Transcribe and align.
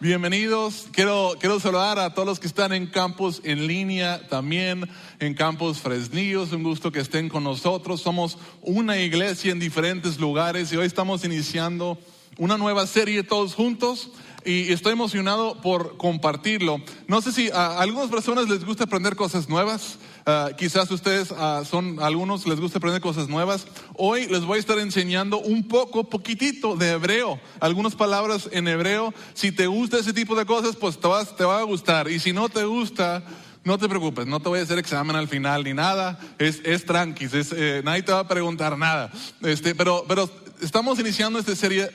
bienvenidos. 0.00 0.86
Quiero, 0.92 1.34
quiero 1.38 1.60
saludar 1.60 1.98
a 1.98 2.12
todos 2.12 2.26
los 2.26 2.40
que 2.40 2.46
están 2.46 2.72
en 2.72 2.86
campus 2.86 3.40
en 3.44 3.66
línea, 3.66 4.26
también 4.28 4.88
en 5.20 5.34
campus 5.34 5.78
Fresnillo. 5.78 6.42
Es 6.42 6.52
un 6.52 6.62
gusto 6.62 6.92
que 6.92 7.00
estén 7.00 7.28
con 7.28 7.44
nosotros. 7.44 8.00
Somos 8.00 8.38
una 8.62 8.98
iglesia 8.98 9.52
en 9.52 9.58
diferentes 9.58 10.18
lugares 10.18 10.72
y 10.72 10.76
hoy 10.76 10.86
estamos 10.86 11.24
iniciando 11.24 11.98
una 12.38 12.58
nueva 12.58 12.86
serie 12.86 13.22
todos 13.22 13.54
juntos 13.54 14.10
y 14.44 14.72
estoy 14.72 14.92
emocionado 14.92 15.60
por 15.60 15.96
compartirlo. 15.96 16.80
No 17.08 17.20
sé 17.20 17.32
si 17.32 17.50
a 17.50 17.80
algunas 17.80 18.10
personas 18.10 18.48
les 18.48 18.64
gusta 18.64 18.84
aprender 18.84 19.16
cosas 19.16 19.48
nuevas. 19.48 19.98
Uh, 20.28 20.52
quizás 20.56 20.90
ustedes 20.90 21.30
uh, 21.30 21.64
son 21.64 22.02
algunos 22.02 22.48
les 22.48 22.58
gusta 22.58 22.78
aprender 22.78 23.00
cosas 23.00 23.28
nuevas. 23.28 23.68
Hoy 23.94 24.26
les 24.26 24.42
voy 24.42 24.56
a 24.56 24.60
estar 24.60 24.76
enseñando 24.80 25.38
un 25.38 25.68
poco, 25.68 26.10
poquitito 26.10 26.74
de 26.74 26.90
hebreo, 26.90 27.38
algunas 27.60 27.94
palabras 27.94 28.48
en 28.50 28.66
hebreo. 28.66 29.14
Si 29.34 29.52
te 29.52 29.68
gusta 29.68 29.98
ese 29.98 30.12
tipo 30.12 30.34
de 30.34 30.44
cosas, 30.44 30.74
pues 30.74 30.98
te, 30.98 31.06
vas, 31.06 31.36
te 31.36 31.44
va 31.44 31.60
a 31.60 31.62
gustar. 31.62 32.10
Y 32.10 32.18
si 32.18 32.32
no 32.32 32.48
te 32.48 32.64
gusta, 32.64 33.22
no 33.62 33.78
te 33.78 33.88
preocupes, 33.88 34.26
no 34.26 34.40
te 34.40 34.48
voy 34.48 34.58
a 34.58 34.62
hacer 34.64 34.80
examen 34.80 35.14
al 35.14 35.28
final 35.28 35.62
ni 35.62 35.74
nada. 35.74 36.18
Es, 36.40 36.60
es 36.64 36.84
es, 37.32 37.52
eh, 37.52 37.82
nadie 37.84 38.02
te 38.02 38.10
va 38.10 38.18
a 38.18 38.28
preguntar 38.28 38.76
nada. 38.76 39.12
Este, 39.42 39.76
pero, 39.76 40.06
pero 40.08 40.28
estamos 40.60 40.98
iniciando 40.98 41.38
esta 41.38 41.54
serie 41.54 41.88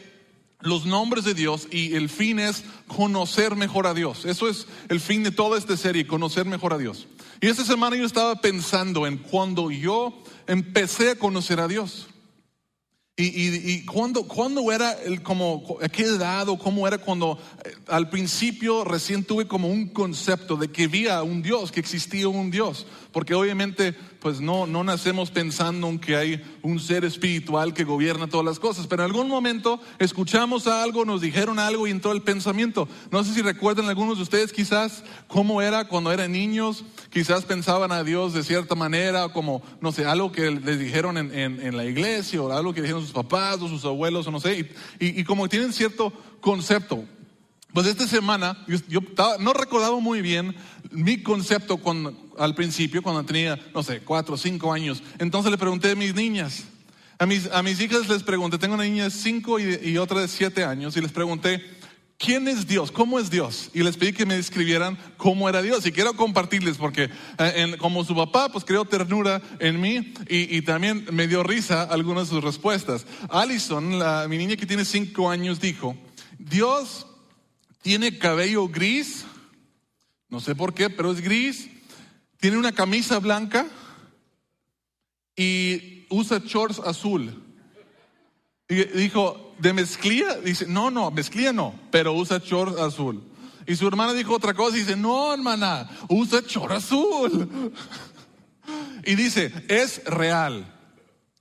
los 0.61 0.85
nombres 0.85 1.25
de 1.25 1.33
Dios 1.33 1.67
y 1.69 1.95
el 1.95 2.07
fin 2.07 2.39
es 2.39 2.63
conocer 2.87 3.57
mejor 3.57 3.87
a 3.87 3.93
Dios. 3.93 4.23
Eso 4.23 4.47
es 4.47 4.67
el 4.87 5.01
fin 5.01 5.23
de 5.23 5.31
toda 5.31 5.57
esta 5.57 5.75
serie, 5.75 6.07
conocer 6.07 6.45
mejor 6.45 6.73
a 6.73 6.77
Dios. 6.77 7.07
Y 7.41 7.47
esta 7.47 7.65
semana 7.65 7.95
yo 7.95 8.05
estaba 8.05 8.35
pensando 8.35 9.07
en 9.07 9.17
cuando 9.17 9.71
yo 9.71 10.13
empecé 10.45 11.09
a 11.09 11.15
conocer 11.15 11.59
a 11.59 11.67
Dios. 11.67 12.07
Y, 13.17 13.71
y, 13.71 13.85
cuando, 13.85 14.27
cuando 14.27 14.71
era 14.71 14.93
el, 14.93 15.21
como, 15.21 15.77
a 15.81 15.89
qué 15.89 16.03
edad 16.03 16.47
o 16.49 16.57
cómo 16.57 16.87
era 16.87 16.97
cuando 16.97 17.37
eh, 17.63 17.75
al 17.87 18.09
principio 18.09 18.83
recién 18.83 19.23
tuve 19.23 19.47
como 19.47 19.67
un 19.67 19.89
concepto 19.89 20.55
de 20.55 20.71
que 20.71 20.85
había 20.85 21.21
un 21.21 21.41
Dios, 21.41 21.71
que 21.71 21.79
existía 21.79 22.27
un 22.29 22.49
Dios. 22.49 22.87
Porque 23.11 23.33
obviamente 23.33 23.93
pues 24.21 24.39
no, 24.39 24.67
no 24.67 24.83
nacemos 24.83 25.31
pensando 25.31 25.87
en 25.87 25.99
que 25.99 26.15
hay 26.15 26.41
un 26.61 26.79
ser 26.79 27.03
espiritual 27.03 27.73
que 27.73 27.83
gobierna 27.83 28.27
todas 28.27 28.45
las 28.45 28.59
cosas, 28.59 28.87
pero 28.87 29.03
en 29.03 29.09
algún 29.09 29.27
momento 29.27 29.81
escuchamos 29.99 30.67
algo, 30.67 31.05
nos 31.05 31.21
dijeron 31.21 31.57
algo 31.57 31.87
y 31.87 31.91
entró 31.91 32.11
el 32.11 32.21
pensamiento. 32.21 32.87
No 33.09 33.23
sé 33.23 33.33
si 33.33 33.41
recuerdan 33.41 33.89
algunos 33.89 34.17
de 34.17 34.23
ustedes 34.23 34.53
quizás 34.53 35.03
cómo 35.27 35.61
era 35.61 35.87
cuando 35.87 36.11
eran 36.11 36.31
niños, 36.31 36.85
quizás 37.09 37.45
pensaban 37.45 37.91
a 37.91 38.03
Dios 38.03 38.33
de 38.33 38.43
cierta 38.43 38.75
manera, 38.75 39.29
como, 39.29 39.63
no 39.81 39.91
sé, 39.91 40.05
algo 40.05 40.31
que 40.31 40.51
les 40.51 40.79
dijeron 40.79 41.17
en, 41.17 41.33
en, 41.33 41.75
la 41.75 41.85
iglesia 41.85 42.41
o 42.41 42.51
algo 42.51 42.73
que 42.73 42.81
dijeron 42.81 43.01
sus 43.01 43.11
papás 43.11 43.59
o 43.61 43.67
sus 43.67 43.83
abuelos 43.85 44.27
o 44.27 44.31
no 44.31 44.39
sé, 44.39 44.69
y, 44.99 45.19
y 45.19 45.23
como 45.23 45.49
tienen 45.49 45.73
cierto 45.73 46.13
concepto. 46.41 47.03
Pues 47.73 47.87
esta 47.87 48.05
semana 48.05 48.57
yo, 48.87 48.99
no 49.39 49.53
recordaba 49.53 49.97
muy 49.99 50.21
bien 50.21 50.55
mi 50.91 51.21
concepto 51.21 51.79
al 52.37 52.55
principio, 52.55 53.01
cuando 53.01 53.23
tenía, 53.23 53.59
no 53.73 53.83
sé, 53.83 54.01
cuatro 54.01 54.35
o 54.35 54.37
cinco 54.37 54.71
años. 54.73 55.01
Entonces 55.19 55.51
le 55.51 55.57
pregunté 55.57 55.91
a 55.91 55.95
mis 55.95 56.13
niñas, 56.13 56.65
a 57.17 57.25
mis, 57.25 57.47
a 57.51 57.61
mis 57.61 57.79
hijas 57.79 58.09
les 58.09 58.23
pregunté, 58.23 58.57
tengo 58.57 58.75
una 58.75 58.83
niña 58.83 59.05
de 59.05 59.11
cinco 59.11 59.59
y, 59.59 59.97
otra 59.97 60.21
de 60.21 60.27
siete 60.27 60.63
años, 60.63 60.97
y 60.97 61.01
les 61.01 61.11
pregunté, 61.11 61.63
¿quién 62.17 62.47
es 62.47 62.67
Dios? 62.67 62.91
¿Cómo 62.91 63.19
es 63.19 63.29
Dios? 63.29 63.69
Y 63.73 63.83
les 63.83 63.95
pedí 63.95 64.11
que 64.11 64.25
me 64.25 64.35
describieran 64.35 64.97
cómo 65.17 65.47
era 65.47 65.61
Dios. 65.61 65.85
Y 65.85 65.91
quiero 65.91 66.13
compartirles, 66.13 66.77
porque 66.77 67.09
eh, 67.37 67.75
como 67.79 68.03
su 68.03 68.15
papá, 68.15 68.49
pues 68.49 68.65
creó 68.65 68.85
ternura 68.85 69.41
en 69.59 69.79
mí 69.79 70.13
y, 70.27 70.61
también 70.63 71.05
me 71.11 71.27
dio 71.27 71.43
risa 71.43 71.83
algunas 71.83 72.29
de 72.29 72.35
sus 72.35 72.43
respuestas. 72.43 73.05
Allison, 73.29 74.01
mi 74.27 74.37
niña 74.37 74.55
que 74.55 74.65
tiene 74.65 74.83
cinco 74.83 75.29
años, 75.29 75.59
dijo, 75.59 75.95
Dios 76.39 77.05
tiene 77.81 78.17
cabello 78.17 78.67
gris, 78.67 79.25
no 80.31 80.39
sé 80.39 80.55
por 80.55 80.73
qué, 80.73 80.89
pero 80.89 81.11
es 81.11 81.21
gris, 81.21 81.69
tiene 82.37 82.57
una 82.57 82.71
camisa 82.71 83.19
blanca 83.19 83.67
y 85.35 86.07
usa 86.09 86.41
shorts 86.43 86.79
azul. 86.79 87.43
Y 88.67 88.83
dijo, 88.85 89.53
¿de 89.59 89.73
mezclilla? 89.73 90.37
Dice, 90.37 90.65
no, 90.65 90.89
no, 90.89 91.11
mezclilla 91.11 91.51
no, 91.51 91.75
pero 91.91 92.13
usa 92.13 92.39
shorts 92.43 92.79
azul. 92.79 93.21
Y 93.67 93.75
su 93.75 93.87
hermana 93.87 94.13
dijo 94.13 94.33
otra 94.33 94.53
cosa 94.53 94.77
y 94.77 94.79
dice, 94.79 94.95
no, 94.95 95.33
hermana, 95.33 95.89
usa 96.09 96.41
short 96.47 96.71
azul. 96.71 97.73
Y 99.03 99.15
dice, 99.15 99.51
es 99.67 100.03
real 100.05 100.71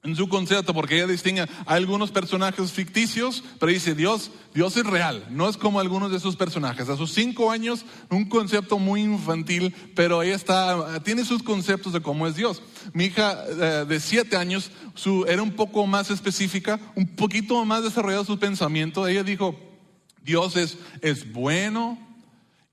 en 0.03 0.17
su 0.17 0.29
concepto, 0.29 0.73
porque 0.73 0.97
ella 0.97 1.07
distingue 1.07 1.43
a 1.43 1.49
algunos 1.67 2.11
personajes 2.11 2.73
ficticios, 2.73 3.45
pero 3.59 3.71
dice 3.71 3.95
Dios, 3.95 4.31
Dios 4.55 4.75
es 4.79 4.87
real, 4.87 5.27
no 5.31 5.47
es 5.47 5.59
como 5.59 5.79
algunos 5.79 6.11
de 6.11 6.17
esos 6.17 6.37
personajes. 6.37 6.89
A 6.89 6.97
sus 6.97 7.13
cinco 7.13 7.51
años, 7.51 7.85
un 8.09 8.25
concepto 8.27 8.79
muy 8.79 9.03
infantil, 9.03 9.75
pero 9.95 10.23
ella 10.23 10.35
está, 10.35 11.03
tiene 11.03 11.25
sus 11.25 11.43
conceptos 11.43 11.93
de 11.93 12.01
cómo 12.01 12.27
es 12.27 12.35
Dios. 12.35 12.63
Mi 12.95 13.05
hija 13.05 13.45
eh, 13.47 13.85
de 13.87 14.01
siete 14.01 14.37
años, 14.37 14.71
era 15.27 15.43
un 15.43 15.53
poco 15.53 15.87
más 15.87 16.11
específica, 16.11 16.81
un 16.95 17.07
poquito 17.07 17.63
más 17.67 17.83
desarrollado 17.83 18.25
su 18.25 18.39
pensamiento. 18.39 19.07
Ella 19.07 19.23
dijo, 19.23 19.55
Dios 20.23 20.57
es, 20.57 20.79
es 21.03 21.31
bueno, 21.31 21.99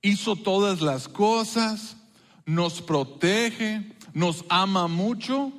hizo 0.02 0.38
todas 0.38 0.80
las 0.80 1.10
cosas, 1.10 1.98
nos 2.46 2.82
protege, 2.82 3.92
nos 4.14 4.46
ama 4.48 4.88
mucho 4.88 5.52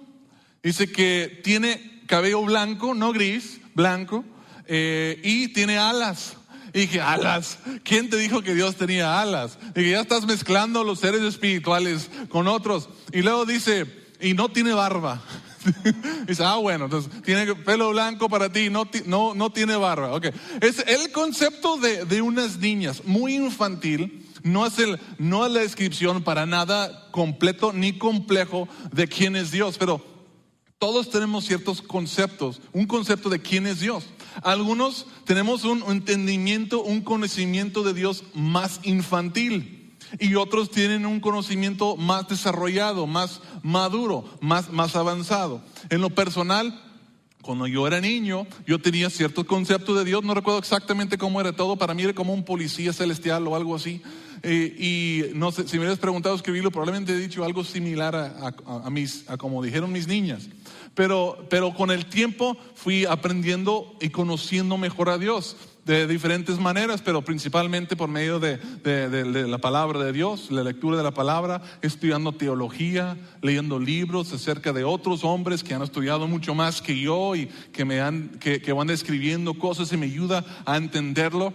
Dice 0.62 0.90
que 0.90 1.40
tiene 1.44 2.02
cabello 2.06 2.42
blanco, 2.42 2.94
no 2.94 3.12
gris, 3.12 3.60
blanco, 3.74 4.24
eh, 4.66 5.20
y 5.22 5.48
tiene 5.48 5.78
alas. 5.78 6.36
Y 6.74 6.80
dije, 6.80 7.00
alas, 7.00 7.58
¿quién 7.82 8.10
te 8.10 8.16
dijo 8.16 8.42
que 8.42 8.54
Dios 8.54 8.76
tenía 8.76 9.20
alas? 9.20 9.58
Y 9.70 9.74
que 9.74 9.90
ya 9.90 10.00
estás 10.00 10.26
mezclando 10.26 10.84
los 10.84 11.00
seres 11.00 11.22
espirituales 11.22 12.10
con 12.28 12.46
otros. 12.46 12.88
Y 13.12 13.22
luego 13.22 13.46
dice, 13.46 13.86
y 14.20 14.34
no 14.34 14.50
tiene 14.50 14.72
barba. 14.72 15.22
dice, 16.26 16.44
ah, 16.44 16.56
bueno, 16.56 16.86
entonces 16.86 17.10
tiene 17.22 17.54
pelo 17.54 17.90
blanco 17.90 18.28
para 18.28 18.52
ti, 18.52 18.68
no, 18.70 18.88
no, 19.06 19.34
no 19.34 19.50
tiene 19.50 19.76
barba. 19.76 20.12
Okay. 20.14 20.32
Es 20.60 20.84
el 20.86 21.10
concepto 21.12 21.78
de, 21.78 22.04
de 22.04 22.20
unas 22.20 22.58
niñas, 22.58 23.02
muy 23.04 23.36
infantil. 23.36 24.24
No 24.42 24.64
es, 24.66 24.78
el, 24.78 25.00
no 25.18 25.46
es 25.46 25.52
la 25.52 25.60
descripción 25.60 26.22
para 26.22 26.46
nada 26.46 27.08
completo 27.10 27.72
ni 27.72 27.98
complejo 27.98 28.68
de 28.92 29.08
quién 29.08 29.34
es 29.34 29.50
Dios, 29.50 29.76
pero 29.78 30.07
todos 30.78 31.10
tenemos 31.10 31.44
ciertos 31.44 31.82
conceptos, 31.82 32.60
un 32.72 32.86
concepto 32.86 33.28
de 33.28 33.40
quién 33.40 33.66
es 33.66 33.80
Dios. 33.80 34.06
Algunos 34.42 35.06
tenemos 35.24 35.64
un 35.64 35.82
entendimiento, 35.88 36.82
un 36.82 37.00
conocimiento 37.00 37.82
de 37.82 37.94
Dios 37.94 38.24
más 38.34 38.80
infantil 38.84 39.96
y 40.20 40.36
otros 40.36 40.70
tienen 40.70 41.04
un 41.04 41.20
conocimiento 41.20 41.96
más 41.96 42.28
desarrollado, 42.28 43.06
más 43.06 43.40
maduro, 43.62 44.24
más, 44.40 44.72
más 44.72 44.94
avanzado. 44.94 45.62
En 45.90 46.00
lo 46.00 46.10
personal, 46.10 46.80
cuando 47.42 47.66
yo 47.66 47.86
era 47.86 48.00
niño, 48.00 48.46
yo 48.66 48.78
tenía 48.78 49.10
ciertos 49.10 49.46
conceptos 49.46 49.98
de 49.98 50.04
Dios, 50.04 50.22
no 50.22 50.34
recuerdo 50.34 50.60
exactamente 50.60 51.18
cómo 51.18 51.40
era 51.40 51.54
todo, 51.54 51.76
para 51.76 51.94
mí 51.94 52.02
era 52.02 52.12
como 52.12 52.32
un 52.32 52.44
policía 52.44 52.92
celestial 52.92 53.46
o 53.48 53.56
algo 53.56 53.74
así. 53.74 54.00
Eh, 54.42 54.76
y 55.32 55.34
no 55.34 55.50
sé, 55.50 55.66
si 55.66 55.76
me 55.76 55.80
hubieras 55.80 55.98
preguntado 55.98 56.36
escribirlo, 56.36 56.70
probablemente 56.70 57.12
he 57.12 57.18
dicho 57.18 57.44
algo 57.44 57.64
similar 57.64 58.14
a, 58.14 58.54
a, 58.84 58.90
mis, 58.90 59.28
a 59.28 59.36
como 59.36 59.62
dijeron 59.62 59.92
mis 59.92 60.06
niñas. 60.06 60.48
Pero, 60.98 61.46
pero 61.48 61.74
con 61.74 61.92
el 61.92 62.06
tiempo 62.06 62.56
fui 62.74 63.04
aprendiendo 63.04 63.94
y 64.00 64.08
conociendo 64.08 64.76
mejor 64.76 65.10
a 65.10 65.16
Dios 65.16 65.56
de 65.84 66.08
diferentes 66.08 66.58
maneras, 66.58 67.02
pero 67.02 67.22
principalmente 67.22 67.94
por 67.94 68.08
medio 68.08 68.40
de, 68.40 68.58
la 69.46 69.58
palabra 69.58 70.00
de 70.00 70.12
Dios, 70.12 70.50
la 70.50 70.64
lectura 70.64 70.96
de 70.96 71.04
la 71.04 71.12
palabra, 71.12 71.62
estudiando 71.82 72.32
teología, 72.32 73.16
leyendo 73.42 73.78
libros 73.78 74.32
acerca 74.32 74.72
de 74.72 74.82
otros 74.82 75.22
hombres 75.22 75.62
que 75.62 75.72
han 75.72 75.82
estudiado 75.82 76.26
mucho 76.26 76.52
más 76.56 76.82
que 76.82 76.98
yo 76.98 77.36
y 77.36 77.46
que 77.72 77.84
me 77.84 78.00
que, 78.40 78.72
van 78.72 78.90
escribiendo 78.90 79.54
cosas 79.54 79.92
y 79.92 79.96
me 79.96 80.06
ayuda 80.06 80.44
a 80.66 80.76
entenderlo. 80.76 81.54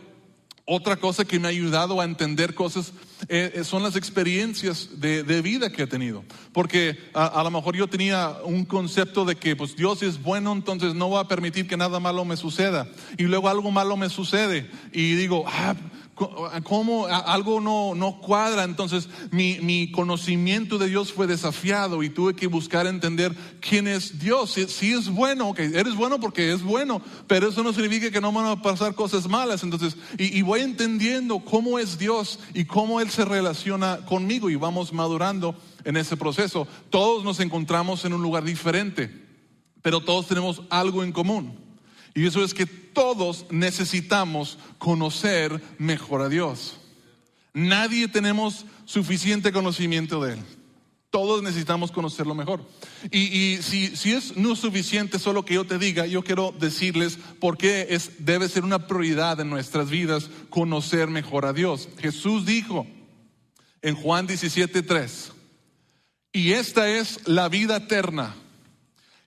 Otra 0.66 0.96
cosa 0.96 1.25
que 1.25 1.40
me 1.40 1.47
ha 1.47 1.51
ayudado 1.51 2.00
a 2.00 2.06
entender 2.06 2.53
cosas 2.53 2.93
eh, 3.28 3.52
eh, 3.53 3.64
son 3.66 3.84
las 3.84 3.97
experiencias 3.97 5.02
de, 5.02 5.41
vida 5.41 5.70
que 5.70 5.84
he 5.84 5.88
tenido. 5.88 6.23
Porque 6.53 6.97
a, 7.14 7.43
lo 7.43 7.52
mejor 7.52 7.76
yo 7.76 7.88
tenía 7.88 8.38
un 8.46 8.64
concepto 8.64 9.26
de 9.26 9.35
que 9.35 9.58
pues 9.58 9.76
Dios 9.76 10.02
es 10.03 10.22
bueno, 10.22 10.53
entonces 10.53 10.96
no 10.96 11.09
va 11.09 11.22
a 11.22 11.28
permitir 11.28 11.67
que 11.67 11.76
nada 11.76 11.99
malo 11.99 12.23
me 12.23 12.38
suceda. 12.38 12.88
Y 13.17 13.23
luego 13.23 13.49
algo 13.49 13.72
malo 13.72 13.97
me 13.97 14.08
sucede. 14.08 14.70
Y 14.93 15.16
digo, 15.16 15.43
ah, 15.47 15.76
cómo 16.16 17.08
algo 17.08 17.60
no, 17.62 17.96
no 17.96 18.20
cuadra. 18.20 18.64
Entonces 18.64 19.10
mi, 19.32 19.60
mi, 19.60 19.92
conocimiento 19.92 20.78
de 20.78 20.88
Dios 20.88 21.12
fue 21.12 21.28
desafiado 21.28 22.04
y 22.04 22.10
tuve 22.10 22.36
que 22.36 22.48
buscar 22.48 22.88
entender 22.88 23.36
quién 23.60 23.88
es 23.88 24.20
Dios. 24.20 24.52
Si, 24.52 24.92
es 24.92 25.10
bueno, 25.10 25.50
ok, 25.50 25.60
eres 25.60 25.96
bueno 25.96 26.20
porque 26.20 26.52
es 26.52 26.64
bueno, 26.64 27.02
pero 27.28 27.50
eso 27.50 27.64
no 27.64 27.74
significa 27.74 28.12
que 28.12 28.22
no 28.22 28.32
van 28.32 28.46
a 28.46 28.62
pasar 28.62 28.96
cosas 28.96 29.28
malas. 29.28 29.64
Entonces, 29.64 29.98
y 30.18 30.42
voy 30.42 30.62
entendiendo 30.62 31.40
cómo 31.40 31.80
es 31.80 31.98
Dios 31.98 32.40
y 32.54 32.66
cómo 32.66 33.00
Él 33.00 33.10
se 33.10 33.26
relaciona 33.26 34.06
conmigo 34.06 34.50
y 34.50 34.56
vamos 34.56 34.94
madurando 34.94 35.56
en 35.84 35.98
ese 35.98 36.18
proceso. 36.18 36.68
Todos 36.90 37.24
nos 37.24 37.40
encontramos 37.40 38.06
en 38.06 38.14
un 38.14 38.22
lugar 38.22 38.44
diferente, 38.44 39.12
pero 39.82 40.02
todos 40.02 40.28
tenemos 40.28 40.62
algo 40.70 41.04
en 41.04 41.12
común. 41.12 41.63
Y 42.14 42.28
eso 42.28 42.44
es 42.44 42.54
que 42.54 42.66
todos 42.66 43.46
necesitamos 43.50 44.58
conocer 44.78 45.62
mejor 45.78 46.22
a 46.22 46.30
Dios. 46.30 46.78
Nadie 47.54 48.08
tenemos 48.08 48.66
suficiente 48.86 49.52
conocimiento 49.52 50.24
de 50.24 50.34
Él. 50.34 50.40
Todos 51.10 51.44
necesitamos 51.44 51.92
conocerlo 51.92 52.34
mejor. 52.34 52.68
Y, 53.12 53.60
si, 53.62 53.96
si, 53.96 54.14
es 54.14 54.36
no 54.36 54.56
suficiente 54.56 55.20
solo 55.20 55.46
que 55.46 55.54
yo 55.54 55.64
te 55.64 55.78
diga, 55.78 56.08
yo 56.08 56.24
quiero 56.24 56.52
decirles 56.60 57.20
por 57.40 57.56
qué 57.56 57.88
es, 57.92 58.26
debe 58.26 58.50
ser 58.50 58.64
una 58.64 58.88
prioridad 58.88 59.40
en 59.40 59.52
nuestras 59.52 59.92
vidas 59.92 60.32
conocer 60.50 61.10
mejor 61.10 61.46
a 61.46 61.54
Dios. 61.54 61.88
Jesús 62.00 62.48
dijo 62.48 62.88
en 63.84 63.94
Juan 63.94 64.28
17:3, 64.28 65.34
y 66.32 66.54
esta 66.54 66.90
es 66.90 67.28
la 67.28 67.48
vida 67.48 67.76
eterna, 67.76 68.36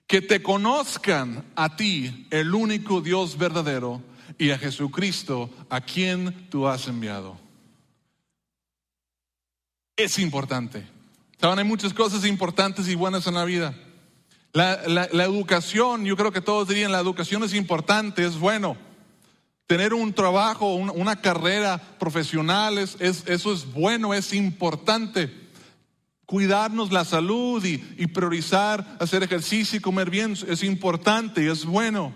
que 0.07 0.21
te 0.21 0.41
conozcan 0.41 1.45
a 1.55 1.75
ti, 1.75 2.27
el 2.31 2.55
único 2.55 3.01
Dios 3.01 3.37
verdadero, 3.37 4.01
y 4.37 4.51
a 4.51 4.57
Jesucristo, 4.57 5.49
a 5.69 5.81
quien 5.81 6.49
tú 6.49 6.67
has 6.67 6.87
enviado. 6.87 7.37
Es 9.95 10.19
importante 10.19 10.97
Saben, 11.39 11.59
hay 11.59 11.65
muchas 11.65 11.93
cosas 11.93 12.25
importantes 12.25 12.87
y 12.87 12.95
buenas 12.95 13.27
en 13.27 13.35
la 13.35 13.45
vida. 13.45 13.75
La, 14.53 14.73
educación, 15.23 16.03
yo 16.03 16.17
creo 16.17 16.31
que 16.31 16.41
todos 16.41 16.67
dirían, 16.67 16.91
la 16.91 16.99
educación 16.99 17.43
es 17.43 17.53
importante, 17.53 18.25
es 18.25 18.39
bueno. 18.39 18.75
Tener 19.67 19.93
un 19.93 20.13
trabajo, 20.13 20.73
una, 20.73 21.21
carrera 21.21 21.79
profesional, 21.99 22.79
es, 22.79 22.97
eso 22.99 23.53
es 23.53 23.71
bueno, 23.71 24.15
es 24.15 24.33
importante. 24.33 25.46
Cuidarnos 26.27 26.91
la 26.91 27.05
salud 27.05 27.63
y, 27.63 27.77
priorizar 28.07 28.97
hacer 28.99 29.23
ejercicio 29.23 29.77
y 29.77 29.81
comer 29.81 30.09
bien 30.09 30.33
es 30.47 30.61
importante 30.61 31.41
y 31.41 31.47
es 31.47 31.65
bueno. 31.65 32.11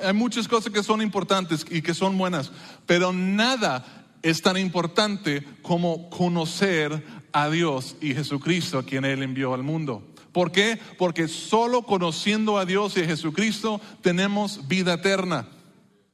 hay 0.00 0.14
muchas 0.14 0.46
cosas 0.46 0.72
que 0.72 0.84
son 0.84 1.02
importantes 1.02 1.66
y 1.68 1.82
que 1.82 1.92
son 1.92 2.16
buenas, 2.16 2.52
pero 2.86 3.12
nada 3.12 3.84
es 4.22 4.42
tan 4.42 4.58
importante 4.58 5.44
como 5.60 6.08
conocer 6.08 7.04
a 7.32 7.50
Dios 7.50 7.96
y 8.00 8.14
Jesucristo 8.14 8.78
a 8.78 8.84
quien 8.84 9.04
Él 9.04 9.24
envió 9.24 9.52
al 9.54 9.64
mundo. 9.64 10.06
¿Por 10.30 10.52
qué? 10.52 10.78
Porque 10.96 11.26
solo 11.26 11.82
conociendo 11.82 12.58
a 12.58 12.64
Dios 12.64 12.96
y 12.96 13.00
a 13.00 13.06
Jesucristo 13.06 13.80
tenemos 14.02 14.68
vida 14.68 14.94
eterna. 14.94 15.48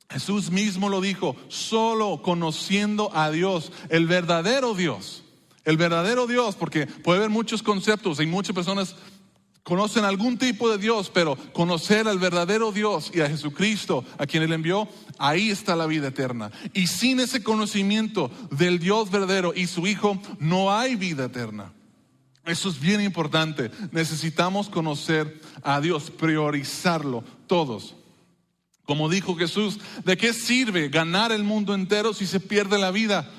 Jesús 0.09 0.51
mismo 0.51 0.89
lo 0.89 1.03
dijo, 1.03 1.37
solo 1.49 2.23
conociendo 2.23 3.15
a 3.15 3.31
Dios, 3.31 3.71
el 3.91 4.07
verdadero 4.07 4.73
Dios, 4.75 5.24
el 5.65 5.77
verdadero 5.77 6.27
Dios, 6.27 6.55
porque 6.57 6.87
puede 6.87 7.19
haber 7.19 7.31
muchos 7.31 7.63
conceptos 7.63 8.21
y 8.21 8.27
muchas 8.27 8.55
personas 8.55 8.97
conocen 9.63 10.05
algún 10.05 10.37
tipo 10.37 10.71
de 10.71 10.79
Dios, 10.79 11.11
pero 11.13 11.37
conocer 11.53 12.07
al 12.07 12.19
verdadero 12.19 12.71
Dios 12.71 13.11
y 13.15 13.23
a 13.23 13.29
Jesucristo, 13.29 14.05
a 14.19 14.27
quien 14.27 14.43
Él 14.43 14.53
envió, 14.53 14.89
ahí 15.19 15.51
está 15.51 15.75
la 15.75 15.87
vida 15.87 16.09
eterna. 16.09 16.53
Y 16.75 16.87
sin 16.87 17.19
ese 17.19 17.43
conocimiento 17.43 18.31
del 18.51 18.79
Dios 18.79 19.11
verdadero 19.11 19.53
y 19.57 19.67
su 19.67 19.87
Hijo, 19.87 20.21
no 20.39 20.73
hay 20.73 20.97
vida 20.97 21.25
eterna. 21.25 21.73
Eso 22.45 22.69
es 22.69 22.79
bien 22.79 23.01
importante. 23.01 23.71
Necesitamos 23.91 24.69
conocer 24.69 25.41
a 25.63 25.81
Dios, 25.81 26.11
priorizarlo 26.11 27.25
todos. 27.47 27.95
Como 28.85 29.09
dijo 29.09 29.35
Jesús, 29.35 29.79
¿de 30.05 30.19
qué 30.19 30.35
sirve 30.35 30.91
ganar 30.91 31.33
el 31.33 31.43
mundo 31.43 31.75
entero 31.75 32.13
si 32.13 32.27
se 32.27 32.39
pierde 32.39 32.79
la 32.79 32.91
vida? 32.91 33.31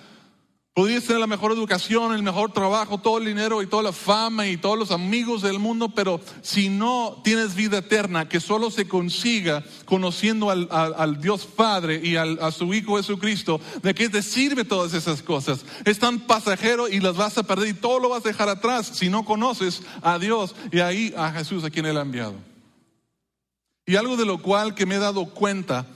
Podrías 0.76 1.06
tener 1.06 1.22
la 1.22 1.28
mejor 1.28 1.54
educación, 1.54 2.14
el 2.14 2.22
mejor 2.22 2.52
trabajo, 2.52 2.98
todo 2.98 3.20
el 3.20 3.24
dinero 3.24 3.62
y 3.62 3.66
toda 3.66 3.82
la 3.82 3.94
fama 3.94 4.46
y 4.46 4.58
todos 4.58 4.78
los 4.78 4.92
amigos 4.92 5.42
del 5.42 5.58
mundo, 5.58 5.88
pero 5.96 6.20
si 6.42 6.68
no 6.68 7.22
tienes 7.24 7.56
vida 7.56 7.78
eterna, 7.78 8.28
que 8.28 8.42
solo 8.42 8.70
se 8.70 8.86
consiga 8.86 9.64
conociendo 9.86 10.52
al, 10.52 11.22
Dios 11.22 11.46
Padre 11.46 12.02
y 12.04 12.18
a 12.18 12.52
su 12.52 12.74
Hijo 12.74 12.98
Jesucristo, 12.98 13.62
¿de 13.82 13.96
qué 13.96 14.10
te 14.10 14.22
sirve 14.22 14.66
todas 14.66 14.94
esas 14.94 15.22
cosas? 15.22 15.64
Es 15.86 15.98
tan 15.98 16.20
pasajero 16.20 16.90
y 16.90 17.00
las 17.00 17.16
vas 17.16 17.38
a 17.38 17.44
perder 17.44 17.70
y 17.70 17.74
todo 17.74 18.00
lo 18.00 18.10
vas 18.10 18.26
a 18.26 18.28
dejar 18.28 18.50
atrás 18.50 18.86
si 18.86 19.08
no 19.08 19.24
conoces 19.24 19.82
a 20.02 20.20
Dios 20.20 20.56
y 20.74 20.82
ahí 20.82 21.14
a 21.16 21.32
Jesús 21.32 21.64
a 21.64 21.70
quien 21.70 21.86
Él 21.86 21.96
ha 21.96 22.02
enviado. 22.02 22.36
Y 23.86 23.96
algo 23.96 24.18
de 24.18 24.26
lo 24.26 24.42
cual 24.42 24.76
que 24.76 24.86
me 24.86 24.96
he 24.96 25.00
dado 25.00 25.28
cuenta 25.28 25.88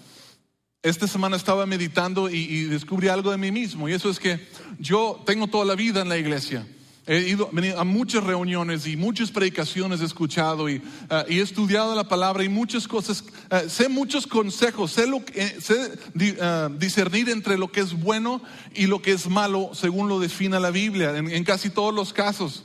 esta 0.82 1.08
semana 1.08 1.36
estaba 1.36 1.66
meditando 1.66 2.30
y, 2.30 2.64
descubrí 2.64 3.10
algo 3.10 3.32
de 3.32 3.38
mí 3.38 3.52
mismo, 3.52 3.90
y 3.90 3.94
eso 3.94 4.10
es 4.10 4.20
que 4.20 4.40
yo 4.80 5.22
tengo 5.26 5.48
toda 5.48 5.66
la 5.66 5.76
vida 5.76 6.02
en 6.02 6.10
la 6.10 6.18
iglesia. 6.18 6.66
He 7.06 7.22
ido 7.22 7.50
a 7.76 7.84
muchas 7.84 8.24
reuniones 8.24 8.86
y 8.86 8.96
muchas 8.96 9.32
predicaciones 9.32 10.00
he 10.00 10.06
escuchado 10.06 10.70
y, 10.70 10.82
ah, 11.10 11.26
he 11.28 11.42
estudiado 11.42 11.96
la 11.96 12.08
palabra 12.08 12.44
y 12.44 12.50
muchas 12.50 12.88
cosas, 12.88 13.26
ah, 13.50 13.64
sé 13.68 13.90
muchos 13.90 14.28
consejos, 14.28 14.92
sé, 14.92 15.08
lo, 15.08 15.24
ah, 16.40 16.70
discernir 16.78 17.30
entre 17.30 17.58
lo 17.58 17.72
que 17.72 17.82
es 17.82 18.00
bueno 18.00 18.42
y 18.76 18.86
lo 18.86 19.02
que 19.02 19.12
es 19.12 19.28
malo 19.28 19.72
según 19.74 20.08
lo 20.08 20.20
defina 20.20 20.60
la 20.60 20.70
Biblia, 20.70 21.18
en, 21.18 21.44
casi 21.44 21.72
todos 21.72 21.94
los 21.94 22.14
casos. 22.14 22.64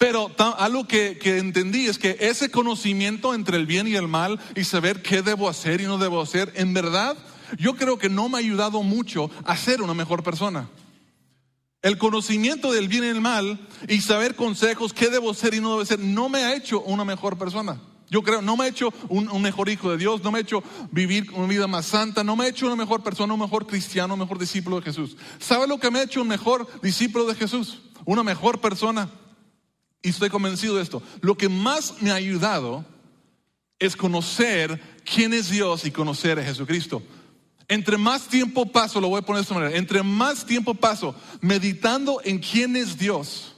Pero 0.00 0.30
algo 0.56 0.88
que, 0.88 1.18
que, 1.18 1.36
entendí 1.36 1.84
es 1.84 1.98
que 1.98 2.16
ese 2.20 2.50
conocimiento 2.50 3.34
entre 3.34 3.58
el 3.58 3.66
bien 3.66 3.86
y 3.86 3.96
el 3.96 4.08
mal 4.08 4.40
y 4.56 4.64
saber 4.64 5.02
qué 5.02 5.20
debo 5.20 5.46
hacer 5.46 5.82
y 5.82 5.84
no 5.84 5.98
debo 5.98 6.22
hacer, 6.22 6.50
en 6.56 6.72
verdad, 6.72 7.18
yo 7.58 7.76
creo 7.76 7.98
que 7.98 8.08
no 8.08 8.30
me 8.30 8.38
ha 8.38 8.40
ayudado 8.40 8.82
mucho 8.82 9.30
a 9.44 9.58
ser 9.58 9.82
una 9.82 9.92
mejor 9.92 10.22
persona. 10.22 10.70
El 11.82 11.98
conocimiento 11.98 12.72
del 12.72 12.88
bien 12.88 13.04
y 13.04 13.08
el 13.08 13.20
mal 13.20 13.60
y 13.88 14.00
saber 14.00 14.36
consejos, 14.36 14.94
qué 14.94 15.10
debo 15.10 15.32
hacer 15.32 15.52
y 15.52 15.60
no 15.60 15.72
debo 15.72 15.82
hacer, 15.82 15.98
no 15.98 16.30
me 16.30 16.44
ha 16.44 16.54
hecho 16.54 16.80
una 16.80 17.04
mejor 17.04 17.36
persona. 17.36 17.78
Yo 18.08 18.22
creo, 18.22 18.40
no 18.40 18.56
me 18.56 18.64
ha 18.64 18.68
hecho 18.68 18.94
un, 19.10 19.28
un, 19.28 19.42
mejor 19.42 19.68
hijo 19.68 19.90
de 19.90 19.98
Dios, 19.98 20.24
no 20.24 20.32
me 20.32 20.38
ha 20.38 20.42
hecho 20.42 20.64
vivir 20.92 21.30
una 21.32 21.46
vida 21.46 21.66
más 21.66 21.84
santa, 21.84 22.24
no 22.24 22.36
me 22.36 22.46
ha 22.46 22.48
hecho 22.48 22.64
una 22.64 22.74
mejor 22.74 23.02
persona, 23.02 23.34
un 23.34 23.40
mejor 23.40 23.66
cristiano, 23.66 24.14
un 24.14 24.20
mejor 24.20 24.38
discípulo 24.38 24.76
de 24.76 24.82
Jesús. 24.82 25.18
¿Sabe 25.38 25.66
lo 25.66 25.78
que 25.78 25.90
me 25.90 25.98
ha 25.98 26.04
hecho 26.04 26.22
un 26.22 26.28
mejor 26.28 26.66
discípulo 26.80 27.26
de 27.26 27.34
Jesús? 27.34 27.82
Una 28.06 28.22
mejor 28.22 28.62
persona. 28.62 29.10
Y 30.02 30.10
estoy 30.10 30.30
convencido 30.30 30.76
de 30.76 30.82
esto. 30.82 31.02
Lo 31.20 31.36
que 31.36 31.48
más 31.48 32.00
me 32.00 32.10
ha 32.10 32.14
ayudado 32.14 32.84
es 33.78 33.96
conocer 33.96 34.80
quién 35.04 35.32
es 35.32 35.50
Dios 35.50 35.84
y 35.84 35.90
conocer 35.90 36.38
a 36.38 36.44
Jesucristo. 36.44 37.02
Entre 37.68 37.96
más 37.96 38.26
tiempo 38.26 38.66
paso, 38.66 39.00
lo 39.00 39.08
voy 39.08 39.20
a 39.20 39.22
poner 39.22 39.40
de 39.40 39.42
esta 39.42 39.54
manera, 39.54 39.76
entre 39.76 40.02
más 40.02 40.44
tiempo 40.44 40.74
paso 40.74 41.14
meditando 41.40 42.20
en 42.24 42.38
quién 42.38 42.74
es 42.76 42.98
Dios 42.98 43.54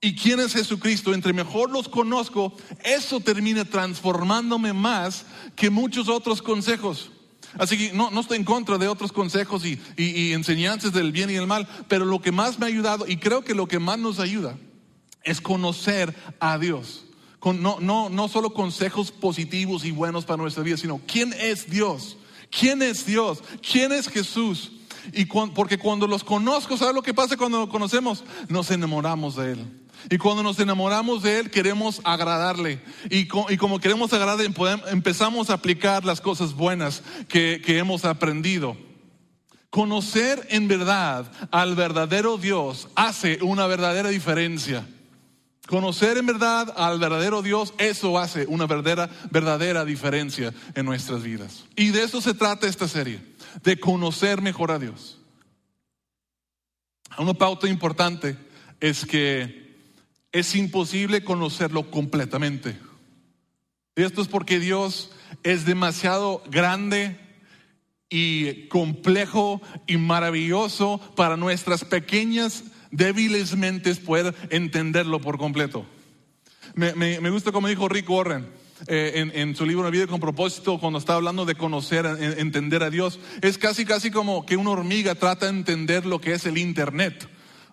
y 0.00 0.14
quién 0.14 0.40
es 0.40 0.54
Jesucristo, 0.54 1.12
entre 1.12 1.32
mejor 1.32 1.70
los 1.70 1.88
conozco, 1.88 2.56
eso 2.82 3.20
termina 3.20 3.64
transformándome 3.64 4.72
más 4.72 5.26
que 5.54 5.68
muchos 5.68 6.08
otros 6.08 6.40
consejos. 6.40 7.10
Así 7.58 7.76
que 7.76 7.92
no, 7.92 8.08
estoy 8.20 8.38
en 8.38 8.44
contra 8.44 8.78
de 8.78 8.88
otros 8.88 9.12
consejos 9.12 9.64
y, 9.64 9.80
y 9.96 10.32
enseñanzas 10.32 10.92
del 10.92 11.12
bien 11.12 11.30
y 11.30 11.34
el 11.34 11.46
mal, 11.46 11.68
pero 11.88 12.04
lo 12.04 12.20
que 12.20 12.32
más 12.32 12.58
me 12.58 12.66
ha 12.66 12.68
ayudado, 12.68 13.06
y 13.06 13.16
creo 13.16 13.42
que 13.42 13.54
lo 13.54 13.68
que 13.68 13.78
más 13.78 13.98
nos 13.98 14.18
ayuda, 14.18 14.56
es 15.26 15.42
conocer 15.42 16.14
a 16.40 16.56
Dios. 16.56 17.04
no, 17.44 17.78
no, 17.80 18.08
no 18.08 18.28
solo 18.28 18.54
consejos 18.54 19.10
positivos 19.10 19.84
y 19.84 19.90
buenos 19.90 20.24
para 20.24 20.40
nuestra 20.40 20.62
vida, 20.62 20.78
sino 20.78 21.00
quién 21.06 21.34
es 21.38 21.68
Dios. 21.68 22.16
¿Quién 22.50 22.80
es 22.80 23.04
Dios? 23.04 23.42
¿Quién 23.60 23.92
es 23.92 24.08
Jesús? 24.08 24.72
Y 25.12 25.26
porque 25.26 25.78
cuando 25.78 26.06
los 26.06 26.24
conozco, 26.24 26.76
¿sabes 26.76 26.94
lo 26.94 27.02
que 27.02 27.14
pasa 27.14 27.36
cuando 27.36 27.60
lo 27.60 27.68
conocemos? 27.68 28.24
Nos 28.48 28.70
enamoramos 28.70 29.36
de 29.36 29.52
Él. 29.52 29.66
Y 30.10 30.18
cuando 30.18 30.42
nos 30.42 30.58
enamoramos 30.60 31.22
de 31.22 31.40
Él, 31.40 31.50
queremos 31.50 32.00
agradarle. 32.04 32.80
Y, 33.10 33.26
como 33.26 33.80
queremos 33.80 34.12
agradarle, 34.12 34.52
empezamos 34.88 35.50
a 35.50 35.54
aplicar 35.54 36.04
las 36.04 36.20
cosas 36.20 36.54
buenas 36.54 37.02
que 37.28 37.60
hemos 37.66 38.04
aprendido. 38.04 38.76
Conocer 39.70 40.46
en 40.50 40.68
verdad 40.68 41.30
al 41.50 41.74
verdadero 41.74 42.38
Dios 42.38 42.88
hace 42.94 43.38
una 43.42 43.66
verdadera 43.66 44.08
diferencia. 44.08 44.86
Conocer 45.66 46.16
en 46.16 46.26
verdad 46.26 46.72
al 46.76 47.00
verdadero 47.00 47.42
Dios, 47.42 47.74
eso 47.78 48.18
hace 48.18 48.46
una 48.46 48.66
verdadera, 48.66 49.10
verdadera 49.30 49.84
diferencia 49.84 50.54
en 50.74 50.86
nuestras 50.86 51.22
vidas. 51.22 51.64
Y 51.74 51.88
de 51.90 52.04
eso 52.04 52.20
se 52.20 52.34
trata 52.34 52.68
esta 52.68 52.86
serie, 52.86 53.20
de 53.64 53.78
conocer 53.78 54.40
mejor 54.40 54.70
a 54.70 54.78
Dios. 54.78 55.18
Una 57.18 57.34
pauta 57.34 57.68
importante 57.68 58.36
es 58.80 59.04
que 59.04 59.74
es 60.30 60.54
imposible 60.54 61.24
conocerlo 61.24 61.90
completamente. 61.90 62.78
Y 63.96 64.02
esto 64.02 64.22
es 64.22 64.28
porque 64.28 64.60
Dios 64.60 65.10
es 65.42 65.64
demasiado 65.64 66.42
grande 66.48 67.18
y 68.08 68.68
complejo 68.68 69.60
y 69.86 69.96
maravilloso 69.96 71.00
para 71.16 71.36
nuestras 71.36 71.84
pequeñas 71.84 72.64
débiles 72.90 73.56
mentes 73.56 73.98
poder 73.98 74.34
entenderlo 74.50 75.20
por 75.20 75.38
completo. 75.38 75.86
Me, 76.74 77.30
gusta 77.30 77.52
como 77.52 77.68
dijo 77.68 77.88
Rick 77.88 78.08
Warren 78.10 78.46
eh, 78.86 79.30
en, 79.34 79.54
su 79.56 79.64
libro 79.64 79.84
La 79.84 79.90
vida 79.90 80.06
con 80.06 80.20
propósito, 80.20 80.78
cuando 80.78 80.98
está 80.98 81.14
hablando 81.14 81.44
de 81.46 81.54
conocer, 81.54 82.04
entender 82.38 82.82
a 82.82 82.90
Dios. 82.90 83.18
Es 83.40 83.56
casi, 83.56 83.84
casi 83.84 84.10
como 84.10 84.44
que 84.44 84.56
una 84.56 84.70
hormiga 84.70 85.14
trata 85.14 85.46
de 85.46 85.58
entender 85.58 86.04
lo 86.04 86.20
que 86.20 86.34
es 86.34 86.44
el 86.44 86.58
Internet. 86.58 87.28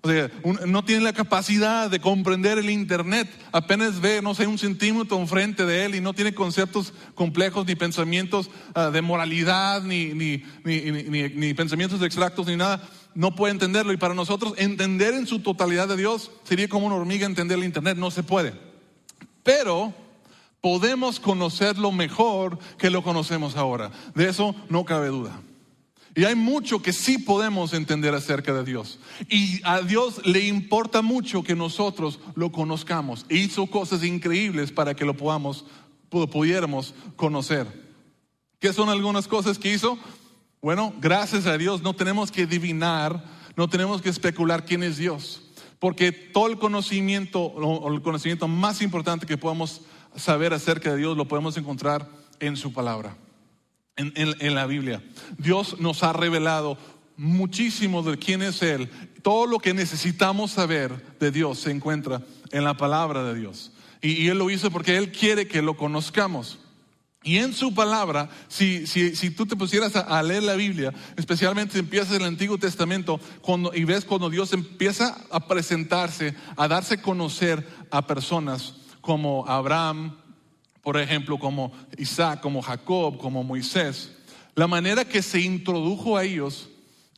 O 0.06 0.10
sea, 0.10 0.30
no 0.68 0.84
tiene 0.84 1.02
la 1.02 1.14
capacidad 1.14 1.90
de 1.90 2.02
comprender 2.02 2.58
el 2.58 2.70
Internet. 2.70 3.30
Apenas 3.54 4.02
ve, 4.02 4.22
no 4.22 4.36
sé, 4.36 4.46
un 4.48 4.58
centímetro 4.60 5.18
enfrente 5.18 5.66
de 5.66 5.86
él 5.86 5.96
y 5.96 6.02
no 6.02 6.14
tiene 6.14 6.34
conceptos 6.34 6.94
complejos 7.16 7.66
ni 7.66 7.76
pensamientos 7.76 8.50
ah, 8.76 8.90
de 8.90 9.02
moralidad, 9.02 9.82
ni, 9.82 10.08
ni- 10.14 10.44
ni- 10.66 11.30
ni 11.30 11.54
pensamientos 11.54 12.02
extractos, 12.02 12.48
ni 12.48 12.58
nada. 12.58 12.84
No 13.16 13.36
puede 13.36 13.54
entenderlo. 13.54 13.94
Y 13.94 13.98
para 13.98 14.14
nosotros, 14.14 14.54
entender 14.58 15.14
en 15.14 15.28
su 15.28 15.40
totalidad 15.40 15.88
de 15.88 15.98
Dios 15.98 16.32
sería 16.44 16.68
como 16.68 16.88
una 16.88 16.96
hormiga 16.96 17.26
entender 17.26 17.58
el 17.58 17.64
Internet. 17.66 17.98
No 17.98 18.12
se 18.12 18.24
puede. 18.24 18.54
Pero 19.44 19.94
podemos 20.62 21.20
conocerlo 21.20 21.92
mejor 21.92 22.58
que 22.78 22.90
lo 22.90 23.04
conocemos 23.04 23.56
ahora. 23.56 23.92
De 24.16 24.30
eso 24.30 24.56
no 24.70 24.86
cabe 24.86 25.08
duda. 25.08 25.40
Y 26.16 26.26
hay 26.26 26.36
mucho 26.36 26.82
que 26.82 26.94
sí 26.94 27.18
podemos 27.18 27.74
entender 27.74 28.14
acerca 28.14 28.54
de 28.54 28.64
Dios. 28.64 29.00
Y 29.30 29.62
a 29.64 29.82
Dios 29.82 30.26
le 30.26 30.42
importa 30.48 31.02
mucho 31.02 31.44
que 31.44 31.56
nosotros 31.56 32.20
lo 32.36 32.52
conozcamos. 32.52 33.26
E 33.30 33.38
hizo 33.38 33.66
cosas 33.66 34.04
increíbles 34.04 34.72
para 34.72 34.96
que 34.96 35.06
lo 35.06 35.16
podamos, 35.18 35.66
pu- 36.12 36.30
pudiéramos 36.30 36.94
conocer. 37.16 37.66
¿Qué 38.60 38.72
son 38.74 38.90
algunas 38.90 39.28
cosas 39.28 39.58
que 39.58 39.74
hizo? 39.74 39.98
Bueno, 40.64 40.94
gracias 41.02 41.46
a 41.46 41.58
Dios 41.58 41.82
no 41.82 41.94
tenemos 41.94 42.32
que 42.32 42.44
adivinar, 42.44 43.22
no 43.58 43.68
tenemos 43.68 44.02
que 44.02 44.08
especular 44.08 44.64
quién 44.64 44.82
es 44.82 44.96
Dios. 44.96 45.44
Porque 45.78 46.14
todo 46.14 46.48
el 46.48 46.58
conocimiento, 46.58 47.42
o 47.42 47.94
el 47.94 48.02
conocimiento 48.02 48.48
más 48.48 48.82
importante 48.82 49.26
que 49.26 49.38
podamos 49.38 49.82
saber 50.16 50.54
acerca 50.54 50.92
de 50.92 51.00
Dios, 51.00 51.18
lo 51.18 51.28
podemos 51.28 51.58
encontrar 51.58 52.08
en 52.40 52.56
su 52.56 52.72
palabra 52.72 53.18
en 53.98 54.56
la 54.56 54.66
Biblia. 54.66 55.04
Dios 55.38 55.82
nos 55.82 56.02
ha 56.02 56.14
revelado 56.14 56.78
muchísimo 57.18 58.02
de 58.02 58.18
quién 58.18 58.42
es 58.42 58.62
Él. 58.62 58.90
Todo 59.22 59.46
lo 59.46 59.60
que 59.60 59.74
necesitamos 59.74 60.52
saber 60.52 61.18
de 61.20 61.30
Dios 61.30 61.60
se 61.60 61.72
encuentra 61.72 62.22
en 62.52 62.64
la 62.64 62.78
palabra 62.78 63.26
de 63.26 63.36
Dios. 63.38 63.74
Y, 64.02 64.14
y 64.14 64.30
Él 64.30 64.38
lo 64.38 64.50
hizo 64.50 64.72
porque 64.72 64.96
Él 64.96 65.12
quiere 65.12 65.46
que 65.46 65.62
lo 65.62 65.76
conozcamos. 65.76 66.63
Y 67.24 67.38
en 67.38 67.54
su 67.54 67.74
palabra, 67.74 68.30
si, 68.50 68.86
si, 68.86 69.16
si 69.16 69.32
tú 69.32 69.46
te 69.46 69.56
pusieras 69.56 69.96
a, 69.96 70.22
leer 70.22 70.44
la 70.44 70.56
Biblia, 70.56 70.94
especialmente 71.16 71.74
si 71.74 71.80
empiezas 71.80 72.18
el 72.18 72.26
Antiguo 72.26 72.58
Testamento, 72.58 73.20
cuando, 73.42 73.74
y 73.74 73.86
ves 73.86 74.04
cuando 74.04 74.30
Dios 74.30 74.52
empieza 74.52 75.18
a 75.32 75.48
presentarse, 75.48 76.36
a 76.58 76.68
darse 76.68 76.96
a 76.96 77.02
conocer 77.02 77.66
a 77.92 78.06
personas 78.06 78.74
como 79.00 79.46
Abraham, 79.48 80.18
por 80.82 80.98
ejemplo, 80.98 81.40
como 81.40 81.72
Isaac, 81.98 82.42
como 82.42 82.62
Jacob, 82.62 83.18
como 83.18 83.42
Moisés, 83.42 84.12
la 84.56 84.68
manera 84.68 85.06
que 85.06 85.22
se 85.22 85.40
introdujo 85.40 86.18
a 86.18 86.26
ellos 86.26 86.68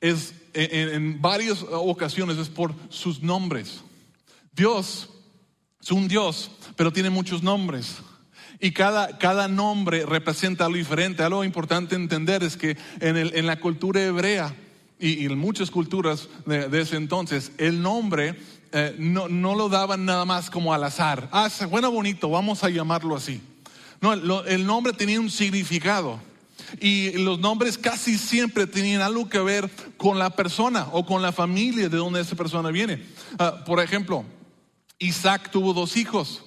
es 0.02 0.36
en, 0.54 0.90
en 0.90 1.22
varias 1.22 1.66
ocasiones 1.70 2.38
es 2.38 2.48
por 2.48 2.76
sus 2.90 3.24
nombres. 3.24 3.82
Dios 4.54 5.10
es 5.82 5.92
un 5.92 6.08
Dios, 6.08 6.52
pero 6.76 6.94
tiene 6.94 7.10
muchos 7.10 7.42
nombres. 7.42 7.98
Y 8.60 8.72
cada, 8.72 9.18
cada 9.18 9.48
nombre 9.48 10.06
representa 10.06 10.66
algo 10.66 10.78
diferente. 10.78 11.24
Algo 11.24 11.44
importante 11.44 11.96
entender 11.96 12.44
es 12.44 12.56
que 12.58 12.78
en, 13.00 13.18
el- 13.18 13.36
en 13.36 13.46
la 13.46 13.60
cultura 13.60 14.02
hebrea 14.04 14.56
y, 15.00 15.26
en 15.26 15.38
muchas 15.38 15.70
culturas 15.72 16.30
de, 16.46 16.70
de 16.70 16.82
ese 16.82 16.96
entonces, 16.96 17.52
el 17.58 17.82
nombre 17.82 18.36
eh, 18.72 18.96
no, 18.98 19.28
no 19.28 19.56
lo 19.56 19.68
daban 19.70 20.06
nada 20.06 20.26
más 20.26 20.50
como 20.50 20.74
al 20.74 20.84
azar. 20.84 21.28
Ah, 21.32 21.50
bueno, 21.70 21.92
bonito, 21.92 22.30
vamos 22.30 22.64
a 22.64 22.70
llamarlo 22.70 23.16
así. 23.16 23.42
No, 24.02 24.16
lo- 24.16 24.46
el 24.46 24.66
nombre 24.66 24.94
tenía 24.94 25.20
un 25.20 25.30
significado. 25.30 26.20
Y 26.80 27.12
los 27.20 27.40
nombres 27.40 27.78
casi 27.78 28.18
siempre 28.18 28.66
tenían 28.68 29.02
algo 29.02 29.28
que 29.30 29.40
ver 29.40 29.70
con 29.98 30.18
la 30.18 30.30
persona 30.30 30.88
o 30.94 31.06
con 31.06 31.22
la 31.22 31.32
familia 31.32 31.90
de 31.90 31.98
donde 31.98 32.22
esa 32.22 32.36
persona 32.36 32.70
viene. 32.72 33.04
Ah, 33.38 33.64
por 33.66 33.82
ejemplo, 33.82 34.24
Isaac 34.98 35.52
tuvo 35.52 35.74
dos 35.74 35.98
hijos. 35.98 36.45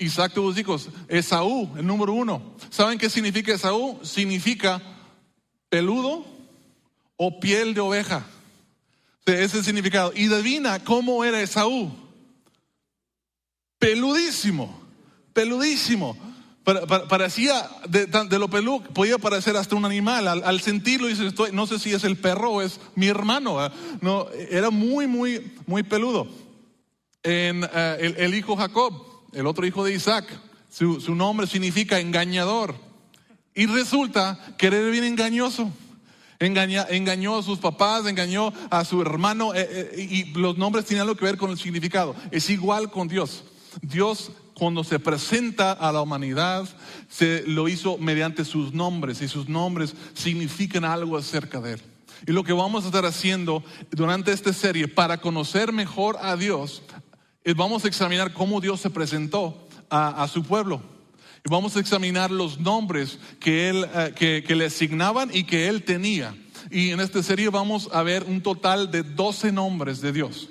Isaac 0.00 0.32
tuvo 0.34 0.48
dos 0.48 0.58
hijos. 0.58 0.88
Esaú, 1.08 1.70
el 1.76 1.86
número 1.86 2.12
uno. 2.12 2.42
¿Saben 2.70 2.98
qué 2.98 3.08
significa 3.10 3.52
Esaú? 3.54 4.00
Significa 4.02 4.80
peludo 5.68 6.24
o 7.16 7.38
piel 7.38 7.74
de 7.74 7.80
oveja. 7.80 8.26
Ese 9.26 9.44
es 9.44 9.54
el 9.54 9.64
significado. 9.64 10.12
Y 10.16 10.26
adivina 10.32 10.82
cómo 10.82 11.22
era 11.24 11.40
Esaú. 11.40 11.92
Peludísimo, 13.78 14.78
peludísimo. 15.32 16.16
Pa- 16.64 16.86
pa- 16.86 17.08
Parecía 17.08 17.68
de, 17.88 18.38
lo 18.38 18.48
peludo, 18.50 18.82
podía 18.92 19.16
parecer 19.18 19.56
hasta 19.56 19.76
un 19.76 19.84
animal. 19.84 20.28
Al, 20.28 20.60
sentirlo, 20.60 21.06
dice, 21.06 21.26
estoy, 21.26 21.52
no 21.52 21.66
sé 21.66 21.78
si 21.78 21.92
es 21.92 22.04
el 22.04 22.16
perro 22.16 22.50
o 22.52 22.62
es 22.62 22.80
mi 22.94 23.06
hermano. 23.06 23.64
¿eh? 23.64 23.70
No, 24.00 24.26
era 24.50 24.70
muy, 24.70 25.06
muy, 25.06 25.52
muy 25.66 25.82
peludo. 25.82 26.26
En, 27.22 27.64
eh, 27.72 28.14
el 28.18 28.34
hijo 28.34 28.56
Jacob, 28.56 28.92
el 29.32 29.46
otro 29.46 29.66
hijo 29.66 29.84
de 29.84 29.94
Isaac, 29.94 30.26
su, 30.70 31.00
su 31.00 31.14
nombre 31.14 31.46
significa 31.46 31.98
engañador. 32.00 32.74
Y 33.54 33.66
resulta 33.66 34.38
que 34.56 34.68
era 34.68 34.78
bien 34.90 35.04
engañoso. 35.04 35.70
Engaña- 36.38 36.86
engañó 36.88 37.36
a 37.36 37.42
sus 37.42 37.58
papás, 37.58 38.06
engañó 38.06 38.52
a 38.70 38.84
su 38.84 39.02
hermano, 39.02 39.52
eh, 39.54 39.68
eh, 39.70 40.08
y 40.10 40.24
los 40.38 40.56
nombres 40.56 40.86
tienen 40.86 41.02
algo 41.02 41.14
que 41.16 41.26
ver 41.26 41.36
con 41.36 41.50
el 41.50 41.58
significado. 41.58 42.14
Es 42.30 42.48
igual 42.48 42.90
con 42.90 43.08
Dios. 43.08 43.44
Dios, 43.82 44.32
cuando 44.54 44.82
se 44.82 44.98
presenta 44.98 45.72
a 45.72 45.92
la 45.92 46.00
humanidad, 46.00 46.66
se 47.08 47.44
lo 47.46 47.68
hizo 47.68 47.98
mediante 47.98 48.44
sus 48.46 48.72
nombres, 48.72 49.20
y 49.20 49.28
sus 49.28 49.48
nombres 49.48 49.94
significan 50.14 50.84
algo 50.84 51.18
acerca 51.18 51.60
de 51.60 51.74
Él. 51.74 51.82
Y 52.26 52.32
lo 52.32 52.42
que 52.44 52.52
vamos 52.54 52.84
a 52.84 52.86
estar 52.86 53.04
haciendo 53.04 53.62
durante 53.90 54.32
esta 54.32 54.52
serie 54.52 54.88
para 54.88 55.18
conocer 55.18 55.72
mejor 55.72 56.16
a 56.22 56.36
Dios, 56.36 56.82
vamos 57.56 57.84
a 57.84 57.88
examinar 57.88 58.32
cómo 58.32 58.60
Dios 58.60 58.80
se 58.80 58.90
presentó 58.90 59.68
a, 59.88 60.22
a 60.22 60.28
su 60.28 60.42
pueblo. 60.42 60.82
Y 61.44 61.50
vamos 61.50 61.76
a 61.76 61.80
examinar 61.80 62.30
los 62.30 62.60
nombres 62.60 63.18
que, 63.38 63.70
él, 63.70 63.86
eh, 63.94 64.12
que, 64.14 64.44
que 64.46 64.54
le 64.54 64.66
asignaban 64.66 65.30
y 65.32 65.44
que 65.44 65.68
él 65.68 65.82
tenía. 65.82 66.34
Y 66.70 66.90
en 66.90 67.00
esta 67.00 67.22
serie 67.22 67.48
vamos 67.48 67.88
a 67.92 68.02
ver 68.02 68.24
un 68.24 68.42
total 68.42 68.90
de 68.90 69.02
12 69.02 69.52
nombres 69.52 70.00
de 70.00 70.12
Dios. 70.12 70.50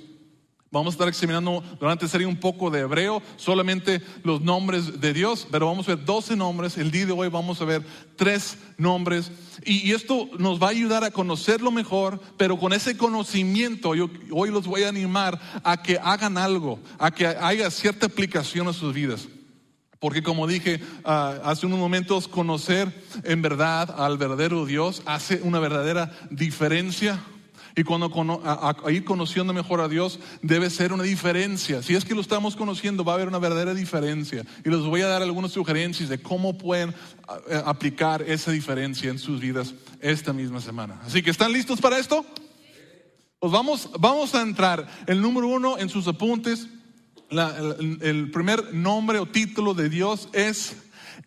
Vamos 0.72 0.94
a 0.94 0.96
estar 0.96 1.08
examinando 1.08 1.64
durante 1.80 2.08
serie 2.08 2.28
un 2.28 2.40
poco 2.40 2.70
de 2.70 2.82
hebreo, 2.82 3.24
solamente 3.38 4.02
los 4.24 4.42
nombres 4.42 5.02
de 5.02 5.14
Dios, 5.14 5.48
pero 5.50 5.66
vamos 5.66 5.88
a 5.88 5.96
ver 5.96 6.06
12 6.06 6.36
nombres. 6.36 6.78
El 6.78 6.92
día 6.92 7.08
de 7.08 7.12
hoy 7.12 7.28
vamos 7.28 7.60
a 7.60 7.66
ver 7.66 7.84
tres 8.16 8.56
nombres. 8.78 9.32
Y, 9.66 9.90
y 9.90 9.94
esto 9.94 10.30
nos 10.38 10.62
va 10.62 10.68
a 10.68 10.72
ayudar 10.72 11.04
a 11.04 11.10
conocerlo 11.10 11.72
mejor, 11.72 12.22
pero 12.38 12.60
con 12.60 12.72
ese 12.72 12.96
conocimiento 12.98 13.96
yo 13.96 14.12
hoy 14.32 14.52
los 14.52 14.68
voy 14.68 14.84
a 14.84 14.90
animar 14.90 15.40
a 15.64 15.82
que 15.82 15.98
hagan 15.98 16.38
algo, 16.38 16.80
a 17.00 17.10
que 17.10 17.26
haya 17.26 17.72
cierta 17.72 18.06
aplicación 18.06 18.68
a 18.68 18.74
sus 18.74 18.94
vidas. 18.94 19.28
Porque 20.00 20.22
como 20.22 20.46
dije 20.46 20.82
ah, 21.04 21.40
hace 21.44 21.66
unos 21.66 21.80
momentos, 21.80 22.28
conocer 22.28 22.94
en 23.24 23.42
verdad 23.42 23.94
al 23.98 24.20
verdadero 24.20 24.66
Dios 24.66 25.02
hace 25.06 25.42
una 25.44 25.60
verdadera 25.60 26.12
diferencia. 26.30 27.20
Y 27.80 27.86
cuando 27.86 28.12
ir 28.90 29.06
conociendo 29.06 29.54
mejor 29.54 29.80
a 29.80 29.88
Dios 29.88 30.20
debe 30.42 30.70
ser 30.70 30.92
una 30.92 31.04
diferencia. 31.04 31.82
Si 31.82 31.96
es 31.96 32.04
que 32.04 32.14
lo 32.14 32.20
estamos 32.20 32.58
conociendo, 32.58 33.06
va 33.06 33.14
a 33.14 33.16
haber 33.16 33.30
una 33.30 33.40
verdadera 33.40 33.74
diferencia. 33.74 34.46
Y 34.66 34.70
les 34.70 34.82
voy 34.82 35.00
a 35.00 35.08
dar 35.08 35.22
algunas 35.22 35.54
sugerencias 35.54 36.10
de 36.10 36.22
cómo 36.22 36.58
pueden 36.58 36.90
eh, 36.90 37.62
aplicar 37.64 38.22
esa 38.24 38.52
diferencia 38.52 39.10
en 39.10 39.18
sus 39.18 39.40
vidas 39.40 39.74
esta 40.02 40.34
misma 40.34 40.60
semana. 40.60 41.00
Así 41.06 41.22
que, 41.22 41.30
¿están 41.30 41.54
listos 41.54 41.80
para 41.80 41.98
esto? 41.98 42.26
Pues 43.40 43.50
vamos, 43.50 43.90
vamos 43.98 44.36
a 44.36 44.42
entrar. 44.42 44.86
El 45.08 45.22
número 45.22 45.48
uno 45.48 45.78
en 45.78 45.88
sus 45.88 46.06
apuntes, 46.10 46.68
el 47.30 48.30
primer 48.32 48.74
nombre 48.74 49.20
o 49.20 49.26
título 49.26 49.74
de 49.74 49.88
Dios 49.88 50.28
es 50.34 50.76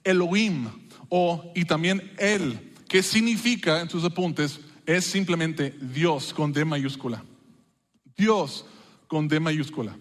Elohim, 0.04 0.68
o, 1.08 1.50
y 1.54 1.64
también 1.64 2.12
Él, 2.18 2.74
que 2.90 3.02
significa 3.02 3.80
en 3.80 3.88
sus 3.88 4.04
apuntes, 4.04 4.60
es 4.86 5.04
simplemente 5.04 5.76
Dios 5.80 6.32
con 6.32 6.52
D 6.52 6.64
mayúscula. 6.64 7.24
Dios 8.16 8.66
con 9.06 9.28
D 9.28 9.40
mayúscula. 9.40 9.96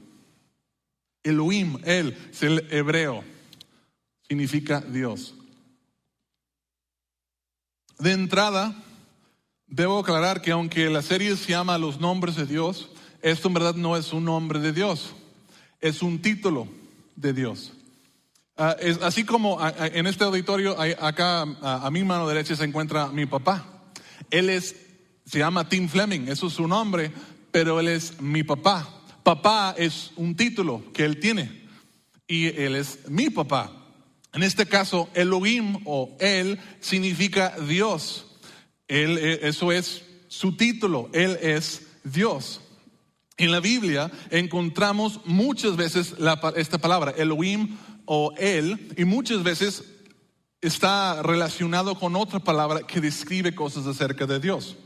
Elohim, 1.23 1.79
Él, 1.83 2.17
es 2.31 2.43
el 2.43 2.67
hebreo, 2.71 3.23
significa 4.27 4.81
Dios. 4.81 5.35
De 7.99 8.11
entrada, 8.11 8.75
Debo 9.71 9.99
aclarar 9.99 10.41
que 10.41 10.51
aunque 10.51 10.89
la 10.89 11.01
serie 11.01 11.33
se 11.37 11.53
llama 11.53 11.77
Los 11.77 12.01
nombres 12.01 12.35
de 12.35 12.45
Dios, 12.45 12.89
esto 13.21 13.47
en 13.47 13.53
verdad 13.53 13.73
no 13.73 13.95
es 13.95 14.11
un 14.11 14.25
nombre 14.25 14.59
de 14.59 14.73
Dios, 14.73 15.13
es 15.79 16.01
un 16.01 16.21
título 16.21 16.67
de 17.15 17.31
Dios. 17.31 17.71
Ah, 18.57 18.75
es 18.81 19.01
así 19.01 19.23
como 19.23 19.61
ah, 19.61 19.73
ah, 19.79 19.87
en 19.87 20.07
este 20.07 20.25
auditorio, 20.25 20.75
acá 20.77 21.43
a 21.61 21.89
mi 21.89 22.03
mano 22.03 22.27
derecha 22.27 22.53
se 22.53 22.65
encuentra 22.65 23.07
mi 23.07 23.25
papá. 23.25 23.70
Él 24.31 24.49
es, 24.49 24.75
se 25.25 25.39
llama 25.39 25.69
Tim 25.69 25.87
Fleming, 25.87 26.27
eso 26.27 26.47
es 26.47 26.53
su 26.53 26.67
nombre, 26.67 27.11
pero 27.51 27.79
él 27.79 27.87
es 27.87 28.19
mi 28.21 28.43
papá. 28.43 29.03
Papá 29.23 29.75
es 29.77 30.11
un 30.15 30.35
título 30.35 30.83
que 30.93 31.05
él 31.05 31.19
tiene 31.19 31.67
y 32.27 32.47
él 32.47 32.75
es 32.75 33.07
mi 33.09 33.29
papá. 33.29 33.81
En 34.33 34.43
este 34.43 34.65
caso, 34.65 35.09
Elohim 35.13 35.79
o 35.85 36.15
Él 36.19 36.57
significa 36.79 37.53
Dios. 37.67 38.25
Él, 38.87 39.17
eh, 39.17 39.39
eso 39.43 39.71
es 39.71 40.03
su 40.29 40.55
título, 40.55 41.09
Él 41.13 41.37
es 41.41 41.87
Dios. 42.03 42.61
En 43.37 43.51
la 43.51 43.59
Biblia 43.59 44.11
encontramos 44.29 45.19
muchas 45.25 45.75
veces 45.75 46.15
esta 46.55 46.77
palabra, 46.77 47.13
Elohim 47.17 47.77
o 48.05 48.33
El, 48.37 48.93
y 48.97 49.03
muchas 49.03 49.43
veces 49.43 49.83
está 50.61 51.21
relacionado 51.23 51.95
con 51.95 52.15
otra 52.15 52.39
palabra 52.39 52.81
que 52.85 53.01
describe 53.01 53.55
cosas 53.55 53.87
acerca 53.87 54.25
de 54.25 54.39
Dios. 54.39 54.77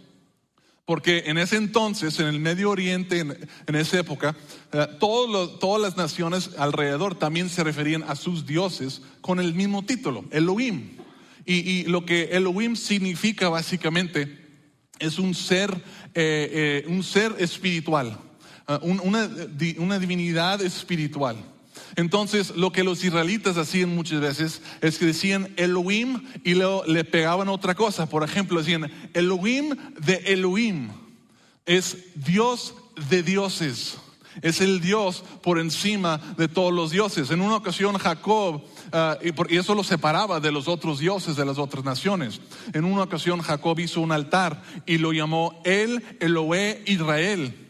Porque 0.86 1.24
en 1.26 1.38
ese 1.40 1.58
entonces, 1.58 2.20
en 2.20 2.28
el 2.28 2.40
Medio 2.40 2.70
Oriente, 2.70 3.20
en, 3.20 3.36
en 3.66 3.76
esa 3.76 4.00
época, 4.00 4.36
eh, 4.72 4.88
todas 5.00 5.82
las 5.82 5.98
naciones 5.98 6.52
alrededor 6.58 7.16
también 7.16 7.50
se 7.50 7.64
referían 7.64 8.04
a 8.04 8.16
sus 8.16 8.46
dioses 8.46 9.02
con 9.22 9.40
el 9.40 9.56
mismo 9.56 9.84
título, 9.84 10.26
Elohim. 10.32 10.92
Y, 11.48 11.84
lo 11.84 12.06
que 12.06 12.24
Elohim 12.32 12.76
significa 12.76 13.50
básicamente 13.50 14.46
es 15.00 15.20
un 15.20 15.36
ser, 15.36 15.72
eh, 16.16 16.84
eh, 16.86 16.86
un 16.88 17.04
ser 17.04 17.36
espiritual, 17.40 18.18
un- 18.82 19.00
una, 19.04 19.30
una 19.78 20.00
divinidad 20.00 20.62
espiritual. 20.62 21.36
Entonces, 21.96 22.56
lo 22.56 22.72
que 22.72 22.84
los 22.84 23.04
israelitas 23.04 23.58
hacían 23.58 23.96
muchas 23.96 24.20
veces 24.22 24.62
es 24.82 24.98
que 24.98 25.06
decían 25.06 25.54
Elohim 25.58 26.22
y 26.44 26.56
luego 26.56 26.84
le 26.86 27.04
pegaban 27.04 27.48
otra 27.50 27.76
cosa. 27.76 28.08
Por 28.10 28.24
ejemplo, 28.24 28.60
decían 28.60 28.92
Elohim 29.14 29.76
de 30.00 30.16
Elohim. 30.28 30.90
Es 31.66 31.98
Dios 32.16 32.76
de 33.10 33.24
dioses. 33.24 33.98
Es 34.42 34.60
el 34.60 34.82
Dios 34.82 35.24
por 35.42 35.60
encima 35.60 36.18
de 36.38 36.50
todos 36.50 36.74
los 36.74 36.92
dioses. 36.92 37.32
En 37.32 37.40
una 37.40 37.56
ocasión 37.56 37.98
Jacob, 37.98 38.62
ah, 38.92 39.18
y, 39.24 39.32
por- 39.32 39.50
eso 39.52 39.74
lo 39.74 39.84
separaba 39.84 40.42
de 40.42 40.52
los 40.52 40.68
otros 40.68 41.00
dioses 41.00 41.38
de 41.38 41.46
las 41.46 41.58
otras 41.58 41.86
naciones. 41.86 42.42
En 42.74 42.84
una 42.84 43.04
ocasión 43.04 43.40
Jacob 43.42 43.80
hizo 43.80 44.02
un 44.02 44.12
altar 44.12 44.62
y 44.86 44.98
lo 44.98 45.14
llamó 45.14 45.62
El 45.64 46.04
Eloé 46.20 46.84
Israel. 46.86 47.65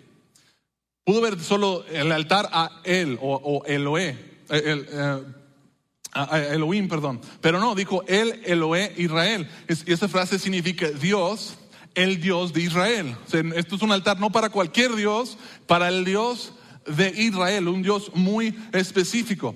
Pudo 1.06 1.22
ver 1.22 1.40
solo 1.40 1.86
el 1.92 2.12
altar 2.12 2.50
a 2.52 2.82
él 2.84 3.20
o, 3.22 3.64
Eloé, 3.68 4.10
eh, 4.50 4.62
el, 4.66 4.88
eh, 4.92 6.48
Elohim, 6.52 6.88
perdón. 6.88 7.22
Pero 7.42 7.60
no, 7.60 7.76
dijo 7.76 8.04
el 8.08 8.42
Eloé 8.44 8.92
Israel. 8.98 9.48
Y 9.86 9.94
esa 9.94 10.08
frase 10.08 10.40
significa 10.40 10.90
Dios, 10.90 11.60
el 11.94 12.20
Dios 12.20 12.54
de 12.54 12.62
Israel. 12.64 13.16
Esto 13.56 13.76
es 13.76 13.82
un 13.84 13.92
altar 13.92 14.20
no 14.20 14.32
para 14.32 14.50
cualquier 14.50 14.96
Dios, 14.96 15.38
para 15.68 15.90
el 15.90 16.06
Dios 16.06 16.54
de 16.88 17.10
Israel, 17.10 17.68
un 17.68 17.84
Dios 17.84 18.12
muy 18.16 18.58
específico. 18.74 19.56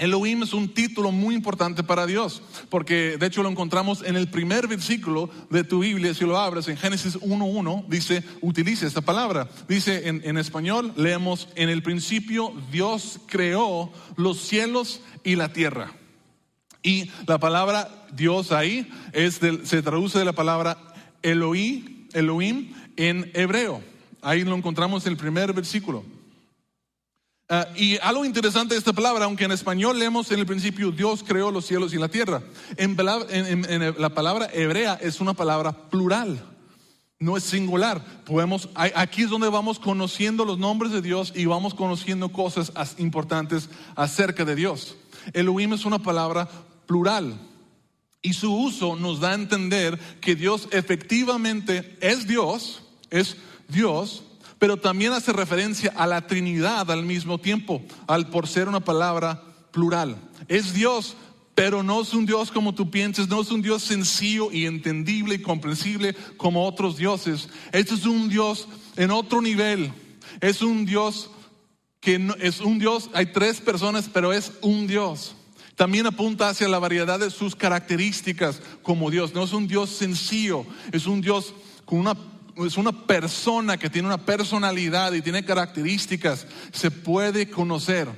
Elohim 0.00 0.42
es 0.42 0.52
un 0.54 0.68
título 0.72 1.12
muy 1.12 1.34
importante 1.34 1.82
para 1.84 2.06
Dios, 2.06 2.42
porque 2.68 3.16
de 3.18 3.26
hecho 3.26 3.42
lo 3.42 3.48
encontramos 3.50 4.02
en 4.02 4.16
el 4.16 4.28
primer 4.30 4.66
versículo 4.66 5.30
de 5.50 5.62
tu 5.62 5.80
Biblia, 5.80 6.14
si 6.14 6.24
lo 6.24 6.38
abres 6.38 6.68
en 6.68 6.76
Génesis 6.76 7.18
1.1, 7.20 7.86
dice, 7.86 8.24
utiliza 8.40 8.86
esta 8.86 9.02
palabra. 9.02 9.48
Dice 9.68 10.08
en, 10.08 10.22
en 10.24 10.38
español, 10.38 10.92
leemos, 10.96 11.48
en 11.54 11.68
el 11.68 11.82
principio 11.82 12.52
Dios 12.72 13.20
creó 13.26 13.92
los 14.16 14.40
cielos 14.40 15.02
y 15.22 15.36
la 15.36 15.52
tierra. 15.52 15.92
Y 16.82 17.10
la 17.26 17.38
palabra 17.38 18.06
Dios 18.12 18.52
ahí 18.52 18.90
es 19.12 19.38
del- 19.40 19.66
se 19.66 19.82
traduce 19.82 20.18
de 20.18 20.24
la 20.24 20.32
palabra 20.32 20.78
Elohim, 21.22 22.06
Elohim 22.14 22.72
en 22.96 23.30
hebreo. 23.34 23.82
Ahí 24.22 24.44
lo 24.44 24.54
encontramos 24.56 25.04
en 25.06 25.12
el 25.12 25.18
primer 25.18 25.52
versículo. 25.52 26.04
Ah, 27.52 27.66
y 27.74 27.98
algo 27.98 28.24
interesante 28.24 28.74
de 28.74 28.78
esta 28.78 28.92
palabra, 28.92 29.24
aunque 29.24 29.42
en 29.44 29.50
español 29.50 29.98
leemos 29.98 30.30
en 30.30 30.38
el 30.38 30.46
principio 30.46 30.92
Dios 30.92 31.24
creó 31.26 31.50
los 31.50 31.66
cielos 31.66 31.92
y 31.92 31.96
la 31.98 32.06
tierra, 32.08 32.42
en, 32.76 32.96
en- 33.00 33.64
en- 33.64 33.82
en 33.82 33.94
la 34.00 34.10
palabra 34.10 34.48
hebrea 34.52 34.94
es 35.02 35.20
una 35.20 35.34
palabra 35.34 35.72
plural, 35.90 36.40
no 37.18 37.36
es 37.36 37.42
singular. 37.42 38.04
Podemos, 38.24 38.68
aquí 38.74 39.22
es 39.22 39.30
donde 39.30 39.48
vamos 39.48 39.80
conociendo 39.80 40.44
los 40.44 40.58
nombres 40.60 40.92
de 40.92 41.02
Dios 41.02 41.32
y 41.34 41.44
vamos 41.46 41.74
conociendo 41.74 42.30
cosas 42.30 42.70
as- 42.76 42.94
importantes 43.00 43.68
acerca 43.96 44.44
de 44.44 44.54
Dios. 44.54 44.94
Elohim 45.32 45.72
es 45.72 45.84
una 45.84 45.98
palabra 45.98 46.48
plural. 46.86 47.34
Y 48.22 48.34
su 48.34 48.54
uso 48.54 48.94
nos 48.96 49.18
da 49.18 49.30
a 49.30 49.34
entender 49.34 49.98
que 50.20 50.36
Dios 50.36 50.68
efectivamente 50.70 51.96
es 52.00 52.28
Dios, 52.28 52.82
es 53.10 53.36
Dios, 53.68 54.22
pero 54.60 54.76
también 54.76 55.12
hace 55.12 55.32
referencia 55.32 55.92
a 55.96 56.06
la 56.06 56.28
Trinidad 56.28 56.88
al 56.90 57.04
mismo 57.04 57.38
tiempo, 57.38 57.82
al 58.06 58.28
por 58.28 58.46
ser 58.46 58.68
una 58.68 58.80
palabra 58.80 59.42
plural. 59.72 60.16
Es 60.46 60.74
Dios, 60.74 61.16
pero 61.54 61.82
no 61.82 62.02
es 62.02 62.12
un 62.14 62.26
Dios 62.26 62.50
como 62.52 62.74
tú 62.74 62.90
piensas, 62.90 63.26
no 63.28 63.40
es 63.40 63.50
un 63.50 63.62
Dios 63.62 63.82
sencillo 63.82 64.52
y 64.52 64.66
entendible 64.66 65.36
y 65.36 65.42
comprensible 65.42 66.14
como 66.36 66.66
otros 66.66 66.96
dioses. 66.98 67.48
Este 67.72 67.94
es 67.94 68.04
un 68.04 68.28
Dios 68.28 68.68
en 68.96 69.10
otro 69.10 69.40
nivel. 69.40 69.92
Es 70.40 70.62
un 70.62 70.84
Dios 70.84 71.30
que 72.00 72.18
no- 72.18 72.34
es 72.34 72.60
un 72.60 72.78
Dios, 72.78 73.10
hay 73.14 73.26
tres 73.32 73.60
personas, 73.60 74.10
pero 74.12 74.32
es 74.32 74.52
un 74.60 74.86
Dios. 74.86 75.34
También 75.74 76.06
apunta 76.06 76.50
hacia 76.50 76.68
la 76.68 76.78
variedad 76.78 77.18
de 77.18 77.30
sus 77.30 77.56
características 77.56 78.60
como 78.82 79.10
Dios. 79.10 79.32
No 79.32 79.42
es 79.44 79.54
un 79.54 79.66
Dios 79.66 79.88
sencillo, 79.88 80.66
es 80.92 81.06
un 81.06 81.22
Dios 81.22 81.54
con 81.86 81.98
una, 82.00 82.14
es 82.56 82.76
una 82.76 83.06
persona 83.06 83.76
que 83.78 83.90
tiene 83.90 84.08
una 84.08 84.24
personalidad 84.24 85.12
y 85.12 85.22
tiene 85.22 85.44
características, 85.44 86.46
se 86.72 86.90
puede 86.90 87.48
conocer. 87.50 88.08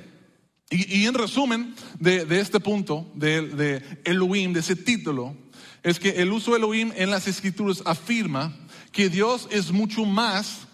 Y, 0.71 1.05
en 1.05 1.15
resumen 1.15 1.75
de, 1.99 2.25
de 2.25 2.41
este 2.41 2.59
punto, 2.59 3.11
de, 3.15 3.43
de 3.43 4.01
Elohim, 4.05 4.55
de 4.55 4.61
ese 4.61 4.75
título, 4.75 5.37
es 5.83 5.99
que 5.99 6.23
el 6.23 6.33
uso 6.33 6.53
de 6.53 6.59
Elohim 6.59 6.93
en 6.97 7.11
las 7.11 7.27
escrituras 7.29 7.83
afirma 7.85 8.57
que 8.91 9.11
Dios 9.11 9.49
es 9.51 9.71
mucho 9.71 10.05
más 10.07 10.67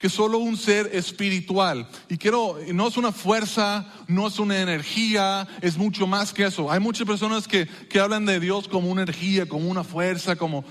que 0.00 0.08
solo 0.08 0.38
un 0.38 0.56
ser 0.56 0.90
espiritual. 0.94 1.86
Y 2.08 2.16
quiero, 2.16 2.58
no 2.72 2.88
es 2.88 2.96
una 2.96 3.12
fuerza, 3.12 3.86
no 4.08 4.26
es 4.26 4.38
una 4.38 4.58
energía, 4.58 5.46
es 5.60 5.76
mucho 5.76 6.06
más 6.06 6.32
que 6.32 6.46
eso. 6.46 6.72
Hay 6.72 6.80
muchas 6.80 7.06
personas 7.06 7.46
que, 7.46 7.66
que 7.66 8.00
hablan 8.00 8.24
de 8.24 8.40
Dios 8.40 8.66
como 8.66 8.90
una 8.90 9.02
energía, 9.02 9.46
como 9.46 9.68
una 9.68 9.84
fuerza, 9.84 10.36
como 10.36 10.64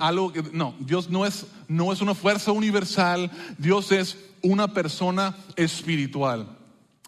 algo 0.00 0.32
que, 0.32 0.42
no, 0.54 0.74
Dios 0.80 1.10
no 1.10 1.26
es, 1.26 1.44
no 1.68 1.92
es 1.92 2.00
una 2.00 2.14
fuerza 2.14 2.52
universal, 2.52 3.30
Dios 3.58 3.92
es 3.92 4.16
una 4.40 4.72
persona 4.72 5.36
espiritual. 5.56 6.56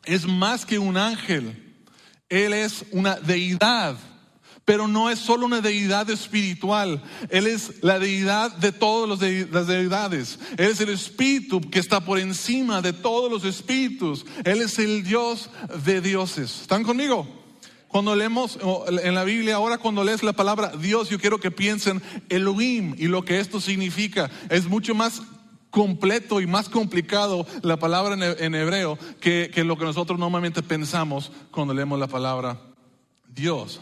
Es 0.04 0.26
más 0.26 0.66
que 0.66 0.78
un 0.78 0.98
ángel, 0.98 1.74
Él 2.28 2.52
es 2.52 2.84
una 2.90 3.16
deidad. 3.16 3.96
Pero 4.64 4.86
no 4.86 5.10
es 5.10 5.18
solo 5.18 5.46
una 5.46 5.60
deidad 5.60 6.08
espiritual, 6.08 7.02
Él 7.30 7.48
es 7.48 7.82
la 7.82 7.98
deidad 7.98 8.54
de 8.56 8.70
todas 8.70 9.18
de- 9.18 9.48
las 9.50 9.66
deidades. 9.66 10.38
Él 10.56 10.66
es 10.70 10.80
el 10.80 10.90
espíritu 10.90 11.60
que 11.60 11.80
está 11.80 12.04
por 12.04 12.18
encima 12.20 12.80
de 12.80 12.92
todos 12.92 13.30
los 13.30 13.44
espíritus. 13.44 14.24
Él 14.44 14.62
es 14.62 14.78
el 14.78 15.02
Dios 15.02 15.50
de 15.84 16.00
dioses. 16.00 16.60
¿Están 16.62 16.84
conmigo? 16.84 17.26
Cuando 17.88 18.14
leemos 18.16 18.58
en 19.02 19.14
la 19.14 19.24
Biblia, 19.24 19.56
ahora 19.56 19.78
cuando 19.78 20.04
lees 20.04 20.22
la 20.22 20.32
palabra 20.32 20.72
Dios, 20.80 21.10
yo 21.10 21.18
quiero 21.18 21.38
que 21.40 21.50
piensen 21.50 22.00
Elohim 22.30 22.94
y 22.96 23.06
lo 23.08 23.24
que 23.24 23.40
esto 23.40 23.60
significa. 23.60 24.30
Es 24.48 24.66
mucho 24.66 24.94
más 24.94 25.20
completo 25.70 26.40
y 26.40 26.46
más 26.46 26.68
complicado 26.68 27.46
la 27.62 27.78
palabra 27.78 28.14
en 28.38 28.54
hebreo 28.54 28.98
que, 29.20 29.50
que 29.52 29.64
lo 29.64 29.76
que 29.76 29.84
nosotros 29.84 30.18
normalmente 30.18 30.62
pensamos 30.62 31.32
cuando 31.50 31.74
leemos 31.74 31.98
la 31.98 32.06
palabra 32.06 32.60
Dios. 33.28 33.80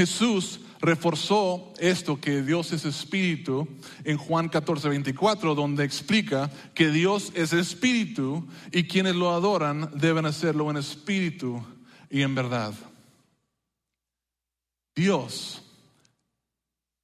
Jesús 0.00 0.60
reforzó 0.80 1.74
esto 1.78 2.18
que 2.18 2.40
Dios 2.40 2.72
es 2.72 2.86
espíritu 2.86 3.68
en 4.02 4.16
Juan 4.16 4.48
14, 4.48 4.88
24, 4.88 5.54
donde 5.54 5.84
explica 5.84 6.50
que 6.74 6.88
Dios 6.88 7.32
es 7.34 7.52
espíritu 7.52 8.48
y 8.72 8.84
quienes 8.84 9.14
lo 9.14 9.30
adoran 9.30 9.90
deben 9.94 10.24
hacerlo 10.24 10.70
en 10.70 10.78
espíritu 10.78 11.62
y 12.08 12.22
en 12.22 12.34
verdad. 12.34 12.72
Dios, 14.96 15.64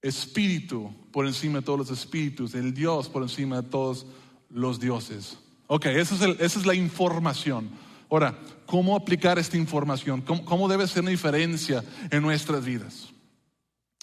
espíritu 0.00 0.90
por 1.12 1.26
encima 1.26 1.58
de 1.58 1.66
todos 1.66 1.80
los 1.80 1.90
espíritus, 1.90 2.54
el 2.54 2.72
Dios 2.72 3.10
por 3.10 3.22
encima 3.22 3.60
de 3.60 3.68
todos 3.68 4.06
los 4.48 4.80
dioses. 4.80 5.36
Ok, 5.66 5.84
esa 5.84 6.14
es, 6.14 6.40
esa 6.40 6.58
es 6.60 6.64
la 6.64 6.74
información. 6.74 7.68
Ahora, 8.08 8.38
¿cómo 8.66 8.96
aplicar 8.96 9.38
esta 9.38 9.56
información? 9.56 10.20
¿Cómo, 10.20 10.44
cómo 10.44 10.68
debe 10.68 10.86
ser 10.86 11.02
una 11.02 11.10
diferencia 11.10 11.84
en 12.10 12.22
nuestras 12.22 12.64
vidas? 12.64 13.10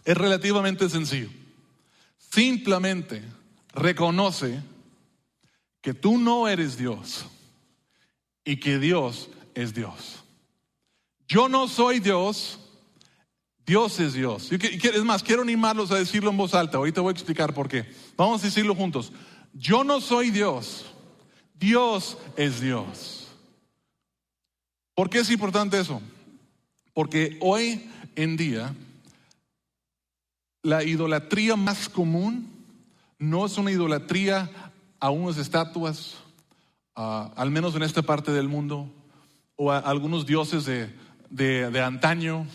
Es 0.06 0.18
relativamente 0.18 0.90
sencillo. 0.90 1.30
Simplemente 2.18 3.24
reconoce 3.74 4.62
que 5.82 5.94
tú 5.94 6.18
no 6.18 6.48
eres 6.48 6.78
Dios 6.78 7.26
y 8.46 8.58
que 8.58 8.80
Dios 8.80 9.30
es 9.54 9.74
Dios. 9.74 10.24
Yo 11.28 11.50
no 11.50 11.68
soy 11.68 12.00
Dios, 12.00 12.60
Dios 13.66 14.00
es 14.00 14.14
Dios. 14.14 14.52
Es 14.52 15.04
más, 15.04 15.24
quiero 15.24 15.42
animarlos 15.42 15.92
a 15.92 15.96
decirlo 15.96 16.30
en 16.30 16.38
voz 16.38 16.54
alta. 16.54 16.78
Ahorita 16.78 17.02
voy 17.02 17.12
a 17.12 17.14
explicar 17.14 17.54
por 17.54 17.68
qué. 17.68 17.86
Vamos 18.18 18.42
a 18.42 18.46
decirlo 18.46 18.76
juntos. 18.76 19.12
Yo 19.54 19.84
no 19.84 20.02
soy 20.02 20.32
Dios, 20.32 20.86
Dios 21.56 22.18
es 22.36 22.60
Dios. 22.60 23.23
¿Por 24.96 25.10
qué 25.10 25.20
es 25.20 25.30
importante 25.30 25.80
eso? 25.80 26.02
Porque 26.94 27.38
hoy 27.42 27.90
en 28.16 28.38
día 28.38 28.74
la 30.62 30.84
idolatría 30.84 31.56
más 31.56 31.90
común 31.90 32.48
no 33.20 33.46
es 33.46 33.58
una 33.58 33.72
idolatría 33.72 34.50
a 35.00 35.10
unas 35.10 35.38
estatuas 35.38 36.24
al 36.96 37.52
menos 37.52 37.76
en 37.76 37.84
esta 37.84 38.02
parte 38.02 38.32
del 38.32 38.48
mundo, 38.48 38.90
o 39.56 39.72
a 39.72 39.80
algunos 39.80 40.26
dioses 40.26 40.66
de, 40.66 40.94
de, 41.30 41.70
de 41.72 41.82
antaño, 41.82 42.46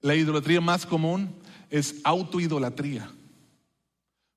la 0.00 0.14
idolatría 0.14 0.60
más 0.60 0.86
común 0.86 1.34
es 1.70 1.96
autoidolatría. 2.04 3.10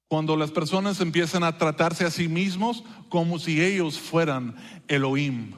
Cuando 0.07 0.35
las 0.35 0.51
personas 0.51 1.01
empiezan 1.01 1.43
a 1.43 1.57
tratarse 1.57 2.05
a 2.05 2.11
sí 2.11 2.27
mismos 2.27 2.83
como 3.09 3.39
si 3.39 3.61
ellos 3.61 3.97
fueran 3.97 4.55
Elohim. 4.87 5.53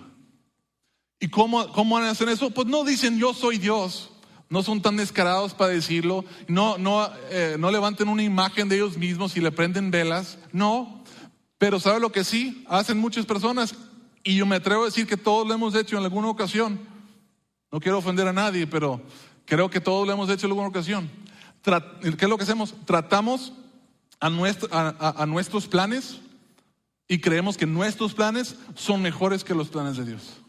¿Y 1.26 1.30
cómo, 1.30 1.72
cómo 1.72 1.98
hacen 1.98 2.30
eso? 2.30 2.52
Pues 2.52 2.68
no 2.68 2.84
dicen 2.84 3.18
yo 3.18 3.34
soy 3.34 3.58
Dios. 3.58 4.12
No 4.48 4.62
son 4.62 4.84
tan 4.84 4.96
descarados 4.96 5.56
para 5.56 5.72
decirlo. 5.72 6.24
No, 6.48 6.78
no, 6.78 7.10
eh, 7.32 7.56
no 7.58 7.72
levanten 7.72 8.10
una 8.10 8.22
imagen 8.22 8.70
de 8.70 8.76
ellos 8.76 8.96
mismos 8.96 9.36
y 9.36 9.42
le 9.42 9.52
prenden 9.52 9.90
velas. 9.90 10.38
No. 10.52 11.04
Pero 11.58 11.80
¿sabe 11.80 12.00
lo 12.00 12.12
que 12.12 12.24
sí? 12.24 12.64
Hacen 12.70 13.00
muchas 13.00 13.26
personas. 13.26 13.74
Y 14.24 14.36
yo 14.36 14.46
me 14.46 14.58
atrevo 14.58 14.84
a 14.84 14.86
decir 14.86 15.08
que 15.08 15.18
todos 15.18 15.48
lo 15.48 15.56
hemos 15.56 15.74
hecho 15.74 15.98
en 15.98 16.04
alguna 16.04 16.28
ocasión. 16.28 16.80
No 17.72 17.80
quiero 17.80 17.98
ofender 17.98 18.28
a 18.28 18.34
nadie, 18.34 18.68
pero 18.68 19.02
creo 19.46 19.72
que 19.72 19.82
todos 19.82 20.06
lo 20.06 20.14
hemos 20.14 20.30
hecho 20.30 20.46
en 20.46 20.52
alguna 20.52 20.68
ocasión. 20.68 21.10
¿Qué 21.64 22.26
es 22.26 22.30
lo 22.30 22.38
que 22.38 22.44
hacemos? 22.44 22.76
Tratamos 22.86 23.52
a, 24.20 25.24
a, 25.24 25.26
nuestros 25.26 25.66
planes 25.66 26.20
y 27.08 27.18
creemos 27.18 27.58
que 27.58 27.66
nuestros 27.66 28.14
planes 28.14 28.58
son 28.76 29.02
mejores 29.02 29.44
que 29.44 29.56
los 29.56 29.70
planes 29.70 29.98
de 29.98 30.06
Dios. 30.06 30.45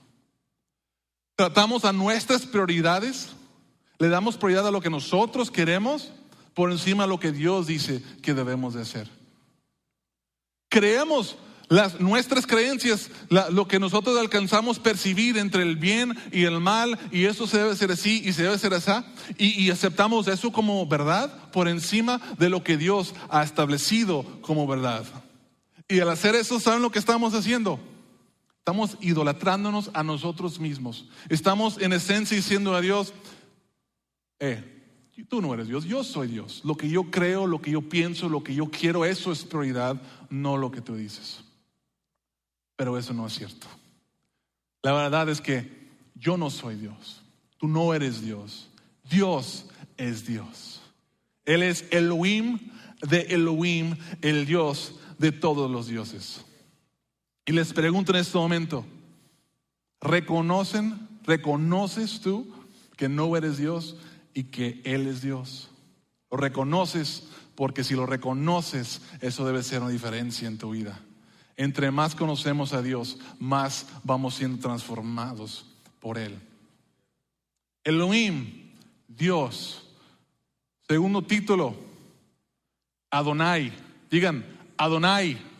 Tratamos 1.37 1.85
a 1.85 1.92
nuestras 1.92 2.46
prioridades, 2.46 3.29
le 3.99 4.09
damos 4.09 4.38
prioridad 4.38 4.66
a 4.66 4.70
lo 4.70 4.81
que 4.81 4.88
nosotros 4.88 5.51
queremos 5.51 6.11
por 6.55 6.72
encima 6.72 7.05
de 7.05 7.11
lo 7.11 7.20
que 7.20 7.31
Dios 7.31 7.66
dice 7.66 8.03
que 8.22 8.33
debemos 8.33 8.72
de 8.72 8.81
hacer. 8.81 9.11
Creemos 10.70 11.37
las, 11.68 12.01
nuestras 12.01 12.46
creencias, 12.46 13.11
lo 13.29 13.68
que 13.68 13.79
nosotros 13.79 14.16
alcanzamos 14.18 14.79
percibir 14.79 15.37
entre 15.37 15.62
el 15.62 15.77
bien 15.77 16.16
y 16.33 16.44
el 16.44 16.59
mal, 16.59 16.99
y 17.12 17.25
eso 17.27 17.46
se 17.46 17.59
debe 17.59 17.77
ser 17.77 17.92
así 17.92 18.22
y 18.25 18.33
se 18.33 18.44
debe 18.44 18.59
ser 18.59 18.72
así, 18.72 18.92
y, 19.37 19.62
y 19.62 19.70
aceptamos 19.70 20.29
eso 20.29 20.51
como 20.51 20.87
verdad 20.87 21.51
por 21.51 21.68
encima 21.68 22.18
de 22.38 22.49
lo 22.49 22.64
que 22.64 22.79
Dios 22.79 23.14
ha 23.29 23.42
establecido 23.42 24.25
como 24.40 24.66
verdad. 24.66 25.05
Y 25.87 26.01
al 26.01 26.09
hacer 26.09 26.35
eso, 26.35 26.59
¿saben 26.61 26.81
lo 26.81 26.90
que 26.90 26.99
estamos 26.99 27.35
haciendo? 27.35 27.79
Estamos 28.66 28.98
idolatrándonos 29.00 29.92
a 29.94 30.02
nosotros 30.02 30.59
mismos. 30.59 31.07
Estamos 31.29 31.81
en 31.81 31.92
esencia 31.92 32.37
diciendo 32.37 32.74
a 32.74 32.81
Dios, 32.81 33.14
eh, 34.40 34.83
tú 35.29 35.40
no 35.40 35.55
eres 35.55 35.68
Dios, 35.68 35.85
yo 35.85 36.02
soy 36.02 36.26
Dios. 36.26 36.62
Lo 36.64 36.76
que 36.76 36.88
yo 36.88 37.05
creo, 37.05 37.46
lo 37.46 37.62
que 37.62 37.70
yo 37.70 37.81
pienso, 37.83 38.29
lo 38.29 38.42
que 38.42 38.57
yo 38.57 38.68
quiero, 38.68 39.05
eso 39.05 39.31
es 39.31 39.44
prioridad, 39.44 40.02
no 40.31 40.57
lo 40.57 40.72
que 40.72 40.81
tú 40.81 40.96
dices. 40.96 41.44
Pero 42.74 42.98
eso 42.98 43.14
no 43.14 43.29
es 43.29 43.35
cierto. 43.35 43.68
La 44.83 44.92
verdad 44.92 45.29
es 45.29 45.40
que 45.40 45.87
yo 46.16 46.37
no 46.37 46.50
soy 46.50 46.74
Dios. 46.74 47.22
Tú 47.59 47.68
no 47.68 47.94
eres 47.94 48.20
Dios. 48.20 48.68
Dios 49.09 49.66
es 49.96 50.26
Dios. 50.26 50.83
Él 51.44 51.62
es 51.62 51.85
Elohim 51.92 52.59
de 53.09 53.20
Elohim, 53.29 53.94
el 54.22 54.44
Dios 54.44 54.96
de 55.18 55.31
todos 55.31 55.70
los 55.70 55.87
dioses. 55.87 56.45
Y 57.46 57.52
les 57.52 57.72
pregunto 57.72 58.12
en 58.12 58.18
este 58.18 58.37
momento, 58.37 58.85
¿reconocen, 60.00 61.09
reconoces 61.22 62.20
tú 62.20 62.52
que 62.96 63.09
no 63.09 63.37
eres 63.37 63.56
Dios 63.56 63.96
y 64.35 64.44
que 64.44 64.82
Él 64.85 65.06
es 65.06 65.22
Dios? 65.22 65.70
¿Lo 66.28 66.38
reconoces? 66.38 67.28
Porque 67.54 67.85
si 67.85 67.94
lo 67.94 68.04
reconoces, 68.04 69.00
eso 69.20 69.46
debe 69.46 69.62
ser 69.62 69.80
una 69.80 69.90
diferencia 69.90 70.48
en 70.48 70.59
tu 70.59 70.72
vida. 70.72 71.00
Entre 71.56 71.92
más 71.92 72.16
conocemos 72.16 72.72
a 72.72 72.82
Dios, 72.82 73.18
más 73.38 73.87
vamos 74.02 74.35
siendo 74.35 74.59
transformados 74.59 75.66
por 76.00 76.18
Él. 76.18 76.38
Elohim, 77.85 78.72
Dios. 79.06 79.87
Segundo 80.88 81.22
título, 81.22 81.76
Adonai. 83.09 83.72
Digan, 84.11 84.44
Adonai. 84.76 85.56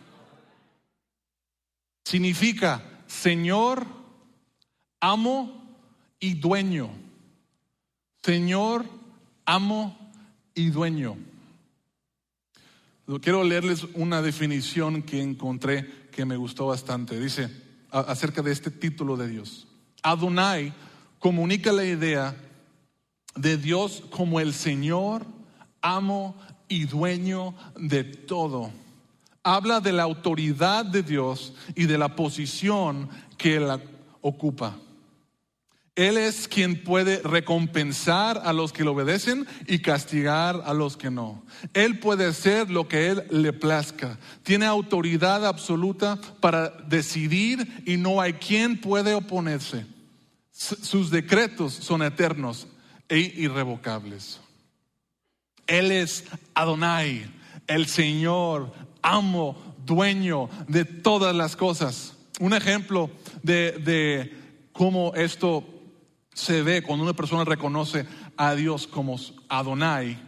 Significa 2.07 2.81
Señor, 3.05 3.85
amo 5.01 5.75
y 6.21 6.35
dueño. 6.35 6.89
Señor, 8.23 8.85
amo 9.45 9.97
y 10.55 10.69
dueño. 10.69 11.17
Quiero 13.21 13.43
leerles 13.43 13.87
una 13.93 14.21
definición 14.21 15.03
que 15.03 15.21
encontré 15.21 16.07
que 16.09 16.23
me 16.23 16.37
gustó 16.37 16.67
bastante. 16.67 17.19
Dice 17.19 17.49
acerca 17.91 18.41
de 18.41 18.53
este 18.53 18.71
título 18.71 19.17
de 19.17 19.27
Dios. 19.27 19.67
Adonai 20.01 20.71
comunica 21.19 21.73
la 21.73 21.83
idea 21.83 22.37
de 23.35 23.57
Dios 23.57 24.01
como 24.11 24.39
el 24.39 24.53
Señor, 24.53 25.25
amo 25.81 26.37
y 26.69 26.85
dueño 26.85 27.53
de 27.75 28.05
todo. 28.05 28.71
Habla 29.49 29.79
de 29.79 29.93
la 29.93 30.03
autoridad 30.03 30.83
de 30.83 31.03
Dios 31.03 31.53
y 31.73 31.85
de 31.85 31.97
la 31.97 32.17
posición 32.17 33.07
que 33.37 33.55
Él 33.55 33.69
ocupa. 34.19 34.75
Él 35.95 36.17
es 36.17 36.49
quien 36.49 36.83
puede 36.83 37.21
recompensar 37.23 38.41
a 38.43 38.51
los 38.51 38.73
que 38.73 38.83
le 38.83 38.89
obedecen 38.89 39.47
y 39.65 39.79
castigar 39.79 40.63
a 40.65 40.73
los 40.73 40.97
que 40.97 41.09
no. 41.09 41.45
Él 41.73 41.97
puede 41.99 42.25
hacer 42.25 42.69
lo 42.69 42.89
que 42.89 43.07
Él 43.07 43.23
le 43.29 43.53
plazca. 43.53 44.19
Tiene 44.43 44.65
autoridad 44.65 45.45
absoluta 45.45 46.19
para 46.41 46.67
decidir 46.69 47.83
y 47.85 47.95
no 47.95 48.19
hay 48.19 48.33
quien 48.33 48.81
puede 48.81 49.13
oponerse. 49.13 49.85
Sus 50.51 51.09
decretos 51.09 51.73
son 51.73 52.03
eternos 52.03 52.67
e 53.07 53.19
irrevocables. 53.19 54.41
Él 55.67 55.93
es 55.93 56.25
Adonai, 56.53 57.31
el 57.67 57.87
Señor, 57.87 58.73
amo, 59.01 59.55
dueño 59.85 60.49
de 60.67 60.85
todas 60.85 61.35
las 61.35 61.55
cosas. 61.55 62.15
Un 62.39 62.53
ejemplo 62.53 63.09
de, 63.43 63.71
de 63.73 64.35
cómo 64.71 65.13
esto 65.15 65.63
se 66.33 66.61
ve 66.61 66.83
cuando 66.83 67.03
una 67.03 67.13
persona 67.13 67.43
reconoce 67.43 68.05
a 68.37 68.53
Dios 68.53 68.85
como 68.85 69.19
Adonai. 69.49 70.19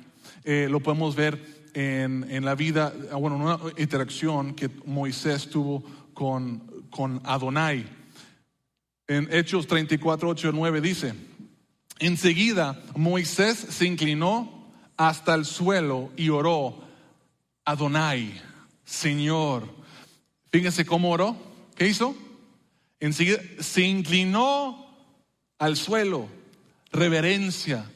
Eh, 0.43 0.67
lo 0.69 0.79
podemos 0.79 1.15
ver 1.15 1.69
en, 1.73 2.25
en, 2.29 2.43
la 2.43 2.55
vida, 2.55 2.93
bueno, 3.11 3.35
en 3.35 3.41
una 3.43 3.59
interacción 3.77 4.55
que 4.55 4.69
Moisés 4.85 5.49
tuvo 5.49 5.83
con, 6.13 6.87
con 6.89 7.21
Adonai. 7.23 7.85
En 9.07 9.27
Hechos 9.31 9.67
34, 9.67 10.29
8 10.29 10.49
y 10.49 10.51
9 10.53 10.81
dice, 10.81 11.13
enseguida 11.99 12.81
Moisés 12.95 13.57
se 13.57 13.85
inclinó 13.85 14.71
hasta 14.97 15.35
el 15.35 15.45
suelo 15.45 16.11
y 16.17 16.29
oró, 16.29 16.81
Adonai, 17.65 18.41
Señor. 18.89 19.69
Fíjense 20.51 20.85
cómo 20.85 21.11
oró. 21.11 21.37
¿Qué 21.75 21.87
hizo? 21.87 22.15
Enseguida 22.99 23.37
se 23.59 23.83
inclinó 23.83 24.87
al 25.59 25.77
suelo, 25.77 26.27
reverencia, 26.91 27.89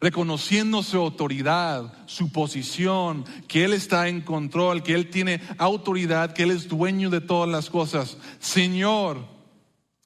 reconociendo 0.00 0.82
su 0.82 0.98
autoridad, 0.98 1.94
su 2.06 2.30
posición, 2.30 3.24
que 3.48 3.64
Él 3.64 3.72
está 3.72 4.08
en 4.08 4.20
control, 4.20 4.82
que 4.82 4.94
Él 4.94 5.08
tiene 5.08 5.40
autoridad, 5.56 6.34
que 6.34 6.42
Él 6.42 6.50
es 6.50 6.68
dueño 6.68 7.08
de 7.08 7.22
todas 7.22 7.48
las 7.48 7.70
cosas. 7.70 8.18
Señor, 8.38 9.24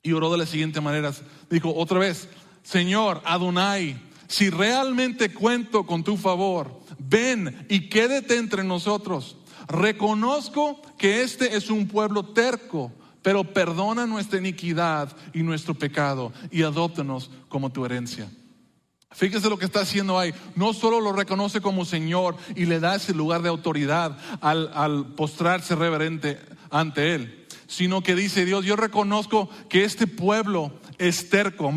y 0.03 0.13
oró 0.13 0.31
de 0.31 0.39
la 0.39 0.47
siguiente 0.47 0.81
manera, 0.81 1.13
dijo 1.51 1.75
otra 1.75 1.99
vez, 1.99 2.29
Señor, 2.63 3.21
Adonai, 3.25 4.01
si 4.29 4.51
realmente 4.51 5.35
cuento 5.35 5.85
con 5.85 6.05
tu 6.05 6.17
favor, 6.17 6.81
ven 6.99 7.67
y 7.69 7.89
quédate 7.89 8.37
entre 8.37 8.63
nosotros. 8.63 9.37
Reconozco 9.69 10.81
que 10.97 11.23
este 11.23 11.57
es 11.57 11.71
un 11.71 11.89
pueblo 11.89 12.25
terco 12.25 12.93
pero 13.27 13.43
perdona 13.43 14.07
nuestra 14.07 14.39
iniquidad 14.39 15.09
y 15.35 15.43
nuestro 15.43 15.75
pecado 15.75 16.33
y 16.53 16.63
adóptanos 16.63 17.29
como 17.49 17.73
tu 17.73 17.85
herencia. 17.85 18.31
Fíjese 19.11 19.51
lo 19.51 19.59
que 19.59 19.65
está 19.65 19.81
haciendo 19.81 20.17
ahí. 20.17 20.33
No 20.55 20.73
solo 20.73 21.01
lo 21.01 21.13
reconoce 21.13 21.61
como 21.61 21.85
Señor 21.85 22.37
y 22.55 22.67
le 22.67 22.79
da 22.79 22.95
ese 22.95 23.13
lugar 23.15 23.43
de 23.43 23.49
autoridad 23.49 24.17
al, 24.41 25.15
postrarse 25.17 25.75
reverente 25.75 26.39
ante 26.71 27.17
Él, 27.17 27.49
sino 27.67 28.01
que 28.01 28.15
dice 28.15 28.45
Dios, 28.45 28.65
yo 28.65 28.77
reconozco 28.77 29.51
que 29.69 29.83
este 29.83 30.07
pueblo 30.07 30.71
es 30.99 31.29
terco, 31.29 31.73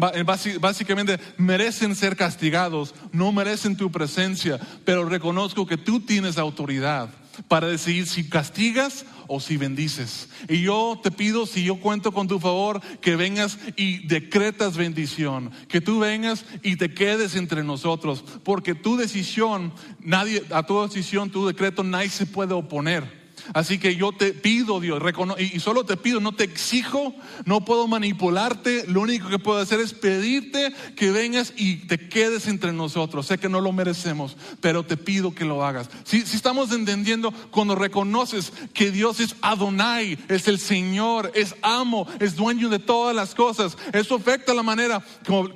básicamente 0.60 1.20
merecen 1.38 1.96
ser 1.96 2.16
castigados, 2.16 2.94
no 3.12 3.32
merecen 3.32 3.76
tu 3.76 3.92
presencia, 3.92 4.60
pero 4.86 5.10
reconozco 5.10 5.66
que 5.66 5.78
tú 5.78 6.02
tienes 6.02 6.38
autoridad 6.38 7.10
para 7.48 7.68
decidir 7.68 8.08
si 8.08 8.30
castigas 8.30 9.06
o 9.28 9.40
si 9.40 9.58
bendices. 9.58 10.30
Y 10.48 10.62
yo 10.62 11.00
te 11.02 11.12
pido, 11.12 11.46
si 11.46 11.64
yo 11.64 11.80
cuento 11.80 12.12
con 12.12 12.28
tu 12.28 12.40
favor, 12.40 12.82
que 13.00 13.16
vengas 13.16 13.60
y 13.76 14.08
decretas 14.08 14.76
bendición, 14.76 15.52
que 15.68 15.82
tú 15.82 16.00
vengas 16.00 16.46
y 16.64 16.76
te 16.78 16.94
quedes 16.94 17.36
entre 17.36 17.64
nosotros, 17.64 18.24
porque 18.44 18.74
tu 18.74 18.98
decisión, 18.98 19.72
nadie, 20.00 20.44
a 20.50 20.64
tu 20.64 20.82
decisión, 20.82 21.30
tu 21.30 21.46
decreto, 21.46 21.84
nadie 21.84 22.10
se 22.10 22.26
puede 22.26 22.54
oponer. 22.54 23.19
Así 23.54 23.80
que 23.80 23.96
yo 23.96 24.12
te 24.12 24.34
pido, 24.34 24.80
Dios, 24.80 25.02
y 25.38 25.60
solo 25.60 25.86
te 25.86 25.98
pido, 25.98 26.20
no 26.20 26.34
te 26.34 26.44
exijo, 26.44 27.16
no 27.46 27.66
puedo 27.66 27.88
manipularte, 27.88 28.86
lo 28.88 29.02
único 29.02 29.30
que 29.30 29.40
puedo 29.40 29.60
hacer 29.60 29.80
es 29.80 29.94
pedirte 29.94 30.74
que 30.96 31.12
vengas 31.12 31.54
y 31.56 31.88
te 31.88 32.10
quedes 32.10 32.48
entre 32.48 32.74
nosotros. 32.74 33.28
Sé 33.28 33.38
que 33.38 33.50
no 33.50 33.62
lo 33.62 33.72
merecemos, 33.72 34.38
pero 34.62 34.84
te 34.84 34.98
pido 34.98 35.34
que 35.34 35.46
lo 35.46 35.66
hagas. 35.66 35.90
Si, 36.04 36.22
si 36.22 36.36
estamos 36.36 36.72
entendiendo, 36.72 37.32
cuando 37.52 37.76
reconoces 37.76 38.52
que 38.74 38.92
Dios 38.92 39.20
es 39.20 39.36
Adonai, 39.42 40.18
es 40.28 40.48
el 40.48 40.60
Señor, 40.60 41.32
es 41.36 41.56
amo, 41.62 42.08
es 42.20 42.36
dueño 42.36 42.70
de 42.70 42.80
todas 42.80 43.16
las 43.16 43.36
cosas, 43.36 43.78
eso 43.94 44.16
afecta 44.16 44.54
la 44.54 44.64
manera 44.64 45.04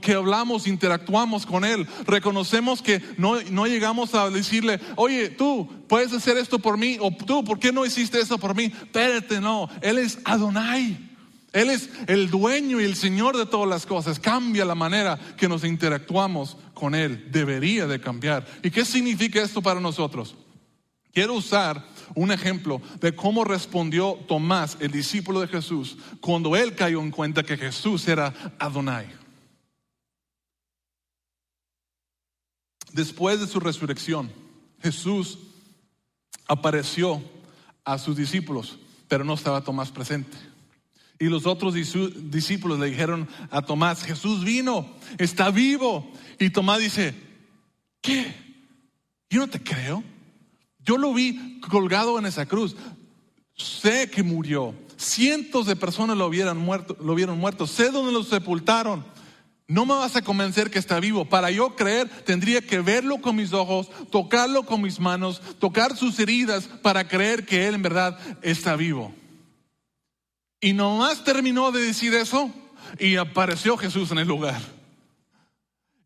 que 0.01 0.13
hablamos, 0.13 0.67
interactuamos 0.67 1.45
con 1.45 1.65
Él. 1.65 1.87
Reconocemos 2.05 2.81
que 2.81 3.01
no, 3.17 3.41
no 3.51 3.67
llegamos 3.67 4.13
a 4.15 4.29
decirle, 4.29 4.79
oye, 4.95 5.29
tú 5.29 5.69
puedes 5.93 6.11
hacer 6.11 6.37
esto 6.37 6.57
por 6.57 6.75
mí, 6.75 6.97
o 6.99 7.11
tú, 7.11 7.43
¿por 7.43 7.59
qué 7.59 7.71
no 7.71 7.85
hiciste 7.85 8.19
eso 8.19 8.39
por 8.39 8.55
mí? 8.55 8.63
Espérate, 8.63 9.39
no, 9.39 9.69
Él 9.79 9.99
es 9.99 10.17
Adonai. 10.25 10.97
Él 11.51 11.69
es 11.69 11.87
el 12.07 12.31
dueño 12.31 12.81
y 12.81 12.83
el 12.83 12.95
Señor 12.95 13.37
de 13.37 13.45
todas 13.45 13.69
las 13.69 13.85
cosas. 13.85 14.17
Cambia 14.17 14.65
la 14.65 14.73
manera 14.73 15.19
que 15.37 15.47
nos 15.47 15.63
interactuamos 15.63 16.57
con 16.73 16.95
Él. 16.95 17.29
Debería 17.31 17.85
de 17.85 18.01
cambiar. 18.01 18.43
¿Y 18.63 18.71
qué 18.71 18.85
significa 18.85 19.39
esto 19.43 19.61
para 19.61 19.79
nosotros? 19.79 20.33
Quiero 21.11 21.35
usar 21.35 21.87
un 22.15 22.31
ejemplo 22.31 22.81
de 22.99 23.13
cómo 23.13 23.43
respondió 23.43 24.17
Tomás, 24.27 24.77
el 24.79 24.91
discípulo 24.91 25.41
de 25.41 25.47
Jesús, 25.47 25.97
cuando 26.21 26.55
él 26.55 26.73
cayó 26.73 27.01
en 27.01 27.11
cuenta 27.11 27.43
que 27.43 27.55
Jesús 27.55 28.07
era 28.07 28.33
Adonai. 28.57 29.05
Después 32.93 33.39
de 33.39 33.45
su 33.45 33.59
resurrección, 33.59 34.31
Jesús 34.81 35.52
apareció 36.47 37.21
a 37.85 37.97
sus 37.97 38.15
discípulos, 38.15 38.79
pero 39.07 39.23
no 39.23 39.33
estaba 39.33 39.63
Tomás 39.63 39.91
presente. 39.91 40.37
Y 41.19 41.25
los 41.25 41.45
otros 41.45 41.73
discípulos 41.73 42.79
le 42.79 42.87
dijeron 42.87 43.29
a 43.49 43.61
Tomás, 43.61 44.03
Jesús 44.03 44.43
vino, 44.43 44.87
está 45.17 45.51
vivo. 45.51 46.11
Y 46.39 46.49
Tomás 46.49 46.79
dice, 46.79 47.15
¿qué? 48.01 48.33
Yo 49.29 49.39
no 49.39 49.47
te 49.47 49.61
creo. 49.61 50.03
Yo 50.79 50.97
lo 50.97 51.13
vi 51.13 51.59
colgado 51.61 52.19
en 52.19 52.25
esa 52.25 52.45
cruz. 52.45 52.75
Sé 53.55 54.09
que 54.09 54.21
murió. 54.21 54.75
Cientos 54.97 55.65
de 55.65 55.75
personas 55.75 56.17
lo, 56.17 56.27
hubieran 56.27 56.57
muerto, 56.57 56.97
lo 57.01 57.15
vieron 57.15 57.37
muerto. 57.37 57.67
Sé 57.67 57.89
dónde 57.89 58.11
lo 58.11 58.23
sepultaron. 58.23 59.05
No 59.67 59.85
me 59.85 59.93
vas 59.93 60.15
a 60.15 60.21
convencer 60.21 60.69
que 60.69 60.79
está 60.79 60.99
vivo. 60.99 61.25
Para 61.25 61.49
yo 61.49 61.75
creer, 61.75 62.09
tendría 62.25 62.61
que 62.61 62.79
verlo 62.79 63.21
con 63.21 63.35
mis 63.35 63.53
ojos, 63.53 63.89
tocarlo 64.11 64.65
con 64.65 64.81
mis 64.81 64.99
manos, 64.99 65.41
tocar 65.59 65.95
sus 65.95 66.19
heridas 66.19 66.65
para 66.81 67.07
creer 67.07 67.45
que 67.45 67.67
Él 67.67 67.75
en 67.75 67.81
verdad 67.81 68.17
está 68.41 68.75
vivo. 68.75 69.13
Y 70.59 70.73
nomás 70.73 71.23
terminó 71.23 71.71
de 71.71 71.81
decir 71.81 72.13
eso 72.13 72.51
y 72.99 73.15
apareció 73.15 73.77
Jesús 73.77 74.11
en 74.11 74.19
el 74.19 74.27
lugar. 74.27 74.61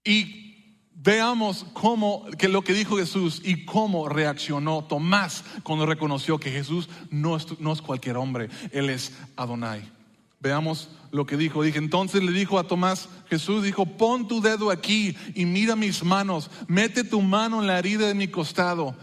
Y 0.04 0.48
veamos 0.94 1.66
cómo, 1.74 2.26
que 2.38 2.48
lo 2.48 2.64
que 2.64 2.74
dijo 2.74 2.98
Jesús 2.98 3.42
y 3.44 3.66
cómo 3.66 4.08
reaccionó 4.08 4.84
Tomás 4.84 5.44
cuando 5.64 5.86
reconoció 5.86 6.40
que 6.40 6.52
Jesús 6.52 6.90
no 7.10 7.36
es, 7.36 7.60
no 7.60 7.74
es 7.74 7.82
cualquier 7.82 8.18
hombre, 8.18 8.50
Él 8.72 8.90
es 8.90 9.14
Adonai. 9.36 9.97
Veamos 10.40 10.90
lo 11.12 11.26
que 11.26 11.38
dijo. 11.38 11.64
Dije, 11.64 11.80
entonces 11.80 12.24
le 12.24 12.32
dijo 12.32 12.60
a 12.60 12.68
Tomás, 12.68 13.10
Jesús 13.30 13.64
dijo, 13.64 13.86
pon 13.86 14.28
tu 14.28 14.42
dedo 14.42 14.70
aquí 14.70 15.16
y 15.34 15.46
mira 15.46 15.76
mis 15.76 16.04
manos, 16.04 16.52
mete 16.68 17.04
tu 17.04 17.22
mano 17.22 17.62
en 17.62 17.68
la 17.68 17.80
herida 17.80 18.08
de 18.08 18.14
mi 18.14 18.28
costado. 18.28 18.96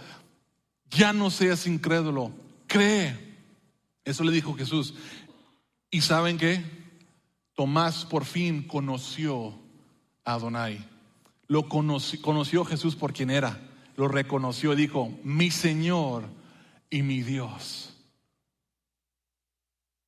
Ya 0.91 1.13
no 1.13 1.31
seas 1.31 1.67
incrédulo, 1.67 2.33
cree. 2.67 3.19
Eso 4.05 4.23
le 4.23 4.33
dijo 4.33 4.55
Jesús. 4.55 4.95
¿Y 5.91 6.03
saben 6.03 6.39
qué? 6.39 6.65
Tomás 7.55 8.05
por 8.05 8.25
fin 8.25 8.63
conoció 8.63 9.59
a 10.25 10.35
Adonai. 10.35 10.87
Lo 11.47 11.69
conoció, 11.69 12.21
conoció 12.23 12.65
Jesús 12.65 12.97
por 12.97 13.13
quien 13.13 13.31
era. 13.31 13.61
Lo 13.97 14.09
reconoció 14.09 14.73
y 14.73 14.77
dijo, 14.77 15.17
mi 15.23 15.51
Señor 15.51 16.25
y 16.91 17.03
mi 17.03 17.23
Dios. 17.23 17.94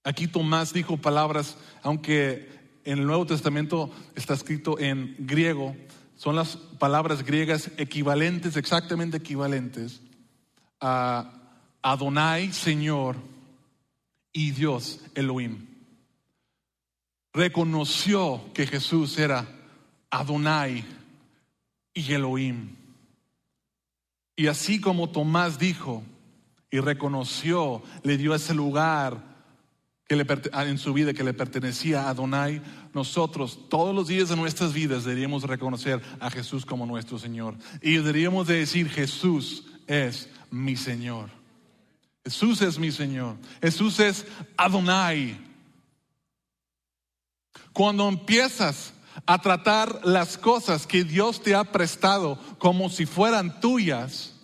Aquí 0.07 0.29
Tomás 0.29 0.73
dijo 0.73 0.99
palabras, 0.99 1.57
aunque 1.83 2.49
en 2.85 3.01
el 3.01 3.07
Nuevo 3.07 3.27
Testamento 3.27 3.91
está 4.15 4.35
escrito 4.35 4.79
en 4.79 5.17
griego, 5.19 5.75
son 6.15 6.37
las 6.37 6.57
palabras 6.57 7.25
griegas 7.25 7.73
equivalentes, 7.77 8.57
exactamente 8.57 9.17
equivalentes 9.17 10.01
a 10.81 11.33
Adonai, 11.83 12.53
Señor, 12.53 13.17
y 14.33 14.53
Dios, 14.53 15.01
Elohim. 15.17 15.67
Reconoció 17.33 18.43
que 18.55 18.69
Jesús 18.69 19.19
era 19.19 19.45
Adonai 20.09 20.85
y 21.93 22.13
Elohim. 22.13 22.77
Y 24.37 24.47
así 24.47 24.81
como 24.81 25.11
Tomás 25.11 25.59
dijo 25.59 26.05
y 26.71 26.79
reconoció, 26.79 27.83
le 28.05 28.17
dio 28.17 28.37
ese 28.37 28.55
lugar 28.55 29.35
que 30.07 30.17
le, 30.17 30.27
en 30.53 30.79
su 30.79 30.93
vida 30.93 31.13
que 31.15 31.25
le 31.25 31.35
pertenecía 31.35 32.05
a 32.05 32.11
Adonai, 32.11 32.63
nosotros 32.95 33.69
todos 33.69 33.95
los 33.95 34.07
días 34.07 34.29
de 34.29 34.37
nuestras 34.37 34.73
vidas 34.73 35.05
deberíamos 35.05 35.43
reconocer 35.43 36.01
a 36.21 36.31
Jesús 36.31 36.65
como 36.65 36.87
nuestro 36.87 37.19
Señor. 37.19 37.57
Y 37.83 37.97
deberíamos 37.97 38.47
de 38.47 38.59
decir, 38.59 38.89
Jesús 38.89 39.65
es 39.87 40.29
mi 40.51 40.77
Señor. 40.77 41.31
Jesús 42.25 42.63
es 42.63 42.79
mi 42.79 42.93
Señor. 42.93 43.37
Jesús 43.61 43.99
es 43.99 44.27
Adonai. 44.57 45.39
Cuando 47.73 48.09
empiezas 48.09 48.95
a 49.27 49.41
tratar 49.41 50.01
las 50.05 50.39
cosas 50.39 50.87
que 50.87 51.03
Dios 51.03 51.43
te 51.43 51.55
ha 51.55 51.65
prestado 51.65 52.39
como 52.59 52.91
si 52.91 53.07
fueran 53.07 53.61
tuyas, 53.61 54.36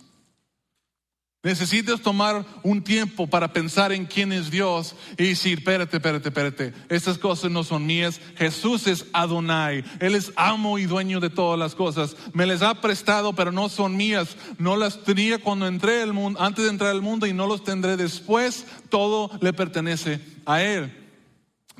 Necesitas 1.43 1.99
tomar 1.99 2.45
un 2.63 2.81
tiempo 2.81 3.27
para 3.27 3.51
pensar 3.51 3.91
en 3.91 4.05
quién 4.05 4.31
es 4.31 4.49
Dios 4.49 4.95
y 5.17 5.27
decir, 5.27 5.57
espérate, 5.57 5.97
espérate, 5.97 6.29
espérate, 6.29 6.73
estas 6.87 7.17
cosas 7.17 7.51
no 7.51 7.65
son 7.65 7.85
mías, 7.85 8.21
Jesús 8.37 8.87
es 8.87 9.07
Adonai, 9.11 9.83
Él 9.99 10.15
es 10.15 10.31
amo 10.37 10.79
y 10.79 10.85
dueño 10.85 11.19
de 11.19 11.29
todas 11.29 11.59
las 11.59 11.75
cosas, 11.75 12.15
me 12.31 12.45
les 12.45 12.61
ha 12.61 12.79
prestado 12.79 13.33
pero 13.33 13.51
no 13.51 13.67
son 13.67 13.97
mías, 13.97 14.37
no 14.57 14.77
las 14.77 15.03
tenía 15.03 15.37
cuando 15.37 15.67
entré 15.67 16.01
al 16.01 16.13
mundo, 16.13 16.41
antes 16.41 16.63
de 16.63 16.69
entrar 16.69 16.91
al 16.91 17.01
mundo 17.01 17.27
y 17.27 17.33
no 17.33 17.45
los 17.45 17.65
tendré 17.65 17.97
después, 17.97 18.65
todo 18.87 19.29
le 19.41 19.51
pertenece 19.51 20.21
a 20.45 20.63
Él. 20.63 20.97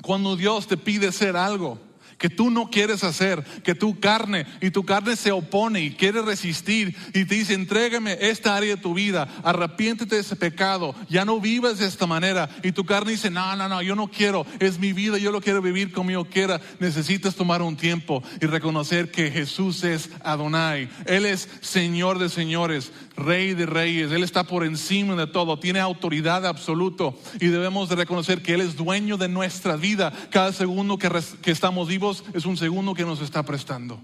Cuando 0.02 0.36
Dios 0.36 0.66
te 0.66 0.76
pide 0.76 1.08
hacer 1.08 1.38
algo, 1.38 1.80
que 2.18 2.30
tú 2.30 2.50
no 2.50 2.70
quieres 2.70 3.04
hacer, 3.04 3.42
que 3.62 3.74
tu 3.74 4.00
carne 4.00 4.46
y 4.60 4.70
tu 4.70 4.84
carne 4.84 5.16
se 5.16 5.32
opone 5.32 5.80
y 5.80 5.90
quiere 5.92 6.22
resistir 6.22 6.96
y 7.12 7.24
te 7.24 7.34
dice, 7.34 7.54
entrégame 7.54 8.16
esta 8.20 8.56
área 8.56 8.76
de 8.76 8.82
tu 8.82 8.94
vida, 8.94 9.28
arrepiéntete 9.42 10.14
de 10.14 10.20
ese 10.20 10.36
pecado, 10.36 10.94
ya 11.08 11.24
no 11.24 11.40
vivas 11.40 11.78
de 11.78 11.86
esta 11.86 12.06
manera. 12.06 12.48
Y 12.62 12.72
tu 12.72 12.84
carne 12.84 13.12
dice, 13.12 13.30
no, 13.30 13.56
no, 13.56 13.68
no, 13.68 13.82
yo 13.82 13.94
no 13.94 14.08
quiero, 14.08 14.46
es 14.60 14.78
mi 14.78 14.92
vida, 14.92 15.18
yo 15.18 15.32
lo 15.32 15.40
quiero 15.40 15.62
vivir 15.62 15.92
como 15.92 16.10
yo 16.10 16.24
quiera, 16.24 16.60
necesitas 16.78 17.34
tomar 17.34 17.62
un 17.62 17.76
tiempo 17.76 18.22
y 18.40 18.46
reconocer 18.46 19.10
que 19.10 19.30
Jesús 19.30 19.84
es 19.84 20.10
Adonai, 20.22 20.88
Él 21.06 21.26
es 21.26 21.48
Señor 21.60 22.18
de 22.18 22.28
señores, 22.28 22.92
Rey 23.16 23.54
de 23.54 23.66
reyes, 23.66 24.10
Él 24.10 24.24
está 24.24 24.44
por 24.44 24.64
encima 24.64 25.14
de 25.14 25.26
todo, 25.26 25.58
tiene 25.58 25.80
autoridad 25.80 26.44
absoluto 26.46 27.16
y 27.40 27.46
debemos 27.46 27.88
de 27.88 27.96
reconocer 27.96 28.42
que 28.42 28.54
Él 28.54 28.60
es 28.60 28.76
dueño 28.76 29.16
de 29.16 29.28
nuestra 29.28 29.76
vida, 29.76 30.12
cada 30.30 30.52
segundo 30.52 30.98
que, 30.98 31.10
que 31.40 31.50
estamos 31.52 31.88
vivos 31.88 32.24
es 32.34 32.44
un 32.44 32.56
segundo 32.56 32.94
que 32.94 33.04
nos 33.04 33.20
está 33.20 33.44
prestando. 33.44 34.00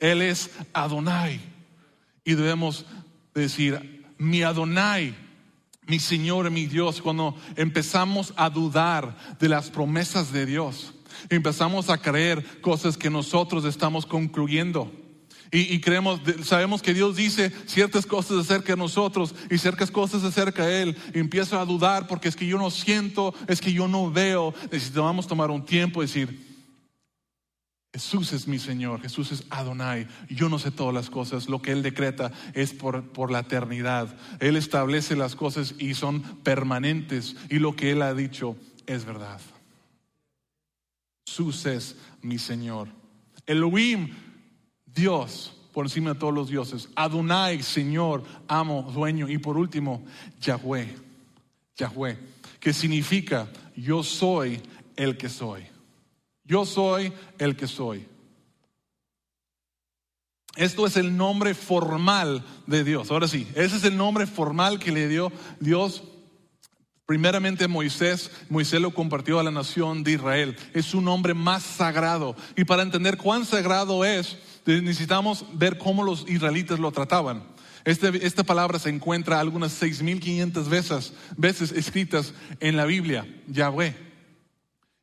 Él 0.00 0.20
es 0.20 0.50
Adonai. 0.72 1.40
Y 2.24 2.34
debemos 2.34 2.86
decir, 3.34 4.04
mi 4.18 4.42
Adonai, 4.42 5.14
mi 5.86 5.98
Señor, 5.98 6.50
mi 6.50 6.66
Dios, 6.66 7.00
cuando 7.02 7.36
empezamos 7.56 8.32
a 8.36 8.50
dudar 8.50 9.16
de 9.38 9.48
las 9.48 9.70
promesas 9.70 10.32
de 10.32 10.46
Dios, 10.46 10.94
empezamos 11.28 11.90
a 11.90 11.98
creer 11.98 12.60
cosas 12.60 12.96
que 12.96 13.10
nosotros 13.10 13.64
estamos 13.64 14.06
concluyendo. 14.06 14.92
Y, 15.54 15.80
creemos, 15.82 16.18
sabemos 16.44 16.80
que 16.80 16.94
Dios 16.94 17.14
dice 17.14 17.52
ciertas 17.66 18.06
cosas 18.06 18.38
acerca 18.38 18.72
de 18.72 18.78
nosotros 18.78 19.34
y 19.50 19.58
ciertas 19.58 19.90
cosas 19.90 20.24
acerca 20.24 20.64
de 20.66 20.82
Él. 20.82 20.96
Y 21.14 21.18
empiezo 21.18 21.60
a 21.60 21.66
dudar 21.66 22.06
porque 22.06 22.28
es 22.28 22.36
que 22.36 22.46
yo 22.46 22.56
no 22.56 22.70
siento, 22.70 23.34
es 23.46 23.60
que 23.60 23.70
yo 23.70 23.86
no 23.86 24.10
veo. 24.10 24.54
Necesitamos 24.70 25.26
tomar 25.26 25.50
un 25.50 25.62
tiempo 25.62 26.02
y 26.02 26.06
decir, 26.06 26.52
Jesús 27.92 28.32
es 28.32 28.48
mi 28.48 28.58
Señor, 28.58 29.02
Jesús 29.02 29.30
es 29.30 29.44
Adonai. 29.50 30.08
Yo 30.30 30.48
no 30.48 30.58
sé 30.58 30.70
todas 30.70 30.94
las 30.94 31.10
cosas, 31.10 31.50
lo 31.50 31.60
que 31.60 31.72
Él 31.72 31.82
decreta 31.82 32.32
es 32.54 32.72
por, 32.72 33.12
por, 33.12 33.30
la 33.30 33.40
eternidad. 33.40 34.16
Él 34.40 34.56
establece 34.56 35.16
las 35.16 35.36
cosas 35.36 35.74
y 35.78 35.92
son 35.92 36.22
permanentes 36.42 37.36
y 37.50 37.58
lo 37.58 37.76
que 37.76 37.90
Él 37.90 38.00
ha 38.00 38.14
dicho 38.14 38.56
es 38.86 39.04
verdad. 39.04 39.42
Jesús 41.26 41.66
es 41.66 41.96
mi 42.22 42.38
Señor. 42.38 42.88
Elohim, 43.44 44.14
Dios, 44.94 45.52
por 45.72 45.86
encima 45.86 46.12
de 46.12 46.18
todos 46.18 46.34
los 46.34 46.48
dioses. 46.48 46.88
Adonai, 46.94 47.62
Señor, 47.62 48.22
amo, 48.48 48.90
dueño. 48.94 49.28
Y 49.28 49.38
por 49.38 49.56
último, 49.56 50.04
Yahweh, 50.40 50.94
Yahweh, 51.76 52.18
que 52.60 52.72
significa 52.72 53.48
yo 53.76 54.02
soy 54.02 54.60
el 54.96 55.16
que 55.16 55.28
soy. 55.28 55.66
Yo 56.44 56.66
soy 56.66 57.12
el 57.38 57.56
que 57.56 57.66
soy. 57.66 58.06
Esto 60.56 60.86
es 60.86 60.96
el 60.96 61.16
nombre 61.16 61.54
formal 61.54 62.44
de 62.66 62.84
Dios. 62.84 63.10
Ahora 63.10 63.26
sí, 63.26 63.48
ese 63.54 63.76
es 63.76 63.84
el 63.84 63.96
nombre 63.96 64.26
formal 64.26 64.78
que 64.78 64.92
le 64.92 65.08
dio 65.08 65.32
Dios 65.60 66.02
primeramente 67.06 67.68
Moisés. 67.68 68.30
Moisés 68.48 68.80
lo 68.80 68.92
compartió 68.92 69.38
a 69.38 69.42
la 69.42 69.50
nación 69.50 70.04
de 70.04 70.12
Israel. 70.12 70.56
Es 70.74 70.86
su 70.86 71.00
nombre 71.00 71.34
más 71.34 71.62
sagrado. 71.62 72.36
Y 72.56 72.64
para 72.64 72.82
entender 72.82 73.16
cuán 73.16 73.46
sagrado 73.46 74.04
es, 74.04 74.38
necesitamos 74.66 75.44
ver 75.54 75.78
cómo 75.78 76.02
los 76.02 76.28
israelitas 76.28 76.78
lo 76.78 76.92
trataban. 76.92 77.44
Este, 77.84 78.24
esta 78.24 78.44
palabra 78.44 78.78
se 78.78 78.90
encuentra 78.90 79.40
algunas 79.40 79.82
6.500 79.82 80.68
veces, 80.68 81.14
veces 81.36 81.72
escritas 81.72 82.32
en 82.60 82.76
la 82.76 82.84
Biblia, 82.84 83.26
Yahweh, 83.48 83.96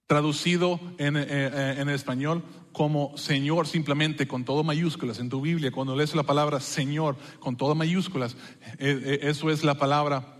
traducido 0.07 0.79
en, 0.97 1.17
eh, 1.17 1.25
eh, 1.29 1.75
en 1.77 1.89
español 1.89 2.43
como 2.71 3.17
Señor 3.17 3.67
simplemente 3.67 4.27
con 4.27 4.45
todo 4.45 4.63
mayúsculas. 4.63 5.19
En 5.19 5.29
tu 5.29 5.41
Biblia, 5.41 5.71
cuando 5.71 5.95
lees 5.95 6.15
la 6.15 6.23
palabra 6.23 6.61
Señor 6.61 7.17
con 7.39 7.57
todo 7.57 7.75
mayúsculas, 7.75 8.37
eh, 8.77 9.19
eso 9.23 9.51
es 9.51 9.63
la 9.63 9.75
palabra 9.75 10.38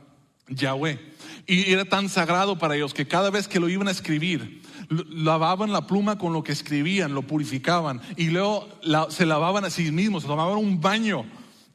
Yahweh. 0.49 0.99
Y 1.45 1.71
era 1.71 1.85
tan 1.85 2.09
sagrado 2.09 2.57
para 2.57 2.75
ellos 2.75 2.93
que 2.93 3.07
cada 3.07 3.29
vez 3.29 3.47
que 3.47 3.59
lo 3.59 3.69
iban 3.69 3.87
a 3.87 3.91
escribir, 3.91 4.61
lavaban 4.89 5.71
la 5.71 5.87
pluma 5.87 6.17
con 6.17 6.33
lo 6.33 6.43
que 6.43 6.51
escribían, 6.51 7.13
lo 7.13 7.23
purificaban 7.23 8.01
y 8.17 8.27
luego 8.27 8.67
se 9.09 9.25
lavaban 9.25 9.65
a 9.65 9.69
sí 9.69 9.91
mismos, 9.91 10.25
tomaban 10.25 10.57
un 10.57 10.81
baño 10.81 11.25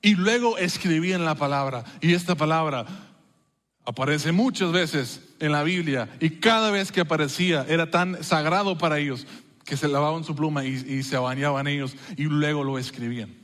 y 0.03 0.15
luego 0.15 0.59
escribían 0.59 1.25
la 1.25 1.35
palabra. 1.35 1.85
Y 2.01 2.15
esta 2.15 2.35
palabra 2.35 2.87
aparece 3.85 4.33
muchas 4.33 4.73
veces 4.73 5.21
en 5.41 5.53
la 5.53 5.63
Biblia 5.63 6.09
y 6.21 6.31
cada 6.31 6.71
vez 6.71 6.93
que 6.93 7.01
aparecía 7.01 7.67
era 7.69 7.91
tan 7.91 8.23
sagrado 8.23 8.79
para 8.79 8.99
ellos 8.99 9.27
que 9.65 9.77
se 9.77 9.89
lavaban 9.89 10.25
su 10.25 10.35
pluma 10.35 10.65
y, 10.65 11.03
se 11.03 11.17
bañaban 11.17 11.67
ellos 11.67 11.97
y 12.17 12.25
luego 12.25 12.65
lo 12.65 12.79
escribían. 12.79 13.35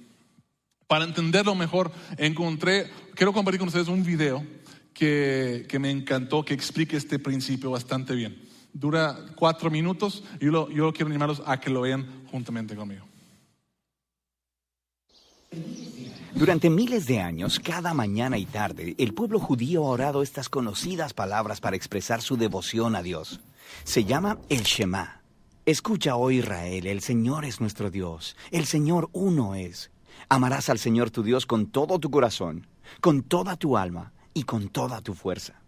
Para 0.87 1.05
entenderlo 1.05 1.55
mejor, 1.55 1.93
encontré, 2.19 2.91
quiero 3.15 3.33
compartir 3.33 3.61
con 3.61 3.69
ustedes 3.69 3.89
un 3.89 4.05
video 4.05 4.45
que, 5.01 5.65
que 5.67 5.79
me 5.79 5.91
encantó, 5.91 6.45
que 6.45 6.53
explique 6.53 6.95
este 6.95 7.19
principio 7.19 7.71
bastante 7.71 8.15
bien. 8.15 8.39
Dura 8.75 9.17
cuatro 9.35 9.71
minutos 9.71 10.23
y 10.39 10.45
yo, 10.45 10.69
yo 10.69 10.93
quiero 10.93 11.07
animarlos 11.07 11.43
a 11.47 11.59
que 11.59 11.71
lo 11.71 11.81
vean 11.81 12.27
juntamente 12.31 12.77
conmigo. 12.77 13.07
Durante 16.35 16.69
miles 16.69 17.07
de 17.07 17.19
años, 17.19 17.61
cada 17.61 17.95
mañana 17.95 18.37
y 18.37 18.45
tarde, 18.45 18.95
el 18.99 19.15
pueblo 19.15 19.39
judío 19.39 19.87
ha 19.87 19.89
orado 19.89 20.23
estas 20.23 20.51
conocidas 20.51 21.15
palabras 21.15 21.63
para 21.63 21.77
expresar 21.77 22.21
su 22.21 22.37
devoción 22.37 22.95
a 22.95 23.03
Dios. 23.03 23.41
Se 23.85 24.05
llama 24.05 24.37
el 24.51 24.65
Shema. 24.65 25.23
Escucha, 25.65 26.17
oh 26.17 26.31
Israel, 26.31 26.87
el 26.87 27.01
Señor 27.01 27.47
es 27.47 27.59
nuestro 27.59 27.91
Dios, 27.91 28.37
el 28.51 28.67
Señor 28.67 29.09
uno 29.13 29.55
es. 29.55 29.91
Amarás 30.29 30.69
al 30.69 30.79
Señor 30.79 31.11
tu 31.11 31.23
Dios 31.23 31.47
con 31.47 31.69
todo 31.69 31.99
tu 31.99 32.11
corazón, 32.11 32.67
con 33.01 33.23
toda 33.23 33.57
tu 33.57 33.79
alma 33.79 34.13
y 34.35 34.45
con 34.45 34.69
toda 34.69 35.01
tu 35.01 35.15
fuerza. 35.15 35.61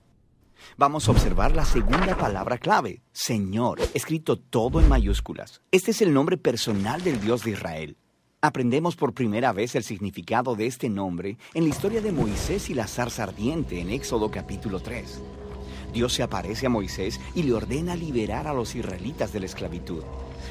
Vamos 0.77 1.09
a 1.09 1.11
observar 1.11 1.55
la 1.55 1.65
segunda 1.65 2.17
palabra 2.17 2.59
clave, 2.59 3.03
Señor, 3.13 3.81
escrito 3.95 4.39
todo 4.39 4.81
en 4.81 4.89
mayúsculas. 4.89 5.61
Este 5.71 5.91
es 5.91 6.03
el 6.03 6.15
nombre 6.15 6.37
personal 6.37 7.03
del 7.03 7.21
Dios 7.21 7.45
de 7.45 7.53
Israel. 7.53 7.97
Aprendemos 8.41 8.97
por 8.97 9.15
primera 9.15 9.53
vez 9.53 9.75
el 9.77 9.85
significado 9.85 10.57
de 10.57 10.67
este 10.67 10.89
nombre 10.89 11.39
en 11.55 11.65
la 11.65 11.71
historia 11.71 12.01
de 12.01 12.13
Moisés 12.13 12.71
y 12.71 12.75
la 12.75 12.89
zarza 12.89 13.23
ardiente 13.23 13.81
en 13.81 13.91
Éxodo 13.91 14.31
capítulo 14.31 14.81
3. 14.81 15.23
Dios 15.93 16.13
se 16.13 16.23
aparece 16.23 16.67
a 16.67 16.71
Moisés 16.71 17.21
y 17.35 17.43
le 17.43 17.53
ordena 17.53 17.97
liberar 17.97 18.47
a 18.47 18.55
los 18.55 18.75
israelitas 18.75 19.33
de 19.33 19.41
la 19.41 19.47
esclavitud. 19.47 20.03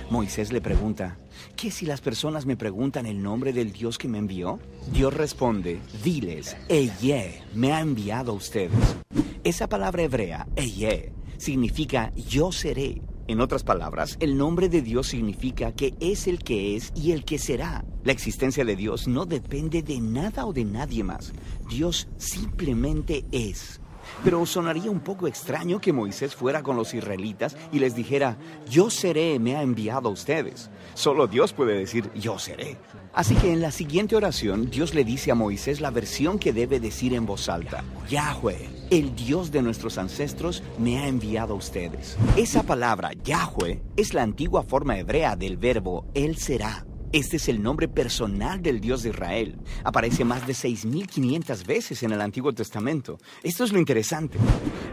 Moisés 0.10 0.52
le 0.52 0.62
pregunta, 0.62 1.18
¿qué 1.56 1.72
si 1.72 1.86
las 1.86 2.02
personas 2.02 2.46
me 2.46 2.58
preguntan 2.58 3.06
el 3.06 3.22
nombre 3.22 3.54
del 3.54 3.72
Dios 3.72 3.98
que 3.98 4.08
me 4.08 4.18
envió? 4.18 4.60
Dios 4.92 5.14
responde, 5.14 5.80
diles, 6.04 6.56
Eye 6.70 7.42
me 7.54 7.74
ha 7.74 7.82
enviado 7.82 8.32
a 8.32 8.36
ustedes. 8.36 8.98
Esa 9.44 9.68
palabra 9.68 10.04
hebrea, 10.04 10.48
Eye, 10.56 11.14
significa 11.38 12.12
yo 12.16 12.52
seré 12.52 13.02
en 13.28 13.40
otras 13.40 13.64
palabras, 13.64 14.18
el 14.20 14.38
nombre 14.38 14.68
de 14.68 14.82
Dios 14.82 15.08
significa 15.08 15.72
que 15.72 15.94
es 16.00 16.28
el 16.28 16.44
que 16.44 16.76
es 16.76 16.92
y 16.96 17.12
el 17.12 17.24
que 17.24 17.40
será. 17.40 17.86
La 18.04 18.12
existencia 18.12 18.66
de 18.66 18.76
Dios 18.76 19.08
no 19.08 19.26
depende 19.26 19.82
de 19.84 20.02
nada 20.02 20.46
o 20.46 20.54
de 20.54 20.66
nadie 20.66 21.04
más. 21.04 21.32
Dios 21.70 22.10
simplemente 22.18 23.24
es. 23.32 23.81
Pero 24.24 24.46
sonaría 24.46 24.92
un 24.92 25.00
poco 25.00 25.28
extraño 25.28 25.80
que 25.80 25.94
Moisés 25.94 26.36
fuera 26.36 26.64
con 26.64 26.76
los 26.76 26.94
israelitas 26.94 27.58
y 27.72 27.80
les 27.80 27.96
dijera, 27.96 28.38
yo 28.70 28.90
seré, 28.90 29.40
me 29.40 29.56
ha 29.56 29.62
enviado 29.62 30.10
a 30.10 30.12
ustedes. 30.12 30.70
Solo 30.94 31.28
Dios 31.28 31.54
puede 31.54 31.78
decir, 31.78 32.12
yo 32.14 32.38
seré. 32.40 32.78
Así 33.14 33.36
que 33.36 33.52
en 33.52 33.62
la 33.62 33.72
siguiente 33.72 34.16
oración, 34.16 34.70
Dios 34.70 34.94
le 34.94 35.04
dice 35.04 35.32
a 35.32 35.36
Moisés 35.36 35.82
la 35.82 35.92
versión 35.92 36.40
que 36.40 36.54
debe 36.54 36.80
decir 36.80 37.14
en 37.14 37.26
voz 37.26 37.50
alta, 37.50 37.84
Yahweh, 38.10 38.70
el 38.90 39.16
Dios 39.16 39.52
de 39.52 39.62
nuestros 39.62 39.98
ancestros, 39.98 40.64
me 40.78 41.00
ha 41.00 41.08
enviado 41.08 41.54
a 41.54 41.58
ustedes. 41.58 42.18
Esa 42.38 42.64
palabra, 42.64 43.12
Yahweh, 43.24 43.82
es 43.98 44.14
la 44.14 44.24
antigua 44.24 44.64
forma 44.64 44.98
hebrea 44.98 45.36
del 45.36 45.58
verbo 45.58 46.06
Él 46.14 46.38
será. 46.38 46.86
Este 47.14 47.36
es 47.36 47.50
el 47.50 47.62
nombre 47.62 47.90
personal 47.90 48.62
del 48.62 48.80
Dios 48.80 49.04
de 49.04 49.10
Israel. 49.10 49.58
Aparece 49.84 50.24
más 50.24 50.48
de 50.48 50.54
6.500 50.54 51.66
veces 51.66 52.04
en 52.04 52.14
el 52.14 52.22
Antiguo 52.22 52.54
Testamento. 52.54 53.18
Esto 53.44 53.66
es 53.66 53.74
lo 53.74 53.80
interesante. 53.80 54.38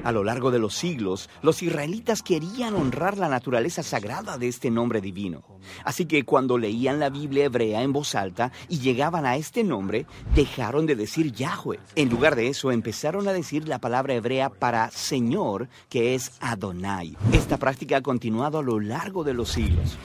A 0.03 0.11
lo 0.11 0.25
largo 0.25 0.51
de 0.51 0.59
los 0.59 0.75
siglos, 0.75 1.31
los 1.43 1.63
israelitas 1.63 2.23
querían 2.23 2.75
honrar 2.75 3.19
la 3.19 3.29
naturaleza 3.29 3.85
sagrada 3.85 4.37
de 4.37 4.49
este 4.49 4.69
nombre 4.69 5.01
divino. 5.01 5.45
Así 5.85 6.07
que 6.07 6.25
cuando 6.25 6.59
leían 6.59 6.99
la 6.99 7.09
Biblia 7.09 7.45
hebrea 7.45 7.83
en 7.83 7.93
voz 7.93 8.17
alta 8.17 8.51
y 8.69 8.81
llegaban 8.81 9.25
a 9.25 9.37
este 9.37 9.63
nombre, 9.63 10.05
dejaron 10.35 10.87
de 10.87 10.97
decir 10.97 11.31
Yahweh. 11.31 11.79
En 11.95 12.09
lugar 12.09 12.35
de 12.35 12.49
eso, 12.49 12.73
empezaron 12.73 13.29
a 13.29 13.33
decir 13.33 13.69
la 13.69 13.79
palabra 13.79 14.15
hebrea 14.15 14.51
para 14.51 14.91
Señor, 14.91 15.69
que 15.89 16.17
es 16.17 16.33
Adonai. 16.41 17.17
Esta 17.33 17.59
práctica 17.59 17.99
ha 17.99 18.03
continuado 18.03 18.59
a 18.59 18.63
lo 18.65 18.81
largo 18.81 19.23
de 19.23 19.35
los 19.35 19.51
siglos. 19.51 19.97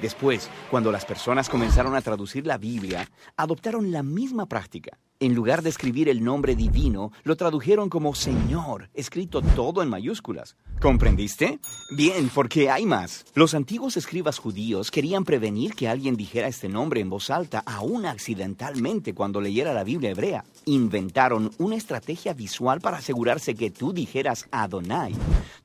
Después, 0.00 0.48
cuando 0.70 0.90
las 0.90 1.04
personas 1.04 1.48
comenzaron 1.50 1.94
a 1.94 2.00
traducir 2.00 2.46
la 2.46 2.56
Biblia, 2.56 3.08
adoptaron 3.36 3.92
la 3.92 4.02
misma 4.02 4.46
práctica. 4.46 4.98
En 5.22 5.34
lugar 5.34 5.60
de 5.60 5.68
escribir 5.68 6.08
el 6.08 6.24
nombre 6.24 6.56
divino, 6.56 7.12
lo 7.24 7.36
tradujeron 7.36 7.90
como 7.90 8.14
Señor, 8.14 8.88
escrito 8.94 9.42
todo 9.42 9.82
en 9.82 9.90
mayúsculas. 9.90 10.56
¿Comprendiste? 10.80 11.58
Bien, 11.94 12.30
porque 12.34 12.70
hay 12.70 12.86
más. 12.86 13.26
Los 13.34 13.52
antiguos 13.52 13.98
escribas 13.98 14.38
judíos 14.38 14.90
querían 14.90 15.24
prevenir 15.24 15.74
que 15.74 15.88
alguien 15.88 16.16
dijera 16.16 16.48
este 16.48 16.70
nombre 16.70 17.00
en 17.02 17.10
voz 17.10 17.28
alta, 17.28 17.62
aún 17.66 18.06
accidentalmente, 18.06 19.12
cuando 19.12 19.42
leyera 19.42 19.74
la 19.74 19.84
Biblia 19.84 20.12
hebrea. 20.12 20.44
Inventaron 20.64 21.50
una 21.58 21.76
estrategia 21.76 22.32
visual 22.32 22.80
para 22.80 22.96
asegurarse 22.96 23.54
que 23.54 23.70
tú 23.70 23.92
dijeras 23.92 24.46
Adonai. 24.50 25.14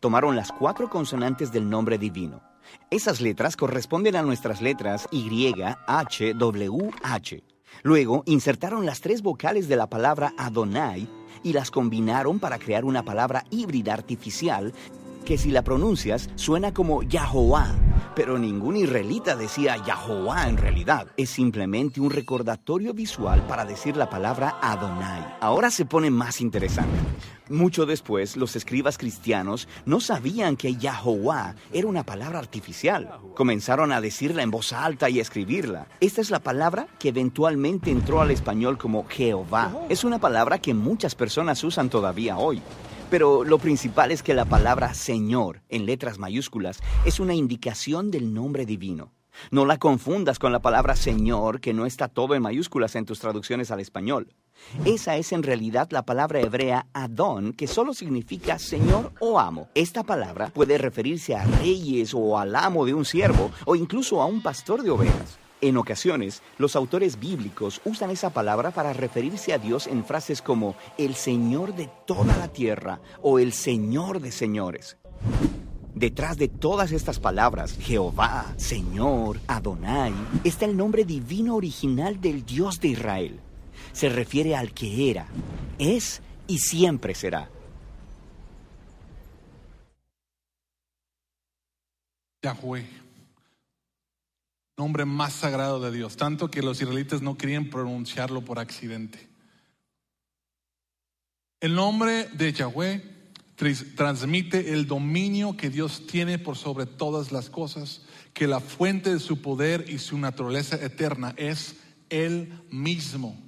Tomaron 0.01 0.35
las 0.35 0.51
cuatro 0.51 0.89
consonantes 0.89 1.53
del 1.53 1.69
nombre 1.69 1.97
divino 1.97 2.54
esas 2.95 3.19
letras 3.19 3.57
corresponden 3.57 4.15
a 4.15 4.21
nuestras 4.21 4.61
letras 4.61 5.07
Y, 5.11 5.53
H, 5.87 6.33
W, 6.33 6.91
H. 7.03 7.43
Luego 7.83 8.23
insertaron 8.25 8.85
las 8.85 9.01
tres 9.01 9.21
vocales 9.21 9.67
de 9.67 9.75
la 9.75 9.89
palabra 9.89 10.33
Adonai 10.37 11.07
y 11.43 11.51
las 11.51 11.71
combinaron 11.71 12.39
para 12.39 12.57
crear 12.57 12.85
una 12.85 13.03
palabra 13.03 13.43
híbrida 13.51 13.93
artificial 13.93 14.73
que 15.25 15.37
si 15.37 15.51
la 15.51 15.63
pronuncias 15.63 16.29
suena 16.35 16.73
como 16.73 17.03
Yahová, 17.03 17.75
pero 18.15 18.37
ningún 18.37 18.77
israelita 18.77 19.35
decía 19.35 19.75
Yahová 19.83 20.47
en 20.47 20.57
realidad. 20.57 21.07
Es 21.17 21.31
simplemente 21.31 21.99
un 21.99 22.11
recordatorio 22.11 22.93
visual 22.93 23.45
para 23.47 23.65
decir 23.65 23.97
la 23.97 24.09
palabra 24.09 24.57
Adonai. 24.61 25.37
Ahora 25.41 25.71
se 25.71 25.85
pone 25.85 26.11
más 26.11 26.39
interesante. 26.39 26.95
Mucho 27.49 27.85
después, 27.85 28.37
los 28.37 28.55
escribas 28.55 28.97
cristianos 28.97 29.67
no 29.85 29.99
sabían 29.99 30.55
que 30.55 30.75
Yahová 30.75 31.55
era 31.73 31.87
una 31.87 32.03
palabra 32.03 32.39
artificial. 32.39 33.19
Comenzaron 33.35 33.91
a 33.91 34.01
decirla 34.01 34.43
en 34.43 34.51
voz 34.51 34.73
alta 34.73 35.09
y 35.09 35.19
a 35.19 35.21
escribirla. 35.21 35.87
Esta 35.99 36.21
es 36.21 36.31
la 36.31 36.39
palabra 36.39 36.87
que 36.99 37.09
eventualmente 37.09 37.91
entró 37.91 38.21
al 38.21 38.31
español 38.31 38.77
como 38.77 39.05
Jehová. 39.07 39.71
Es 39.89 40.03
una 40.03 40.19
palabra 40.19 40.59
que 40.59 40.73
muchas 40.73 41.13
personas 41.15 41.63
usan 41.63 41.89
todavía 41.89 42.37
hoy. 42.37 42.61
Pero 43.09 43.43
lo 43.43 43.59
principal 43.59 44.11
es 44.11 44.23
que 44.23 44.33
la 44.33 44.45
palabra 44.45 44.93
Señor, 44.93 45.61
en 45.69 45.85
letras 45.85 46.17
mayúsculas, 46.17 46.79
es 47.05 47.19
una 47.19 47.35
indicación 47.35 48.09
del 48.11 48.33
nombre 48.33 48.65
divino. 48.65 49.11
No 49.51 49.65
la 49.65 49.77
confundas 49.77 50.39
con 50.39 50.51
la 50.51 50.59
palabra 50.59 50.95
Señor, 50.95 51.59
que 51.59 51.73
no 51.73 51.85
está 51.85 52.07
todo 52.07 52.35
en 52.35 52.41
mayúsculas 52.41 52.95
en 52.95 53.05
tus 53.05 53.19
traducciones 53.19 53.69
al 53.69 53.79
español. 53.79 54.33
Esa 54.85 55.17
es 55.17 55.33
en 55.33 55.43
realidad 55.43 55.89
la 55.91 56.03
palabra 56.03 56.39
hebrea 56.39 56.87
Adón, 56.93 57.53
que 57.53 57.67
solo 57.67 57.93
significa 57.93 58.57
Señor 58.57 59.11
o 59.19 59.39
amo. 59.39 59.67
Esta 59.75 60.03
palabra 60.03 60.47
puede 60.47 60.77
referirse 60.77 61.35
a 61.35 61.43
reyes 61.43 62.13
o 62.13 62.39
al 62.39 62.55
amo 62.55 62.85
de 62.85 62.93
un 62.93 63.05
siervo, 63.05 63.51
o 63.65 63.75
incluso 63.75 64.21
a 64.21 64.25
un 64.25 64.41
pastor 64.41 64.81
de 64.81 64.91
ovejas. 64.91 65.37
En 65.61 65.77
ocasiones, 65.77 66.41
los 66.57 66.75
autores 66.75 67.19
bíblicos 67.19 67.81
usan 67.85 68.11
esa 68.11 68.31
palabra 68.31 68.71
para 68.71 68.93
referirse 68.93 69.53
a 69.53 69.57
Dios 69.57 69.87
en 69.87 70.03
frases 70.03 70.41
como 70.41 70.75
el 70.97 71.15
Señor 71.15 71.75
de 71.75 71.89
toda 72.05 72.37
la 72.37 72.49
tierra 72.49 72.99
o 73.21 73.39
el 73.39 73.53
Señor 73.53 74.19
de 74.19 74.31
señores. 74.31 74.97
Detrás 75.93 76.37
de 76.37 76.49
todas 76.49 76.91
estas 76.91 77.19
palabras, 77.19 77.77
Jehová, 77.79 78.53
Señor, 78.57 79.39
Adonai, 79.47 80.13
está 80.43 80.65
el 80.65 80.75
nombre 80.75 81.05
divino 81.05 81.55
original 81.55 82.19
del 82.19 82.45
Dios 82.45 82.81
de 82.81 82.89
Israel. 82.89 83.39
Se 83.93 84.09
refiere 84.09 84.57
al 84.57 84.73
que 84.73 85.09
era, 85.09 85.27
es 85.79 86.21
y 86.47 86.57
siempre 86.59 87.15
será. 87.15 87.49
Yahweh, 92.43 93.04
nombre 94.77 95.05
más 95.05 95.33
sagrado 95.33 95.79
de 95.79 95.95
Dios, 95.95 96.17
tanto 96.17 96.51
que 96.51 96.61
los 96.61 96.81
israelitas 96.81 97.21
no 97.21 97.37
querían 97.37 97.69
pronunciarlo 97.69 98.43
por 98.43 98.59
accidente. 98.59 99.27
El 101.61 101.75
nombre 101.75 102.27
de 102.33 102.51
Yahweh 102.51 103.15
transmite 103.95 104.73
el 104.73 104.85
dominio 104.85 105.55
que 105.55 105.69
Dios 105.69 106.05
tiene 106.07 106.37
por 106.37 106.57
sobre 106.57 106.85
todas 106.85 107.31
las 107.31 107.49
cosas, 107.49 108.01
que 108.33 108.47
la 108.47 108.59
fuente 108.59 109.13
de 109.13 109.19
su 109.19 109.41
poder 109.41 109.85
y 109.87 109.97
su 109.97 110.17
naturaleza 110.17 110.75
eterna 110.75 111.33
es 111.37 111.77
Él 112.09 112.51
mismo. 112.69 113.41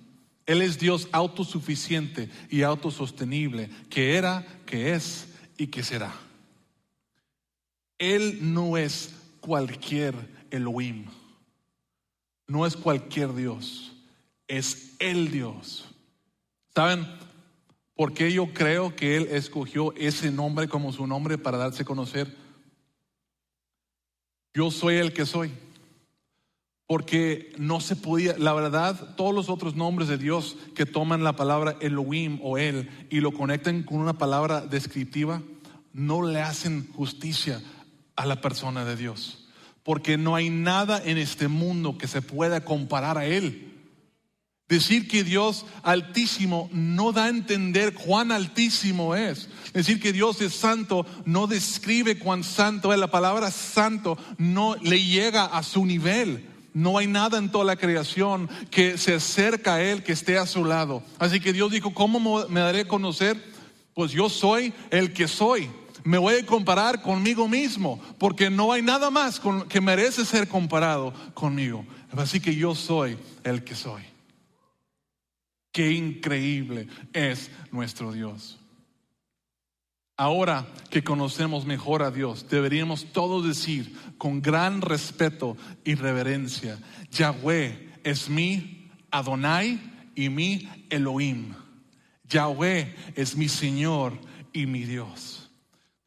Él 0.46 0.62
es 0.62 0.80
Dios 0.80 1.10
autosuficiente 1.12 2.30
y 2.50 2.62
autosostenible, 2.62 3.70
que 3.90 4.16
era, 4.16 4.48
que 4.66 4.94
es 4.94 5.28
y 5.58 5.68
que 5.68 5.84
será. 5.84 6.14
Él 8.00 8.40
no 8.54 8.78
es 8.78 9.14
cualquier 9.42 10.16
Elohim, 10.52 11.06
no 12.48 12.66
es 12.66 12.76
cualquier 12.76 13.34
Dios, 13.36 13.94
es 14.48 14.96
el 15.00 15.32
Dios. 15.32 15.86
¿Saben? 16.74 17.06
¿Por 17.96 18.14
qué 18.14 18.32
yo 18.32 18.54
creo 18.54 18.96
que 18.96 19.18
Él 19.18 19.28
escogió 19.32 19.94
ese 19.96 20.32
nombre 20.32 20.68
como 20.68 20.94
su 20.94 21.08
nombre 21.08 21.38
para 21.38 21.58
darse 21.58 21.82
a 21.82 21.86
conocer? 21.86 22.36
Yo 24.54 24.72
soy 24.72 24.96
el 24.96 25.14
que 25.14 25.26
soy. 25.26 25.52
Porque 26.86 27.52
no 27.58 27.82
se 27.82 27.98
podía, 27.98 28.38
la 28.38 28.54
verdad, 28.54 29.16
todos 29.18 29.36
los 29.36 29.50
otros 29.50 29.76
nombres 29.76 30.08
de 30.08 30.18
Dios 30.18 30.56
que 30.74 30.86
toman 30.86 31.24
la 31.24 31.36
palabra 31.36 31.76
Elohim 31.82 32.40
o 32.42 32.58
Él 32.58 32.90
y 33.10 33.20
lo 33.20 33.34
conectan 33.34 33.84
con 33.84 33.98
una 33.98 34.18
palabra 34.18 34.62
descriptiva, 34.62 35.42
no 35.92 36.22
le 36.22 36.42
hacen 36.42 36.88
justicia 36.94 37.62
a 38.16 38.26
la 38.26 38.40
persona 38.40 38.86
de 38.86 38.96
Dios. 38.96 39.47
Porque 39.88 40.18
no 40.18 40.36
hay 40.36 40.50
nada 40.50 41.02
en 41.02 41.18
este 41.18 41.48
mundo 41.48 41.98
que 41.98 42.10
se 42.10 42.22
pueda 42.22 42.66
comparar 42.66 43.18
a 43.18 43.26
Él. 43.26 43.74
Decir 44.68 45.08
que 45.08 45.24
Dios 45.24 45.66
altísimo 45.82 46.70
no 46.74 47.14
da 47.14 47.24
a 47.24 47.30
entender 47.30 47.94
cuán 47.94 48.34
altísimo 48.34 49.16
es. 49.16 49.48
Decir 49.72 50.02
que 50.02 50.12
Dios 50.12 50.42
es 50.42 50.54
santo 50.56 51.06
no 51.24 51.48
describe 51.48 52.20
cuán 52.20 52.44
santo 52.44 52.92
es. 52.92 53.00
La 53.00 53.10
palabra 53.10 53.50
santo 53.50 54.18
no 54.38 54.76
le 54.82 55.02
llega 55.02 55.46
a 55.46 55.64
su 55.64 55.86
nivel. 55.86 56.50
No 56.74 56.98
hay 56.98 57.08
nada 57.08 57.38
en 57.38 57.50
toda 57.50 57.64
la 57.64 57.78
creación 57.78 58.50
que 58.70 58.98
se 58.98 59.14
acerca 59.14 59.76
a 59.76 59.82
Él, 59.82 60.04
que 60.04 60.12
esté 60.12 60.38
a 60.38 60.46
su 60.46 60.66
lado. 60.66 61.02
Así 61.18 61.40
que 61.40 61.54
Dios 61.54 61.72
dijo, 61.72 61.94
¿cómo 61.94 62.46
me 62.50 62.60
daré 62.60 62.82
a 62.82 62.88
conocer? 62.90 63.42
Pues 63.94 64.12
yo 64.12 64.28
soy 64.28 64.74
el 64.92 65.14
que 65.14 65.30
soy. 65.30 65.70
Me 66.08 66.18
voy 66.18 66.36
a 66.36 66.46
comparar 66.46 67.02
conmigo 67.02 67.50
mismo, 67.50 68.02
porque 68.18 68.50
no 68.50 68.72
hay 68.72 68.82
nada 68.82 69.10
más 69.10 69.42
que 69.68 69.82
merece 69.82 70.24
ser 70.24 70.48
comparado 70.48 71.14
conmigo. 71.34 71.86
Así 72.16 72.40
que 72.40 72.56
yo 72.56 72.76
soy 72.76 73.18
el 73.44 73.66
que 73.66 73.76
soy. 73.76 74.04
Qué 75.70 75.92
increíble 75.92 76.88
es 77.12 77.52
nuestro 77.74 78.14
Dios. 78.14 78.58
Ahora 80.16 80.66
que 80.90 81.04
conocemos 81.04 81.66
mejor 81.66 82.02
a 82.04 82.10
Dios, 82.10 82.48
deberíamos 82.50 83.12
todos 83.12 83.46
decir 83.46 83.94
con 84.18 84.42
gran 84.42 84.80
respeto 84.80 85.58
y 85.84 85.96
reverencia, 85.96 86.80
Yahweh 87.12 88.00
es 88.06 88.30
mi 88.30 88.90
Adonai 89.12 89.78
y 90.16 90.30
mi 90.30 90.70
Elohim. 90.90 91.54
Yahweh 92.30 92.96
es 93.14 93.36
mi 93.36 93.50
Señor 93.50 94.18
y 94.54 94.68
mi 94.68 94.86
Dios. 94.86 95.47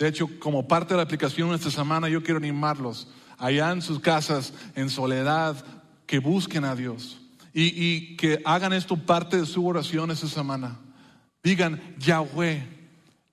De 0.01 0.09
hecho, 0.09 0.31
como 0.41 0.67
parte 0.67 0.95
de 0.95 0.97
la 0.97 1.03
aplicación 1.03 1.51
de 1.51 1.57
esta 1.57 1.71
semana, 1.71 2.09
yo 2.09 2.23
quiero 2.23 2.39
animarlos 2.39 3.07
allá 3.37 3.71
en 3.71 3.83
sus 3.83 4.01
casas, 4.01 4.55
en 4.75 4.89
soledad, 4.89 5.63
que 6.07 6.21
busquen 6.21 6.65
a 6.65 6.75
Dios 6.75 7.21
y, 7.53 8.17
que 8.17 8.41
hagan 8.47 8.73
esto 8.73 8.97
parte 8.97 9.37
de 9.37 9.45
su 9.45 9.67
oración 9.67 10.11
esta 10.11 10.27
semana. 10.27 10.79
Digan, 11.45 11.83
Yahweh 11.99 12.67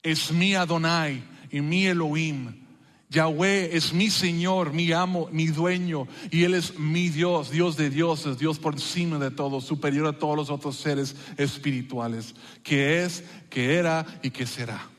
es 0.04 0.30
mi 0.34 0.56
Adonai 0.56 1.24
y 1.50 1.62
mi 1.62 1.86
Elohim. 1.86 2.66
Yahweh 3.10 3.70
es 3.72 3.94
mi 3.94 4.10
Señor, 4.10 4.74
mi 4.74 4.92
amo, 4.92 5.30
mi 5.32 5.48
dueño, 5.48 6.06
y 6.32 6.44
Él 6.44 6.54
es 6.54 6.78
mi 6.78 7.08
Dios, 7.08 7.50
Dios 7.50 7.78
de 7.78 7.90
dioses, 7.90 8.40
Dios 8.40 8.60
por 8.60 8.74
encima 8.74 9.18
de 9.20 9.32
todo, 9.32 9.62
superior 9.62 10.06
a 10.08 10.20
todos 10.20 10.36
los 10.36 10.50
otros 10.50 10.76
seres 10.76 11.16
espirituales, 11.38 12.36
que 12.62 13.06
es, 13.06 13.24
que 13.50 13.76
era 13.76 14.06
y 14.22 14.32
que 14.32 14.46
será. 14.46 14.97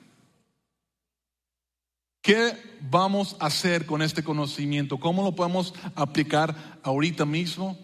¿Qué 2.29 2.53
vamos 2.91 3.39
a 3.41 3.47
hacer 3.47 3.87
con 3.87 4.03
este 4.03 4.23
conocimiento? 4.23 5.01
¿Cómo 5.01 5.23
lo 5.23 5.35
podemos 5.35 5.73
aplicar 5.95 6.79
ahorita 6.83 7.25
mismo? 7.25 7.79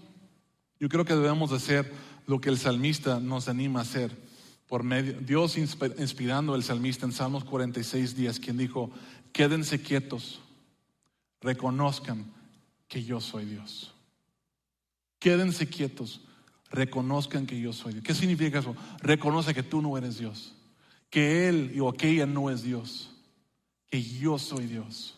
Yo 0.79 0.91
creo 0.91 1.07
que 1.07 1.15
debemos 1.15 1.51
hacer 1.51 1.91
lo 2.27 2.43
que 2.43 2.51
el 2.51 2.59
salmista 2.59 3.21
nos 3.21 3.49
anima 3.49 3.79
a 3.79 3.85
hacer. 3.85 4.15
Por 4.67 4.83
medio, 4.83 5.15
Dios 5.15 5.57
inspirando 5.57 6.53
al 6.53 6.63
salmista 6.63 7.07
en 7.07 7.13
Salmos 7.13 7.45
46 7.45 8.17
días, 8.17 8.39
quien 8.39 8.59
dijo, 8.59 8.91
quédense 9.33 9.81
quietos, 9.81 10.43
reconozcan 11.41 12.31
que 12.87 13.03
yo 13.03 13.23
soy 13.23 13.47
Dios. 13.47 13.95
Quédense 15.21 15.71
quietos, 15.71 16.21
reconozcan 16.69 17.47
que 17.47 17.59
yo 17.59 17.73
soy 17.73 17.95
Dios. 17.95 18.05
¿Qué 18.05 18.13
significa 18.13 18.59
eso? 18.59 18.77
Reconoce 19.01 19.55
que 19.55 19.63
tú 19.63 19.81
no 19.81 19.97
eres 19.97 20.19
Dios, 20.19 20.55
que 21.09 21.49
Él 21.49 21.81
o 21.81 21.89
aquella 21.89 22.27
no 22.27 22.51
es 22.51 22.63
Dios, 22.63 23.14
que 23.95 24.03
yo 24.03 24.41
soy 24.41 24.67
Dios. 24.67 25.17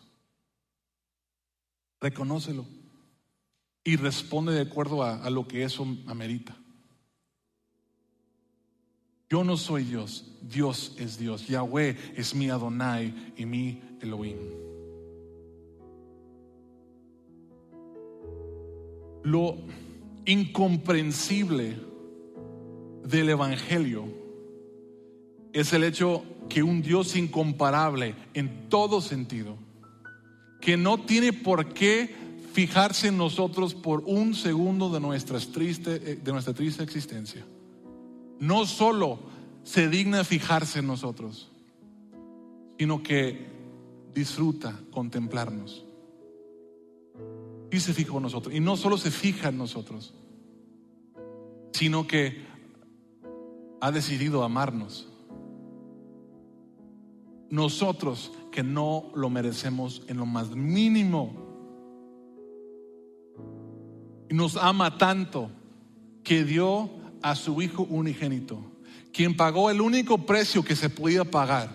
Reconócelo 1.99 2.63
y 3.83 3.95
responde 3.95 4.53
de 4.53 4.61
acuerdo 4.61 5.01
a, 5.01 5.27
lo 5.31 5.47
que 5.47 5.63
eso 5.63 5.83
amerita. 6.05 6.55
Yo 9.31 9.43
no 9.43 9.57
soy 9.57 9.83
Dios, 9.83 10.31
Dios 10.43 10.95
es 10.99 11.17
Dios. 11.17 11.47
Yahweh 11.47 11.97
es 12.15 12.35
mi 12.35 12.51
Adonai 12.51 13.33
y 13.35 13.47
mi 13.47 13.81
Elohim. 13.99 14.37
Lo 19.23 19.57
incomprensible 20.27 21.77
del 23.05 23.29
Evangelio 23.29 24.05
es 25.51 25.73
el 25.73 25.83
hecho 25.83 26.23
que 26.49 26.63
un 26.63 26.81
Dios 26.81 27.15
incomparable 27.15 28.15
en 28.33 28.69
todo 28.69 29.01
sentido, 29.01 29.57
que 30.61 30.77
no 30.77 30.99
tiene 30.99 31.33
por 31.33 31.73
qué 31.73 32.15
fijarse 32.53 33.09
en 33.09 33.17
nosotros 33.17 33.75
por 33.75 34.03
un 34.05 34.33
segundo 34.33 34.89
de, 34.89 35.19
triste, 35.53 35.95
eh, 35.95 36.15
de 36.15 36.31
nuestra 36.31 36.53
triste 36.53 36.83
existencia. 36.83 37.45
No 38.39 38.65
solo 38.65 39.19
se 39.63 39.89
digna 39.89 40.23
fijarse 40.23 40.79
en 40.79 40.87
nosotros, 40.87 41.51
sino 42.79 43.03
que 43.03 43.47
disfruta 44.13 44.79
contemplarnos. 44.91 45.83
Y 47.71 47.79
se 47.79 47.93
fijó 47.93 48.17
en 48.17 48.23
nosotros. 48.23 48.55
Y 48.55 48.59
no 48.59 48.77
solo 48.77 48.97
se 48.97 49.11
fija 49.11 49.49
en 49.49 49.57
nosotros, 49.57 50.13
sino 51.73 52.07
que 52.07 52.45
ha 53.81 53.91
decidido 53.91 54.43
amarnos. 54.43 55.07
Nosotros 57.49 58.31
que 58.51 58.63
no 58.63 59.11
lo 59.13 59.29
merecemos 59.29 60.01
en 60.07 60.17
lo 60.17 60.25
más 60.25 60.51
mínimo 60.51 61.47
y 64.29 64.33
nos 64.33 64.57
ama 64.57 64.97
tanto 64.97 65.51
que 66.23 66.43
dio 66.43 66.89
a 67.21 67.35
su 67.35 67.61
Hijo 67.61 67.83
unigénito, 67.83 68.59
quien 69.13 69.37
pagó 69.37 69.69
el 69.69 69.79
único 69.79 70.25
precio 70.25 70.63
que 70.63 70.75
se 70.75 70.89
podía 70.89 71.23
pagar 71.23 71.69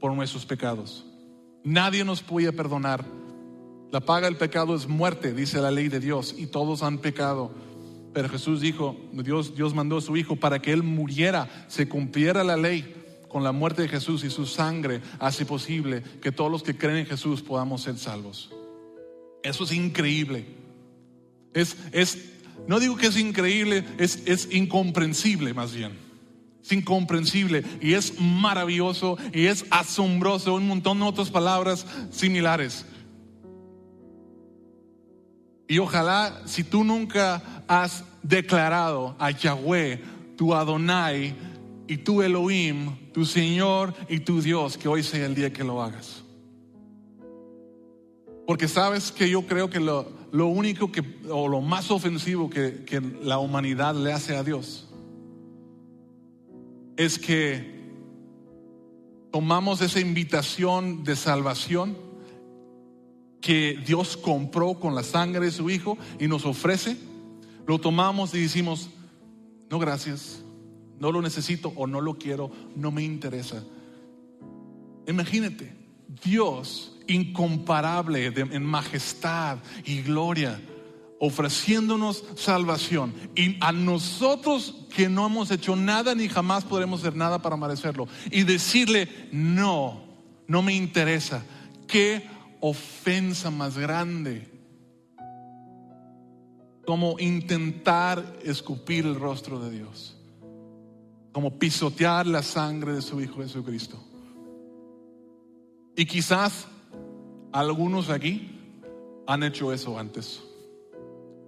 por 0.00 0.14
nuestros 0.14 0.46
pecados. 0.46 1.04
Nadie 1.62 2.04
nos 2.04 2.22
podía 2.22 2.52
perdonar. 2.52 3.04
La 3.90 4.00
paga 4.00 4.26
del 4.26 4.36
pecado 4.36 4.74
es 4.74 4.88
muerte, 4.88 5.32
dice 5.34 5.60
la 5.60 5.70
ley 5.70 5.88
de 5.88 6.00
Dios, 6.00 6.34
y 6.36 6.46
todos 6.46 6.82
han 6.82 6.98
pecado. 6.98 7.50
Pero 8.12 8.28
Jesús 8.28 8.60
dijo, 8.60 8.96
Dios, 9.12 9.54
Dios 9.54 9.74
mandó 9.74 9.98
a 9.98 10.00
su 10.00 10.16
Hijo 10.16 10.36
para 10.36 10.60
que 10.60 10.72
Él 10.72 10.82
muriera, 10.82 11.66
se 11.68 11.88
cumpliera 11.88 12.44
la 12.44 12.56
ley 12.56 13.03
con 13.34 13.42
la 13.42 13.50
muerte 13.50 13.82
de 13.82 13.88
Jesús 13.88 14.22
y 14.22 14.30
su 14.30 14.46
sangre 14.46 15.00
hace 15.18 15.44
posible 15.44 16.04
que 16.22 16.30
todos 16.30 16.48
los 16.48 16.62
que 16.62 16.78
creen 16.78 16.98
en 16.98 17.06
Jesús 17.06 17.42
podamos 17.42 17.82
ser 17.82 17.98
salvos. 17.98 18.52
Eso 19.42 19.64
es 19.64 19.72
increíble. 19.72 20.46
Es, 21.52 21.76
es, 21.90 22.30
no 22.68 22.78
digo 22.78 22.96
que 22.96 23.08
es 23.08 23.18
increíble, 23.18 23.84
es, 23.98 24.22
es 24.26 24.52
incomprensible 24.52 25.52
más 25.52 25.74
bien. 25.74 25.98
Es 26.62 26.70
incomprensible 26.70 27.64
y 27.80 27.94
es 27.94 28.20
maravilloso 28.20 29.18
y 29.32 29.46
es 29.46 29.64
asombroso, 29.70 30.54
un 30.54 30.68
montón 30.68 31.00
de 31.00 31.04
otras 31.06 31.30
palabras 31.30 31.86
similares. 32.12 32.86
Y 35.66 35.80
ojalá 35.80 36.42
si 36.44 36.62
tú 36.62 36.84
nunca 36.84 37.64
has 37.66 38.04
declarado 38.22 39.16
a 39.18 39.32
Yahweh, 39.32 40.00
tu 40.36 40.54
Adonai 40.54 41.34
y 41.88 41.96
tu 41.96 42.22
Elohim, 42.22 43.03
tu 43.14 43.24
Señor 43.24 43.94
y 44.08 44.20
tu 44.20 44.42
Dios, 44.42 44.76
que 44.76 44.88
hoy 44.88 45.04
sea 45.04 45.24
el 45.24 45.36
día 45.36 45.52
que 45.52 45.62
lo 45.62 45.80
hagas. 45.80 46.24
Porque 48.44 48.66
sabes 48.66 49.12
que 49.12 49.30
yo 49.30 49.46
creo 49.46 49.70
que 49.70 49.78
lo, 49.78 50.10
lo 50.32 50.48
único 50.48 50.90
que, 50.90 51.02
o 51.30 51.46
lo 51.46 51.60
más 51.60 51.92
ofensivo 51.92 52.50
que, 52.50 52.84
que 52.84 53.00
la 53.00 53.38
humanidad 53.38 53.94
le 53.94 54.12
hace 54.12 54.36
a 54.36 54.42
Dios 54.42 54.88
es 56.96 57.18
que 57.18 57.72
tomamos 59.30 59.80
esa 59.80 60.00
invitación 60.00 61.04
de 61.04 61.14
salvación 61.14 61.96
que 63.40 63.78
Dios 63.86 64.16
compró 64.16 64.74
con 64.74 64.96
la 64.96 65.04
sangre 65.04 65.46
de 65.46 65.50
su 65.52 65.70
Hijo 65.70 65.96
y 66.18 66.26
nos 66.26 66.44
ofrece, 66.44 66.96
lo 67.66 67.78
tomamos 67.78 68.34
y 68.34 68.40
decimos, 68.40 68.90
no 69.70 69.78
gracias, 69.78 70.43
no 71.00 71.12
lo 71.12 71.22
necesito 71.22 71.72
o 71.76 71.86
no 71.86 72.00
lo 72.00 72.14
quiero, 72.14 72.50
no 72.76 72.90
me 72.90 73.02
interesa. 73.02 73.62
Imagínate, 75.06 75.72
Dios 76.24 76.94
incomparable 77.06 78.26
en 78.26 78.64
majestad 78.64 79.58
y 79.84 80.02
gloria, 80.02 80.60
ofreciéndonos 81.20 82.24
salvación. 82.36 83.14
Y 83.34 83.56
a 83.60 83.72
nosotros 83.72 84.74
que 84.94 85.08
no 85.08 85.26
hemos 85.26 85.50
hecho 85.50 85.76
nada 85.76 86.14
ni 86.14 86.28
jamás 86.28 86.64
podremos 86.64 87.00
hacer 87.00 87.16
nada 87.16 87.40
para 87.42 87.56
merecerlo. 87.56 88.08
Y 88.30 88.44
decirle, 88.44 89.08
no, 89.32 90.04
no 90.46 90.62
me 90.62 90.74
interesa. 90.74 91.44
Qué 91.86 92.26
ofensa 92.60 93.50
más 93.50 93.76
grande. 93.76 94.50
Como 96.86 97.18
intentar 97.18 98.38
escupir 98.42 99.06
el 99.06 99.14
rostro 99.14 99.58
de 99.58 99.70
Dios. 99.70 100.16
Como 101.34 101.58
pisotear 101.58 102.26
la 102.26 102.42
sangre 102.42 102.94
de 102.94 103.02
su 103.02 103.20
Hijo 103.20 103.42
Jesucristo. 103.42 103.98
Y 105.96 106.06
quizás 106.06 106.68
algunos 107.52 108.08
aquí 108.08 108.50
han 109.26 109.42
hecho 109.42 109.72
eso 109.72 109.98
antes. 109.98 110.42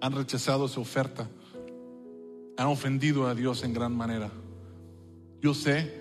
Han 0.01 0.13
rechazado 0.13 0.67
su 0.67 0.81
oferta. 0.81 1.31
Han 2.59 2.67
ofendido 2.67 3.29
a 3.29 3.35
Dios 3.35 3.63
en 3.63 3.73
gran 3.73 3.97
manera. 3.97 4.31
Yo 5.41 5.55
sé 5.55 5.93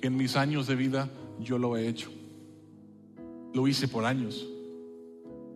que 0.00 0.06
en 0.06 0.16
mis 0.16 0.34
años 0.34 0.66
de 0.66 0.74
vida 0.74 1.10
yo 1.38 1.58
lo 1.58 1.76
he 1.76 1.88
hecho. 1.88 2.10
Lo 3.52 3.68
hice 3.68 3.88
por 3.88 4.06
años. 4.06 4.48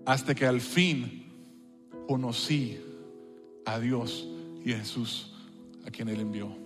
Hasta 0.04 0.34
que 0.34 0.44
al 0.44 0.60
fin 0.60 1.32
conocí 2.06 2.78
a 3.64 3.78
Dios 3.78 4.28
y 4.62 4.74
a 4.74 4.78
Jesús 4.78 5.32
a 5.86 5.90
quien 5.90 6.08
Él 6.08 6.20
envió. 6.20 6.65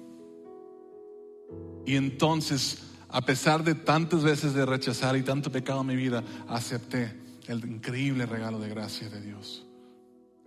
Y 1.90 1.96
entonces 1.96 2.90
a 3.08 3.20
pesar 3.20 3.64
de 3.64 3.74
tantas 3.74 4.22
veces 4.22 4.54
de 4.54 4.64
rechazar 4.64 5.16
y 5.16 5.22
tanto 5.22 5.50
pecado 5.50 5.80
en 5.80 5.88
mi 5.88 5.96
vida, 5.96 6.22
acepté 6.46 7.12
el 7.48 7.64
increíble 7.64 8.26
regalo 8.26 8.60
de 8.60 8.68
gracia 8.68 9.08
de 9.08 9.20
Dios. 9.20 9.66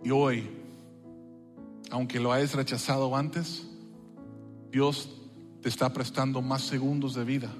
Y 0.02 0.10
hoy, 0.10 0.48
aunque 1.90 2.20
lo 2.20 2.32
hayas 2.32 2.54
rechazado 2.54 3.14
antes, 3.14 3.66
Dios 4.70 5.10
te 5.60 5.68
está 5.68 5.92
prestando 5.92 6.40
más 6.40 6.62
segundos 6.62 7.14
de 7.14 7.24
vida 7.24 7.50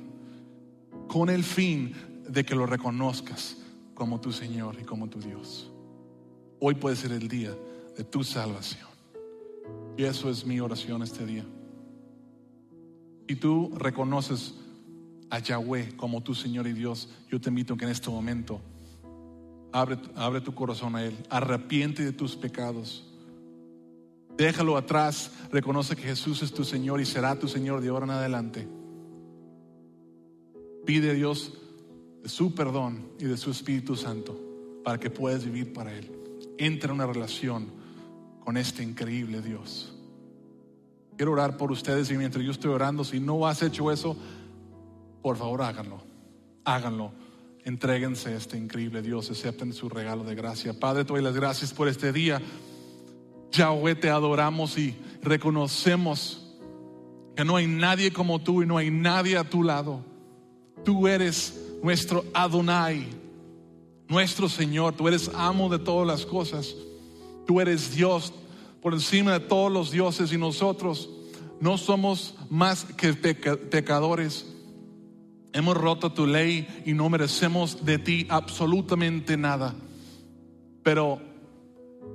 con 1.07 1.28
el 1.28 1.45
fin 1.45 1.95
de 2.26 2.45
que 2.45 2.55
lo 2.55 2.64
reconozcas 2.64 3.59
como 3.93 4.18
tu 4.18 4.32
Señor 4.32 4.76
y 4.80 4.85
como 4.85 5.09
tu 5.09 5.20
Dios. 5.20 5.70
Hoy 6.61 6.76
puede 6.76 6.97
ser 6.97 7.12
el 7.12 7.28
día 7.28 7.55
de 7.95 8.05
tu 8.05 8.24
salvación. 8.24 8.89
Y 9.99 10.05
eso 10.05 10.30
es 10.30 10.47
mi 10.47 10.61
oración 10.61 11.03
este 11.03 11.26
día. 11.26 11.45
Y 13.27 13.37
tú 13.37 13.72
reconoces 13.77 14.55
a 15.31 15.39
Yahweh 15.39 15.97
como 15.97 16.22
tu 16.22 16.35
Señor 16.35 16.66
y 16.66 16.72
Dios, 16.72 17.09
yo 17.31 17.41
te 17.41 17.49
invito 17.49 17.77
que 17.77 17.85
en 17.85 17.91
este 17.91 18.11
momento 18.11 18.61
abre, 19.72 19.99
abre 20.14 20.41
tu 20.41 20.55
corazón 20.55 20.95
a 20.97 21.05
Él, 21.05 21.16
arrepiente 21.31 22.05
de 22.05 22.12
tus 22.12 22.37
pecados. 22.37 23.05
Déjalo 24.37 24.77
atrás, 24.77 25.33
reconoce 25.51 25.97
que 25.97 26.03
Jesús 26.03 26.43
es 26.43 26.53
tu 26.53 26.64
Señor 26.64 27.01
y 27.01 27.07
será 27.07 27.39
tu 27.39 27.49
Señor 27.49 27.81
de 27.81 27.89
ahora 27.89 28.05
en 28.05 28.11
adelante. 28.11 28.68
Pide 30.85 31.11
a 31.11 31.14
Dios 31.14 31.55
su 32.25 32.55
perdón 32.55 33.09
y 33.18 33.25
de 33.25 33.37
su 33.37 33.51
Espíritu 33.51 33.97
Santo 33.97 34.39
para 34.85 34.99
que 34.99 35.11
puedas 35.11 35.45
vivir 35.45 35.72
para 35.72 35.97
Él. 35.97 36.11
Entra 36.59 36.91
en 36.91 36.97
una 36.97 37.07
relación 37.07 37.68
con 38.45 38.57
este 38.57 38.83
increíble 38.83 39.41
Dios. 39.41 39.93
Quiero 41.16 41.32
orar 41.32 41.56
por 41.56 41.70
ustedes 41.70 42.10
y 42.10 42.16
mientras 42.16 42.44
yo 42.44 42.50
estoy 42.50 42.72
orando, 42.72 43.04
si 43.04 43.20
no 43.20 43.46
has 43.46 43.62
hecho 43.62 43.92
eso, 43.92 44.16
por 45.22 45.36
favor 45.36 45.62
háganlo, 45.62 46.02
háganlo. 46.64 47.12
Entréguense 47.64 48.30
a 48.30 48.36
este 48.36 48.58
increíble 48.58 49.00
Dios, 49.00 49.30
acepten 49.30 49.72
su 49.72 49.88
regalo 49.88 50.24
de 50.24 50.34
gracia. 50.34 50.78
Padre, 50.78 51.04
te 51.04 51.12
doy 51.12 51.22
las 51.22 51.34
gracias 51.34 51.72
por 51.72 51.88
este 51.88 52.12
día. 52.12 52.42
Yahweh, 53.52 53.94
te 53.94 54.10
adoramos 54.10 54.76
y 54.76 54.96
reconocemos 55.22 56.44
que 57.36 57.44
no 57.44 57.56
hay 57.56 57.66
nadie 57.66 58.12
como 58.12 58.42
tú 58.42 58.62
y 58.62 58.66
no 58.66 58.76
hay 58.76 58.90
nadie 58.90 59.36
a 59.36 59.48
tu 59.48 59.62
lado. 59.62 60.04
Tú 60.84 61.08
eres 61.08 61.58
nuestro 61.82 62.24
Adonai, 62.34 63.06
nuestro 64.08 64.48
Señor. 64.48 64.94
Tú 64.94 65.08
eres 65.08 65.30
amo 65.34 65.68
de 65.68 65.78
todas 65.78 66.06
las 66.06 66.26
cosas. 66.26 66.74
Tú 67.46 67.60
eres 67.60 67.94
Dios 67.94 68.32
por 68.85 68.93
encima 68.93 69.32
de 69.32 69.41
todos 69.41 69.72
los 69.72 69.91
dioses 69.91 70.30
y 70.30 70.37
nosotros 70.37 71.09
no 71.59 71.78
somos 71.78 72.35
más 72.51 72.85
que 72.85 73.14
pecadores. 73.14 74.45
Hemos 75.55 75.74
roto 75.74 76.12
tu 76.12 76.26
ley 76.26 76.68
y 76.85 76.93
no 76.93 77.09
merecemos 77.09 77.87
de 77.87 77.97
ti 77.97 78.26
absolutamente 78.28 79.39
nada. 79.39 79.74
Pero 80.82 81.18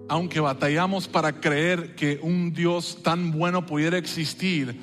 aunque 0.07 0.41
batallamos 0.41 1.07
para 1.07 1.41
creer 1.41 1.95
que 1.95 2.20
un 2.22 2.53
Dios 2.53 2.99
tan 3.01 3.32
bueno 3.32 3.65
pudiera 3.65 3.97
existir, 3.97 4.80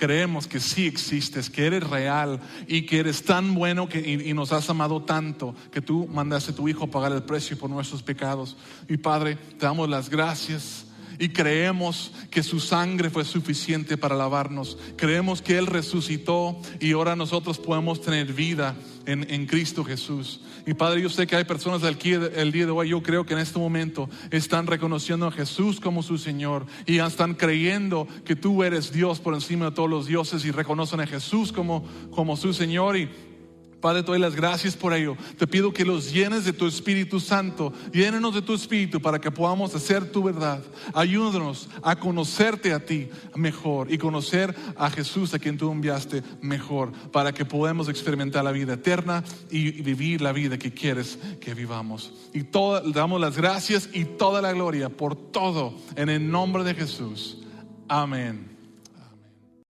creemos 0.00 0.46
que 0.46 0.60
sí 0.60 0.86
existes, 0.86 1.50
que 1.50 1.66
eres 1.66 1.88
real 1.88 2.40
y 2.66 2.86
que 2.86 3.00
eres 3.00 3.22
tan 3.22 3.54
bueno 3.54 3.86
que, 3.86 3.98
y, 3.98 4.32
nos 4.32 4.50
has 4.50 4.70
amado 4.70 5.02
tanto 5.02 5.54
que 5.70 5.82
tú 5.82 6.08
mandaste 6.10 6.52
a 6.52 6.54
tu 6.54 6.66
Hijo 6.68 6.86
pagar 6.86 7.12
el 7.12 7.22
precio 7.22 7.58
por 7.58 7.68
nuestros 7.68 8.02
pecados. 8.02 8.56
Y 8.88 8.96
Padre, 8.96 9.36
te 9.36 9.66
damos 9.66 9.90
las 9.90 10.08
gracias 10.08 10.86
y 11.18 11.28
creemos 11.28 12.12
que 12.30 12.42
su 12.42 12.60
sangre 12.60 13.10
fue 13.10 13.26
suficiente 13.26 13.98
para 13.98 14.16
lavarnos. 14.16 14.78
Creemos 14.96 15.42
que 15.42 15.58
Él 15.58 15.66
resucitó 15.66 16.58
y 16.80 16.92
ahora 16.92 17.14
nosotros 17.14 17.58
podemos 17.58 18.00
tener 18.00 18.32
vida 18.32 18.74
en, 19.10 19.46
Cristo 19.46 19.84
Jesús. 19.84 20.40
Y 20.66 20.74
Padre, 20.74 21.02
yo 21.02 21.08
sé 21.08 21.26
que 21.26 21.36
hay 21.36 21.44
personas 21.44 21.82
aquí 21.84 22.12
el 22.12 22.52
día 22.52 22.66
de 22.66 22.72
hoy, 22.72 22.90
yo 22.90 23.02
creo 23.02 23.24
que 23.24 23.34
en 23.34 23.40
este 23.40 23.58
momento 23.58 24.08
están 24.30 24.66
reconociendo 24.66 25.26
a 25.26 25.32
Jesús 25.32 25.80
como 25.80 26.02
su 26.02 26.18
Señor 26.18 26.66
y 26.86 26.98
están 26.98 27.34
creyendo 27.34 28.06
que 28.24 28.36
tú 28.36 28.62
eres 28.62 28.92
Dios 28.92 29.20
por 29.20 29.34
encima 29.34 29.66
de 29.66 29.72
todos 29.72 29.90
los 29.90 30.06
dioses 30.06 30.44
y 30.44 30.50
reconocen 30.50 31.00
a 31.00 31.06
Jesús 31.06 31.52
como, 31.52 31.84
como 32.10 32.36
su 32.36 32.52
Señor 32.52 32.96
y 32.96 33.08
Padre, 33.80 34.02
te 34.02 34.08
doy 34.08 34.18
las 34.18 34.36
gracias 34.36 34.76
por 34.76 34.92
ello. 34.92 35.16
Te 35.38 35.46
pido 35.46 35.72
que 35.72 35.84
los 35.84 36.12
llenes 36.12 36.44
de 36.44 36.52
tu 36.52 36.66
Espíritu 36.66 37.18
Santo. 37.18 37.72
Llénenos 37.92 38.34
de 38.34 38.42
tu 38.42 38.54
Espíritu 38.54 39.00
para 39.00 39.18
que 39.18 39.30
podamos 39.30 39.74
hacer 39.74 40.10
tu 40.12 40.22
verdad. 40.22 40.62
Ayúdanos 40.92 41.68
a 41.82 41.96
conocerte 41.96 42.72
a 42.72 42.84
ti 42.84 43.08
mejor 43.34 43.92
y 43.92 43.98
conocer 43.98 44.54
a 44.76 44.90
Jesús 44.90 45.32
a 45.32 45.38
quien 45.38 45.56
tú 45.56 45.70
enviaste 45.72 46.22
mejor 46.42 46.92
para 47.10 47.32
que 47.32 47.44
podamos 47.44 47.88
experimentar 47.88 48.44
la 48.44 48.52
vida 48.52 48.74
eterna 48.74 49.24
y 49.50 49.70
vivir 49.82 50.20
la 50.20 50.32
vida 50.32 50.58
que 50.58 50.72
quieres 50.72 51.18
que 51.40 51.54
vivamos. 51.54 52.12
Y 52.34 52.44
todo, 52.44 52.80
damos 52.80 53.20
las 53.20 53.36
gracias 53.36 53.88
y 53.92 54.04
toda 54.04 54.42
la 54.42 54.52
gloria 54.52 54.90
por 54.90 55.16
todo 55.16 55.74
en 55.96 56.08
el 56.08 56.30
nombre 56.30 56.64
de 56.64 56.74
Jesús. 56.74 57.38
Amén. 57.88 58.49